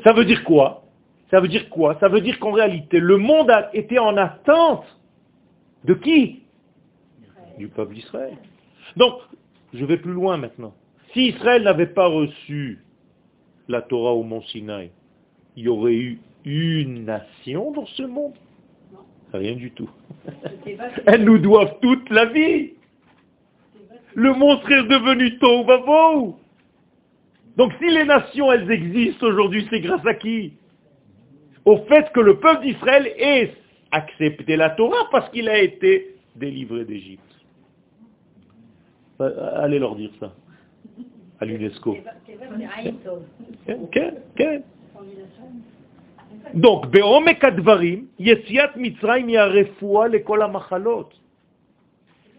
Ça 0.03 0.13
veut 0.13 0.25
dire 0.25 0.43
quoi? 0.45 0.85
Ça 1.31 1.41
veut 1.41 1.49
dire 1.49 1.69
quoi? 1.69 1.99
Ça 2.01 2.09
veut 2.09 2.23
dire 2.23 2.39
qu'en 2.39 2.53
réalité, 2.53 3.01
le 3.01 3.19
monde 3.19 3.51
a 3.51 3.75
été 3.75 3.99
en 3.99 4.17
attente 4.17 4.85
de 5.85 5.95
qui? 5.95 6.43
Du 7.59 7.69
peuple 7.69 7.95
d'Israël. 7.95 8.37
Donc, 8.97 9.21
je 9.75 9.85
vais 9.85 9.99
plus 9.99 10.13
loin 10.13 10.39
maintenant. 10.39 10.73
Si 11.13 11.29
Israël 11.29 11.63
n'avait 11.63 11.87
pas 11.87 12.07
reçu 12.07 12.79
la 13.69 13.83
Torah 13.83 14.13
au 14.13 14.23
mont 14.23 14.43
Sinaï, 14.43 14.91
il 15.57 15.65
y 15.65 15.69
aurait 15.69 15.95
eu 15.95 16.19
une 16.45 17.05
nation 17.05 17.73
dans 17.73 17.87
ce 17.87 18.03
monde? 18.03 18.35
Rien 19.33 19.55
du 19.55 19.71
tout. 19.73 19.91
Elles 21.07 21.25
nous 21.25 21.39
doivent 21.39 21.79
toute 21.81 22.09
la 22.11 22.27
vie. 22.27 22.73
Le 24.15 24.33
monde 24.33 24.61
serait 24.63 24.85
devenu 24.85 25.39
Tohu 25.39 26.35
Donc 27.57 27.73
si 27.79 27.91
les 27.91 28.05
nations, 28.05 28.51
elles 28.51 28.71
existent 28.71 29.27
aujourd'hui, 29.27 29.67
c'est 29.71 29.81
grâce 29.81 30.05
à 30.07 30.15
qui? 30.15 30.55
Au 31.65 31.77
fait 31.85 32.11
que 32.13 32.21
le 32.21 32.39
peuple 32.39 32.63
d'Israël 32.63 33.07
ait 33.19 33.53
accepté 33.91 34.57
la 34.57 34.71
Torah 34.71 35.09
parce 35.11 35.31
qu'il 35.31 35.49
a 35.49 35.59
été 35.59 36.17
délivré 36.37 36.85
d'Égypte. 36.85 37.23
Euh, 39.21 39.63
Allez 39.63 39.79
leur 39.79 39.95
dire 39.95 40.11
ça 40.19 40.33
à 41.40 41.46
l'UNESCO. 41.46 41.98
C'est 41.98 42.36
vaste, 42.36 42.52
c'est 42.58 42.88
Aïn 42.88 42.96
Tov. 43.04 43.24
Ok, 43.68 44.00
ok. 44.32 44.44
Donc, 46.54 46.86
בעומק 46.86 47.46
הדברים, 47.46 48.06
יציאת 48.20 48.70
מצרים 48.76 49.28
היא 49.28 49.40
הרפואה 49.40 50.08
לכל 50.08 50.42
המחלות. 50.42 51.20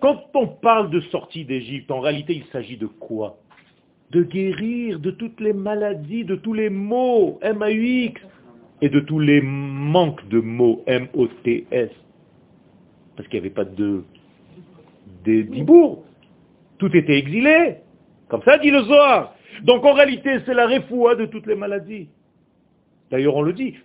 Quand 0.00 0.36
on 0.36 0.46
parle 0.46 0.90
de 0.90 1.00
sortie 1.00 1.44
d'Égypte, 1.46 1.90
en 1.90 2.00
réalité, 2.00 2.34
il 2.34 2.44
s'agit 2.52 2.76
de 2.76 2.86
quoi 2.86 3.38
De 4.10 4.22
guérir 4.22 5.00
de 5.00 5.10
toutes 5.10 5.40
les 5.40 5.54
maladies, 5.54 6.24
de 6.24 6.36
tous 6.36 6.52
les 6.52 6.68
maux, 6.68 7.38
M-A-U-X, 7.40 8.20
et 8.82 8.90
de 8.90 9.00
tous 9.00 9.18
les 9.18 9.40
manques 9.40 10.28
de 10.28 10.40
mots, 10.40 10.82
M-O-T-S. 10.86 11.90
Parce 13.16 13.28
qu'il 13.28 13.40
n'y 13.40 13.46
avait 13.46 13.54
pas 13.54 13.64
de, 13.64 14.04
de 15.24 15.42
dibourg. 15.42 16.04
Tout 16.76 16.94
était 16.94 17.16
exilé. 17.16 17.76
Comme 18.29 18.43
ça 18.43 18.57
dit 18.57 18.71
le 18.71 18.83
Zohar. 18.83 19.33
Donc 19.63 19.83
en 19.83 19.93
réalité, 19.93 20.39
c'est 20.45 20.53
la 20.53 20.67
refoua 20.67 21.15
de 21.15 21.25
toutes 21.25 21.47
les 21.47 21.55
maladies. 21.55 22.09
D'ailleurs, 23.11 23.35
on 23.35 23.41
le 23.41 23.53
dit. 23.53 23.75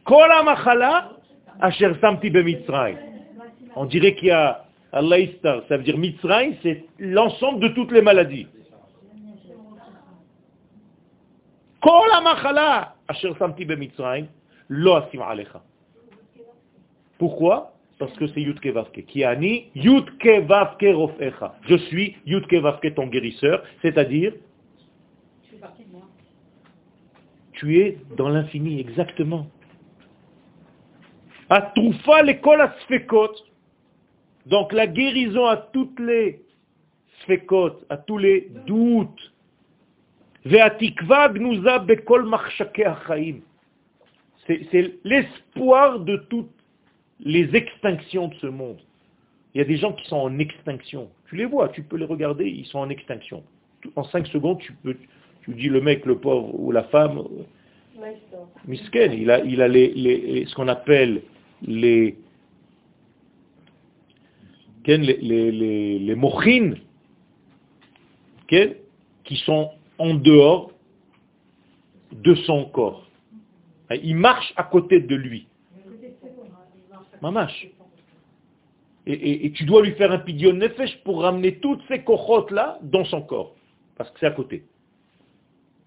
On 3.77 3.85
dirait 3.87 4.15
qu'il 4.15 4.29
y 4.29 4.31
a 4.31 4.65
Allah 4.95 5.17
ça 5.43 5.77
veut 5.77 5.83
dire 5.83 5.99
Mitzrayim, 5.99 6.55
c'est 6.63 6.85
l'ensemble 7.01 7.59
de 7.61 7.69
toutes 7.69 7.91
les 7.91 8.01
maladies. 8.01 8.47
Pourquoi? 17.19 17.74
Parce 18.07 18.19
que 18.19 18.27
c'est 18.29 18.43
Yudke 18.43 18.67
Vavke. 18.67 19.07
Qui 19.07 19.25
a 19.25 19.35
ni 19.35 19.71
Yudke 19.75 20.47
Vavke 20.47 20.87
Rofecha. 20.93 21.57
Je 21.69 21.77
suis 21.77 22.17
Yudke 22.27 22.55
Vavke 22.55 22.95
ton 22.95 23.07
guérisseur, 23.07 23.63
c'est-à-dire 23.81 24.35
tu 27.55 27.79
es 27.79 27.99
dans 28.17 28.29
l'infini, 28.29 28.81
exactement. 28.81 29.47
Atroufa 31.49 32.23
l'école 32.23 32.61
à 32.61 32.75
sfekot. 32.83 33.33
Donc 34.47 34.73
la 34.73 34.87
guérison 34.87 35.47
à 35.47 35.57
toutes 35.57 35.99
les 36.01 36.43
sfekot, 37.23 37.87
à 37.89 37.97
tous 37.97 38.19
les 38.19 38.51
doutes. 38.67 39.33
Ve'atikva 40.45 41.31
gnuza 41.31 41.79
bekol 41.79 42.27
machshake 42.27 42.81
achaim. 42.81 43.41
C'est 44.47 44.67
c'est 44.71 44.99
l'espoir 45.05 46.01
de 46.01 46.17
toutes 46.29 46.51
les 47.21 47.55
extinctions 47.55 48.29
de 48.29 48.35
ce 48.37 48.47
monde. 48.47 48.79
Il 49.55 49.59
y 49.59 49.61
a 49.61 49.65
des 49.65 49.77
gens 49.77 49.93
qui 49.93 50.07
sont 50.09 50.17
en 50.17 50.39
extinction. 50.39 51.11
Tu 51.29 51.37
les 51.37 51.45
vois, 51.45 51.69
tu 51.69 51.83
peux 51.83 51.97
les 51.97 52.07
regarder, 52.07 52.47
ils 52.47 52.67
sont 52.67 52.79
en 52.81 52.89
extinction. 52.89 53.45
En 53.97 54.05
cinq 54.05 54.27
secondes, 54.29 54.59
tu 54.59 54.73
peux, 54.83 54.97
tu 55.43 55.55
dis 55.55 55.69
le 55.69 55.81
mec, 55.81 56.05
le 56.07 56.19
pauvre 56.19 56.59
ou 56.59 56.73
la 56.73 56.85
femme, 56.85 57.23
Ouais. 58.01 58.19
Misken, 58.67 59.13
il 59.13 59.31
a, 59.31 59.45
il 59.45 59.63
a 59.63 59.69
les, 59.69 59.93
les- 59.95 60.47
ce 60.47 60.55
qu'on 60.57 60.67
appelle 60.67 61.23
les, 61.63 62.17
les, 64.87 64.97
les, 64.99 65.99
les, 66.01 66.15
mochines, 66.17 66.77
qui 68.49 69.37
sont 69.45 69.71
en 69.99 70.15
dehors 70.15 70.73
de 72.13 72.35
son 72.35 72.65
corps. 72.67 73.09
Il 74.03 74.17
marche 74.17 74.53
à 74.57 74.65
côté 74.65 75.01
de 75.01 75.15
lui. 75.15 75.47
Mamash. 77.25 77.69
Et, 79.07 79.47
et- 79.47 79.53
tu 79.53 79.65
dois 79.65 79.83
lui 79.83 79.93
faire 79.93 80.13
un 80.13 80.19
pidion 80.19 80.53
nefesh 80.53 80.99
pour 81.05 81.23
ramener 81.23 81.57
toutes 81.57 81.83
ces 81.89 82.01
cochotes 82.03 82.51
là 82.51 82.79
dans 82.83 83.05
son 83.07 83.23
corps. 83.23 83.55
Parce 83.97 84.11
que 84.11 84.21
c'est 84.21 84.27
à 84.27 84.31
côté. 84.31 84.65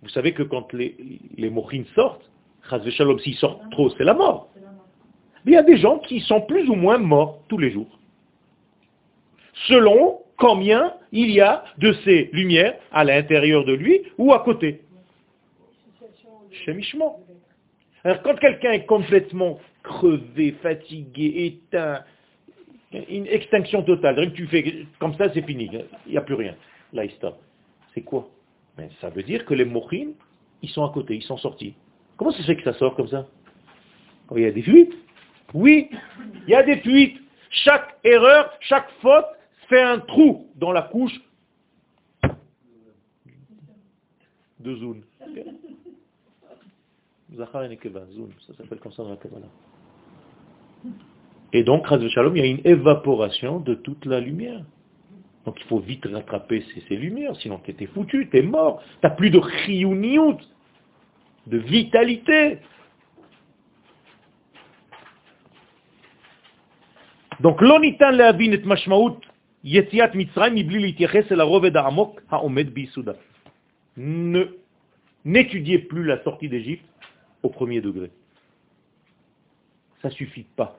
Vous 0.02 0.10
savez 0.10 0.34
que 0.34 0.44
quand 0.44 0.74
les, 0.74 0.96
mochines 1.52 1.86
sortent, 1.94 2.30
chas 2.70 2.80
v'shalom, 2.80 3.20
s'ils 3.20 3.36
sortent 3.36 3.70
trop, 3.72 3.90
c'est 3.92 4.04
la 4.04 4.14
mort. 4.16 4.50
Il 5.46 5.54
y 5.54 5.58
a 5.58 5.64
des 5.64 5.78
gens 5.78 6.00
qui 6.00 6.22
sont 6.22 6.42
plus 6.42 6.68
ou 6.70 6.76
moins 6.76 6.98
morts 6.98 7.40
tous 7.50 7.58
les 7.58 7.72
jours. 7.72 8.00
Selon 9.68 10.22
combien 10.38 10.94
il 11.12 11.30
y 11.32 11.42
a 11.42 11.64
de 11.78 11.94
ces 12.04 12.30
lumières 12.34 12.76
à 12.92 13.04
l'intérieur 13.04 13.64
de 13.64 13.74
lui 13.74 14.02
ou 14.18 14.34
à 14.34 14.40
côté. 14.44 14.82
Chémichement. 16.66 17.20
Alors 18.04 18.22
quand 18.24 18.36
quelqu'un 18.40 18.72
est 18.72 18.86
complètement 18.86 19.60
crevé, 19.88 20.52
fatigué, 20.62 21.46
éteint, 21.46 22.04
une 22.92 23.28
extinction 23.28 23.84
totale, 23.84 24.34
tu 24.34 24.48
fais 24.48 24.86
comme 25.00 25.16
ça, 25.16 25.32
c'est 25.34 25.42
fini, 25.42 25.70
il 26.06 26.12
n'y 26.12 26.18
a 26.18 26.22
plus 26.22 26.36
rien. 26.36 26.56
Là, 26.94 27.06
il 27.06 27.12
stop. 27.12 27.38
C'est 27.94 28.02
quoi? 28.02 28.30
Mais 28.78 28.90
Ça 29.02 29.10
veut 29.10 29.24
dire 29.24 29.46
que 29.46 29.54
les 29.54 29.66
mochines, 29.66 30.14
ils 30.62 30.70
sont 30.70 30.86
à 30.86 30.92
côté, 30.94 31.16
ils 31.16 31.24
sont 31.24 31.38
sortis. 31.38 31.74
Comment 32.16 32.32
ça 32.32 32.40
se 32.40 32.44
fait 32.44 32.56
que 32.56 32.64
ça 32.64 32.74
sort 32.74 32.96
comme 32.96 33.08
ça? 33.08 33.28
Il 34.36 34.42
y 34.42 34.46
a 34.46 34.52
des 34.52 34.62
fuites. 34.62 34.94
Oui, 35.54 35.90
il 36.48 36.50
y 36.50 36.56
a 36.56 36.64
des 36.64 36.78
fuites. 36.78 37.18
Chaque 37.50 37.98
erreur, 38.04 38.52
chaque 38.60 38.90
faute 39.02 39.26
fait 39.70 39.82
un 39.82 40.00
trou 40.00 40.50
dans 40.56 40.72
la 40.72 40.84
couche 40.84 41.20
de 44.60 44.76
Zoun. 44.76 45.04
Ça 48.48 48.54
s'appelle 48.54 48.80
comme 48.80 48.92
ça 48.92 49.04
dans 49.04 49.10
la 49.10 49.18
Kabbalah. 49.18 49.48
Et 51.54 51.64
donc, 51.64 51.88
Shalom, 52.10 52.36
il 52.36 52.40
y 52.40 52.44
a 52.44 52.50
une 52.50 52.62
évaporation 52.66 53.60
de 53.60 53.74
toute 53.74 54.06
la 54.06 54.20
lumière. 54.20 54.64
Donc 55.48 55.62
il 55.62 55.68
faut 55.68 55.80
vite 55.80 56.06
rattraper 56.06 56.62
ces, 56.90 56.96
lumières, 56.98 57.34
sinon 57.38 57.62
tu 57.64 57.72
étais 57.72 57.86
foutu, 57.86 58.28
tu 58.30 58.38
es 58.38 58.42
mort, 58.42 58.84
tu 59.00 59.08
n'as 59.08 59.12
plus 59.12 59.30
de 59.30 59.40
chiouniout, 59.66 60.40
de 61.48 61.58
vitalité. 61.58 62.58
Donc 67.40 67.62
l'onitan 67.62 68.12
leavin 68.12 68.52
et 68.52 68.58
mashmaout 68.58 69.22
yetiat 69.64 70.12
mitzrayim 70.16 70.58
ibli 70.58 70.80
l'itieches 70.80 71.32
el 71.32 71.40
aroved 71.40 71.78
ha'amok 71.78 72.20
ha'omed 72.30 72.74
bi'isuda. 72.74 73.16
Ne, 73.96 74.48
n'étudiez 75.24 75.80
plus 75.80 76.04
la 76.04 76.22
sortie 76.26 76.50
d'Égypte 76.50 76.84
au 77.42 77.50
premier 77.50 77.80
degré 77.80 78.12
Ça 80.03 80.11
suffit 80.11 80.47
pas. 80.57 80.79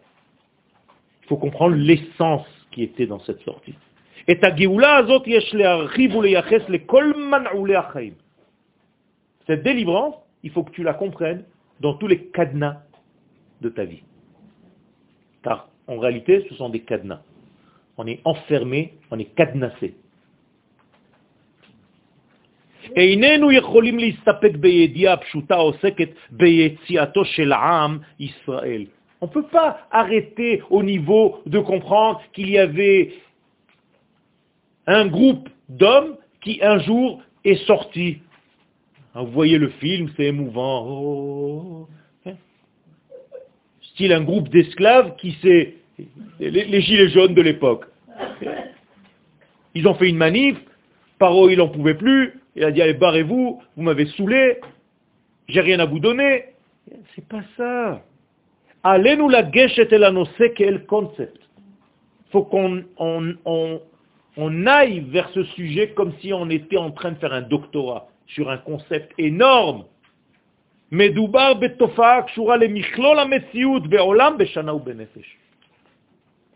Il 1.24 1.28
faut 1.28 1.38
comprendre 1.38 1.76
l'essence 1.76 2.46
qui 2.72 2.84
était 2.84 3.06
dans 3.06 3.20
cette 3.20 3.42
sortie. 3.42 3.76
Et 4.28 4.40
ta 4.40 4.54
הזאת 4.98 5.28
יש 5.28 5.54
להרחיב 5.54 6.16
ולייחס 6.16 6.70
לכל 6.70 7.14
מנעולי 7.32 7.76
החיים. 7.76 8.14
Cette 9.48 9.64
délivrance, 9.64 10.16
il 10.44 10.52
faut 10.52 10.64
que 10.64 10.72
tu 10.72 10.84
la 10.84 10.94
comprennes 10.94 11.44
dans 11.82 11.96
tous 11.96 12.08
les 12.08 12.28
cadenas 12.28 12.78
de 13.62 13.70
ta 13.70 13.84
vie. 13.84 14.04
Car 15.44 15.68
en 15.88 16.00
réalité, 16.00 16.46
ce 16.50 16.56
sont 16.56 16.70
des 16.70 16.80
cadenas. 16.80 17.22
On 17.98 18.08
est 18.08 18.22
enfermé, 18.24 18.94
on 19.12 19.20
est 19.20 19.36
cadenassé. 19.36 19.94
איננו 22.96 23.52
יכולים 23.52 24.00
להסתפק 24.00 24.56
בידיעה 24.60 25.18
פשוטה 25.18 25.56
עוסקת 25.56 26.10
ביציאתו 26.32 27.26
של 27.26 27.54
עם 27.54 27.98
ישראל. 28.20 28.86
On 29.21 29.27
ne 29.27 29.33
peut 29.33 29.47
pas 29.47 29.87
arrêter 29.91 30.63
au 30.71 30.83
niveau 30.83 31.41
de 31.47 31.59
comprendre 31.59 32.23
qu'il 32.33 32.51
y 32.51 32.59
avait 32.59 33.15
un 34.87 35.07
groupe 35.07 35.49
d'hommes 35.69 36.17
qui 36.41 36.61
un 36.63 36.79
jour 36.79 37.21
est 37.45 37.67
sorti. 37.67 38.19
Vous 39.15 39.27
voyez 39.33 39.59
le 39.59 39.69
film, 39.69 40.11
c'est 40.17 40.27
émouvant. 40.27 40.87
Oh, 40.87 41.89
hein. 42.27 42.35
Style 43.81 44.13
un 44.13 44.23
groupe 44.23 44.49
d'esclaves 44.49 45.17
qui 45.17 45.33
s'est... 45.43 45.75
Les, 46.39 46.81
gilets 46.81 47.09
jaunes 47.09 47.35
de 47.35 47.43
l'époque. 47.43 47.87
Ils 49.75 49.89
ont 49.89 49.95
fait 49.95 50.09
une 50.09 50.17
manif, 50.17 50.57
Paro 51.19 51.51
il 51.51 51.59
n'en 51.59 51.69
pouvait 51.69 51.95
plus, 51.95 52.41
il 52.55 52.63
a 52.63 52.71
dit 52.71 52.81
allez 52.81 52.95
barrez-vous, 52.95 53.61
vous, 53.77 53.83
m'avez 53.83 54.07
saoulé, 54.07 54.61
j'ai 55.49 55.61
rien 55.61 55.81
à 55.81 55.87
vous 55.87 55.99
donner. 55.99 56.45
C'est 57.15 57.27
pas 57.27 57.43
ça. 57.57 58.03
Allez-nous 58.85 59.29
la 59.29 59.51
geshet 59.51 59.89
et 59.91 59.99
la 59.99 60.13
quel 60.57 60.87
concept. 60.87 61.41
faut 62.31 62.43
qu'on 62.43 62.85
on 64.37 64.67
aille 64.67 65.01
vers 65.01 65.29
ce 65.31 65.43
sujet 65.43 65.91
comme 65.91 66.13
si 66.21 66.33
on 66.33 66.49
était 66.49 66.77
en 66.77 66.93
train 66.93 67.13
de 67.13 67.19
faire 67.19 67.33
un 67.33 67.43
doctorat 67.43 68.09
sur 68.27 68.51
un 68.51 68.59
concept 68.59 69.13
énorme. 69.19 69.85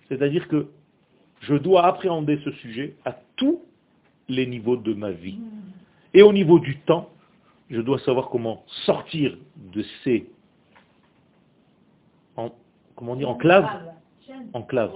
C'est-à-dire 0.08 0.48
que 0.48 0.68
je 1.40 1.54
dois 1.54 1.84
appréhender 1.86 2.38
ce 2.44 2.52
sujet 2.52 2.94
à 3.04 3.16
tous 3.36 3.60
les 4.28 4.46
niveaux 4.46 4.76
de 4.76 4.94
ma 4.94 5.10
vie. 5.10 5.40
Et 6.14 6.22
au 6.22 6.32
niveau 6.32 6.58
du 6.60 6.78
temps, 6.78 7.10
je 7.68 7.80
dois 7.80 7.98
savoir 8.00 8.28
comment 8.28 8.64
sortir 8.86 9.36
de 9.56 9.84
ces 10.04 10.30
en, 12.36 12.50
comment 12.96 13.16
dire, 13.16 13.28
enclaves, 13.28 13.68
enclaves, 14.52 14.92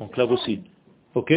Enclave 0.00 0.32
aussi. 0.32 0.62
Ok? 1.14 1.32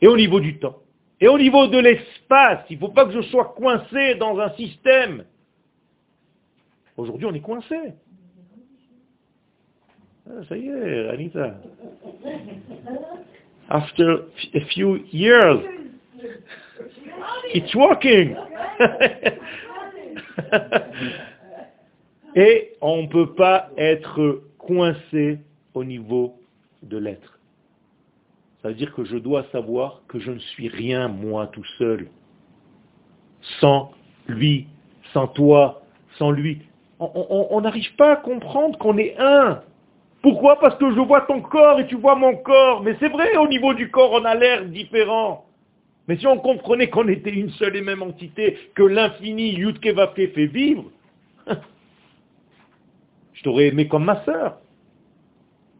Et 0.00 0.06
au 0.06 0.16
niveau 0.16 0.40
du 0.40 0.58
temps. 0.58 0.78
Et 1.20 1.28
au 1.28 1.38
niveau 1.38 1.66
de 1.66 1.78
l'espace, 1.78 2.64
il 2.70 2.76
ne 2.76 2.80
faut 2.80 2.88
pas 2.88 3.06
que 3.06 3.12
je 3.12 3.22
sois 3.22 3.54
coincé 3.56 4.14
dans 4.16 4.38
un 4.38 4.50
système. 4.50 5.24
Aujourd'hui, 6.96 7.26
on 7.26 7.34
est 7.34 7.40
coincé. 7.40 7.76
Ah, 10.28 10.44
ça 10.48 10.56
y 10.56 10.68
est, 10.68 11.08
Anita. 11.08 11.54
After 13.68 14.24
a 14.54 14.60
few 14.72 14.96
years, 15.12 15.60
it's 17.54 17.74
working. 17.74 18.36
Et 22.38 22.76
on 22.80 23.02
ne 23.02 23.08
peut 23.08 23.34
pas 23.34 23.68
être 23.76 24.42
coincé 24.58 25.40
au 25.74 25.82
niveau 25.82 26.38
de 26.84 26.96
l'être. 26.96 27.40
Ça 28.62 28.68
veut 28.68 28.74
dire 28.74 28.94
que 28.94 29.04
je 29.04 29.16
dois 29.16 29.44
savoir 29.50 30.02
que 30.06 30.20
je 30.20 30.30
ne 30.30 30.38
suis 30.38 30.68
rien 30.68 31.08
moi 31.08 31.48
tout 31.48 31.64
seul. 31.78 32.06
Sans 33.60 33.90
lui, 34.28 34.68
sans 35.12 35.26
toi, 35.26 35.82
sans 36.16 36.30
lui. 36.30 36.62
On 37.00 37.60
n'arrive 37.60 37.92
pas 37.96 38.12
à 38.12 38.16
comprendre 38.16 38.78
qu'on 38.78 38.98
est 38.98 39.16
un. 39.18 39.62
Pourquoi? 40.22 40.60
Parce 40.60 40.78
que 40.78 40.94
je 40.94 41.00
vois 41.00 41.22
ton 41.22 41.40
corps 41.40 41.80
et 41.80 41.88
tu 41.88 41.96
vois 41.96 42.14
mon 42.14 42.36
corps. 42.36 42.84
Mais 42.84 42.94
c'est 43.00 43.08
vrai, 43.08 43.36
au 43.36 43.48
niveau 43.48 43.74
du 43.74 43.90
corps, 43.90 44.12
on 44.12 44.24
a 44.24 44.36
l'air 44.36 44.64
différent. 44.64 45.44
Mais 46.06 46.16
si 46.18 46.26
on 46.28 46.38
comprenait 46.38 46.88
qu'on 46.88 47.08
était 47.08 47.34
une 47.34 47.50
seule 47.50 47.74
et 47.74 47.82
même 47.82 48.02
entité, 48.02 48.56
que 48.76 48.84
l'infini 48.84 49.54
Yudkevake 49.54 50.34
fait 50.34 50.46
vivre, 50.46 50.84
je 53.38 53.44
t'aurais 53.44 53.68
aimé 53.68 53.86
comme 53.86 54.04
ma 54.04 54.24
sœur. 54.24 54.58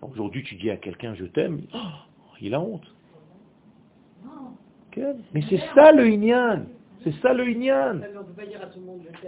Aujourd'hui, 0.00 0.44
tu 0.44 0.54
dis 0.54 0.70
à 0.70 0.76
quelqu'un 0.76 1.14
je 1.16 1.24
t'aime, 1.24 1.62
oh, 1.74 1.78
il 2.40 2.54
a 2.54 2.60
honte. 2.60 2.86
Mais 5.34 5.42
c'est 5.48 5.60
ça 5.74 5.92
le 5.92 6.08
Inyan. 6.08 6.66
C'est 7.02 7.14
ça 7.20 7.32
le 7.32 7.48
Inyan. 7.48 8.00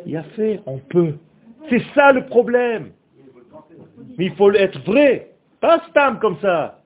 Il 0.07 0.17
a 0.17 0.23
fait, 0.23 0.61
on 0.67 0.79
peut. 0.79 1.15
C'est 1.69 1.83
ça 1.95 2.13
le 2.13 2.27
problème. 2.27 2.93
Mais 4.17 4.27
il 4.27 4.35
faut 4.35 4.53
être 4.53 4.79
vrai. 4.85 5.33
Pas 5.61 5.83
stam 5.91 6.21
comme 6.21 6.39
ça. 6.41 6.81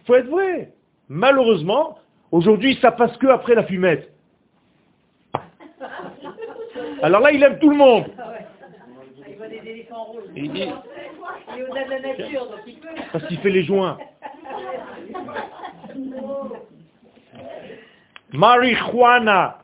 Il 0.00 0.06
faut 0.06 0.14
être 0.14 0.28
vrai. 0.28 0.72
Malheureusement, 1.08 1.98
aujourd'hui, 2.30 2.78
ça 2.80 2.92
passe 2.92 3.16
que 3.18 3.26
après 3.26 3.54
la 3.54 3.64
fumette. 3.64 4.12
Alors 7.02 7.20
là, 7.20 7.32
il 7.32 7.42
aime 7.42 7.58
tout 7.58 7.70
le 7.70 7.76
monde. 7.76 8.06
Parce 13.12 13.26
qu'il 13.26 13.38
fait 13.38 13.50
les 13.50 13.64
joints. 13.64 13.98
Marijuana. 18.32 19.58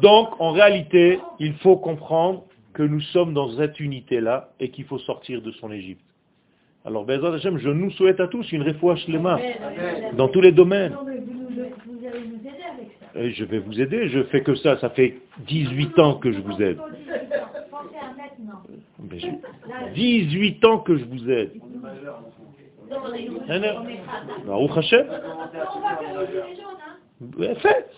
Donc, 0.00 0.40
en 0.40 0.52
réalité, 0.52 1.20
il 1.38 1.54
faut 1.54 1.76
comprendre 1.76 2.44
que 2.72 2.82
nous 2.82 3.00
sommes 3.00 3.34
dans 3.34 3.50
cette 3.56 3.80
unité-là 3.80 4.50
et 4.60 4.70
qu'il 4.70 4.84
faut 4.84 4.98
sortir 4.98 5.42
de 5.42 5.50
son 5.52 5.72
Égypte. 5.72 6.04
Alors, 6.84 7.04
je 7.08 7.68
nous 7.70 7.90
souhaite 7.92 8.20
à 8.20 8.28
tous 8.28 8.50
une 8.52 8.62
les 9.08 9.18
mains 9.18 9.38
dans 10.14 10.28
tous 10.28 10.40
les 10.40 10.52
domaines. 10.52 10.96
Je 13.18 13.44
vais 13.44 13.58
vous 13.58 13.80
aider, 13.80 14.08
je 14.08 14.22
fais 14.24 14.42
que 14.42 14.54
ça, 14.56 14.78
ça 14.78 14.90
fait 14.90 15.18
18 15.46 15.98
ans 15.98 16.14
que 16.14 16.32
je 16.32 16.40
vous 16.40 16.62
aide. 16.62 16.78
18 19.94 20.64
ans 20.64 20.78
que 20.78 20.96
je 20.96 21.04
vous 21.04 21.30
aide. 21.30 21.52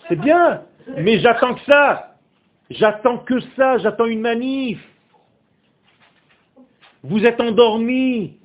c'est 0.07 0.19
bien. 0.19 0.63
Mais 0.97 1.19
j'attends 1.19 1.53
que 1.53 1.61
ça. 1.61 2.15
J'attends 2.69 3.19
que 3.19 3.39
ça, 3.55 3.77
j'attends 3.79 4.05
une 4.05 4.21
manif. 4.21 4.79
Vous 7.03 7.23
êtes 7.25 7.39
endormis. 7.39 8.39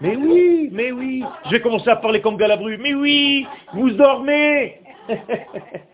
Mais 0.00 0.16
oui, 0.16 0.68
mais 0.72 0.92
oui. 0.92 1.24
Je 1.46 1.50
vais 1.50 1.60
commencer 1.60 1.88
à 1.88 1.96
parler 1.96 2.20
comme 2.20 2.36
Galabru. 2.36 2.76
Mais 2.78 2.94
oui, 2.94 3.46
vous 3.72 3.90
dormez. 3.90 4.80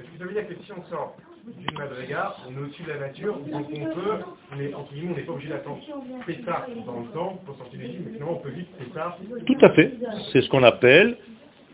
Est-ce 0.00 0.10
que 0.12 0.18
ça 0.18 0.24
veut 0.24 0.32
dire 0.32 0.48
que 0.48 0.54
si 0.64 0.72
on 0.72 0.82
sort 0.90 1.16
d'une 1.46 1.78
madriga, 1.78 2.34
on 2.48 2.52
est 2.52 2.62
au-dessus 2.62 2.82
de 2.82 2.88
la 2.88 2.98
nature, 2.98 3.36
donc 3.38 3.66
on 3.70 3.84
peut, 3.94 4.60
est, 4.62 4.74
entre 4.74 4.92
guillemets, 4.92 5.12
on 5.12 5.16
n'est 5.16 5.22
pas 5.22 5.32
obligé 5.32 5.48
d'attendre 5.50 5.80
Pessah 6.26 6.66
dans 6.86 7.00
le 7.00 7.06
temps 7.08 7.40
pour 7.44 7.56
sortir 7.56 7.78
d'Égypte, 7.78 8.02
mais 8.06 8.12
finalement 8.12 8.32
on 8.32 8.42
peut 8.42 8.50
vite 8.50 8.68
Pessah. 8.78 9.16
Tout 9.46 9.58
à 9.60 9.70
fait. 9.70 9.92
C'est 10.32 10.42
ce 10.42 10.48
qu'on 10.48 10.62
appelle 10.62 11.16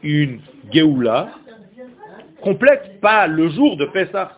une 0.03 0.41
Géoula 0.73 1.31
complète, 2.41 3.01
pas 3.01 3.27
le 3.27 3.49
jour 3.51 3.77
de 3.77 3.87
Pessah. 3.87 4.33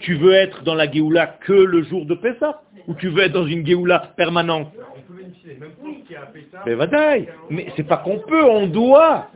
Tu 0.00 0.14
veux 0.14 0.32
être 0.32 0.62
dans 0.62 0.74
la 0.74 0.90
Géoula 0.90 1.26
que 1.26 1.52
le 1.52 1.82
jour 1.82 2.06
de 2.06 2.14
Pessah 2.14 2.62
Ou 2.86 2.94
tu 2.94 3.08
veux 3.08 3.22
être 3.22 3.32
dans 3.32 3.46
une 3.46 3.66
Géoula 3.66 4.12
permanente 4.16 4.72
on 4.96 5.12
peut 5.12 5.20
bénéficier 5.20 5.54
des 5.54 5.60
mêmes 5.60 5.70
forces 5.80 6.02
qu'il 6.06 6.12
y 6.12 6.16
a 6.16 6.22
à 6.22 6.26
Pessah. 6.26 6.62
Mais. 6.66 7.28
Mais 7.50 7.72
c'est 7.76 7.84
pas 7.84 7.98
qu'on 7.98 8.18
peut, 8.20 8.44
on 8.44 8.66
doit. 8.66 9.28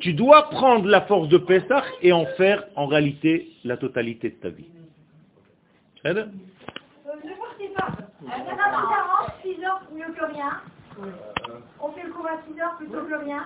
Tu 0.00 0.14
dois 0.14 0.48
prendre 0.48 0.88
la 0.88 1.02
force 1.02 1.28
de 1.28 1.36
Pesach 1.36 1.84
et 2.00 2.12
en 2.12 2.24
faire 2.36 2.64
en 2.74 2.86
réalité 2.86 3.50
la 3.64 3.76
totalité 3.76 4.30
de 4.30 4.34
ta 4.36 4.48
vie. 4.48 4.68
Ne 6.04 6.12
partez 6.14 7.68
pas. 7.76 7.88
À 8.30 9.26
6 9.42 9.64
heures, 9.64 9.82
mieux 9.94 10.12
que 10.14 10.24
rien. 10.32 10.62
On 11.82 11.92
fait 11.92 12.02
le 12.02 12.12
cours 12.12 12.26
à 12.26 12.38
6 12.50 12.60
heures 12.60 12.76
plutôt 12.78 13.04
que 13.04 13.24
rien. 13.24 13.44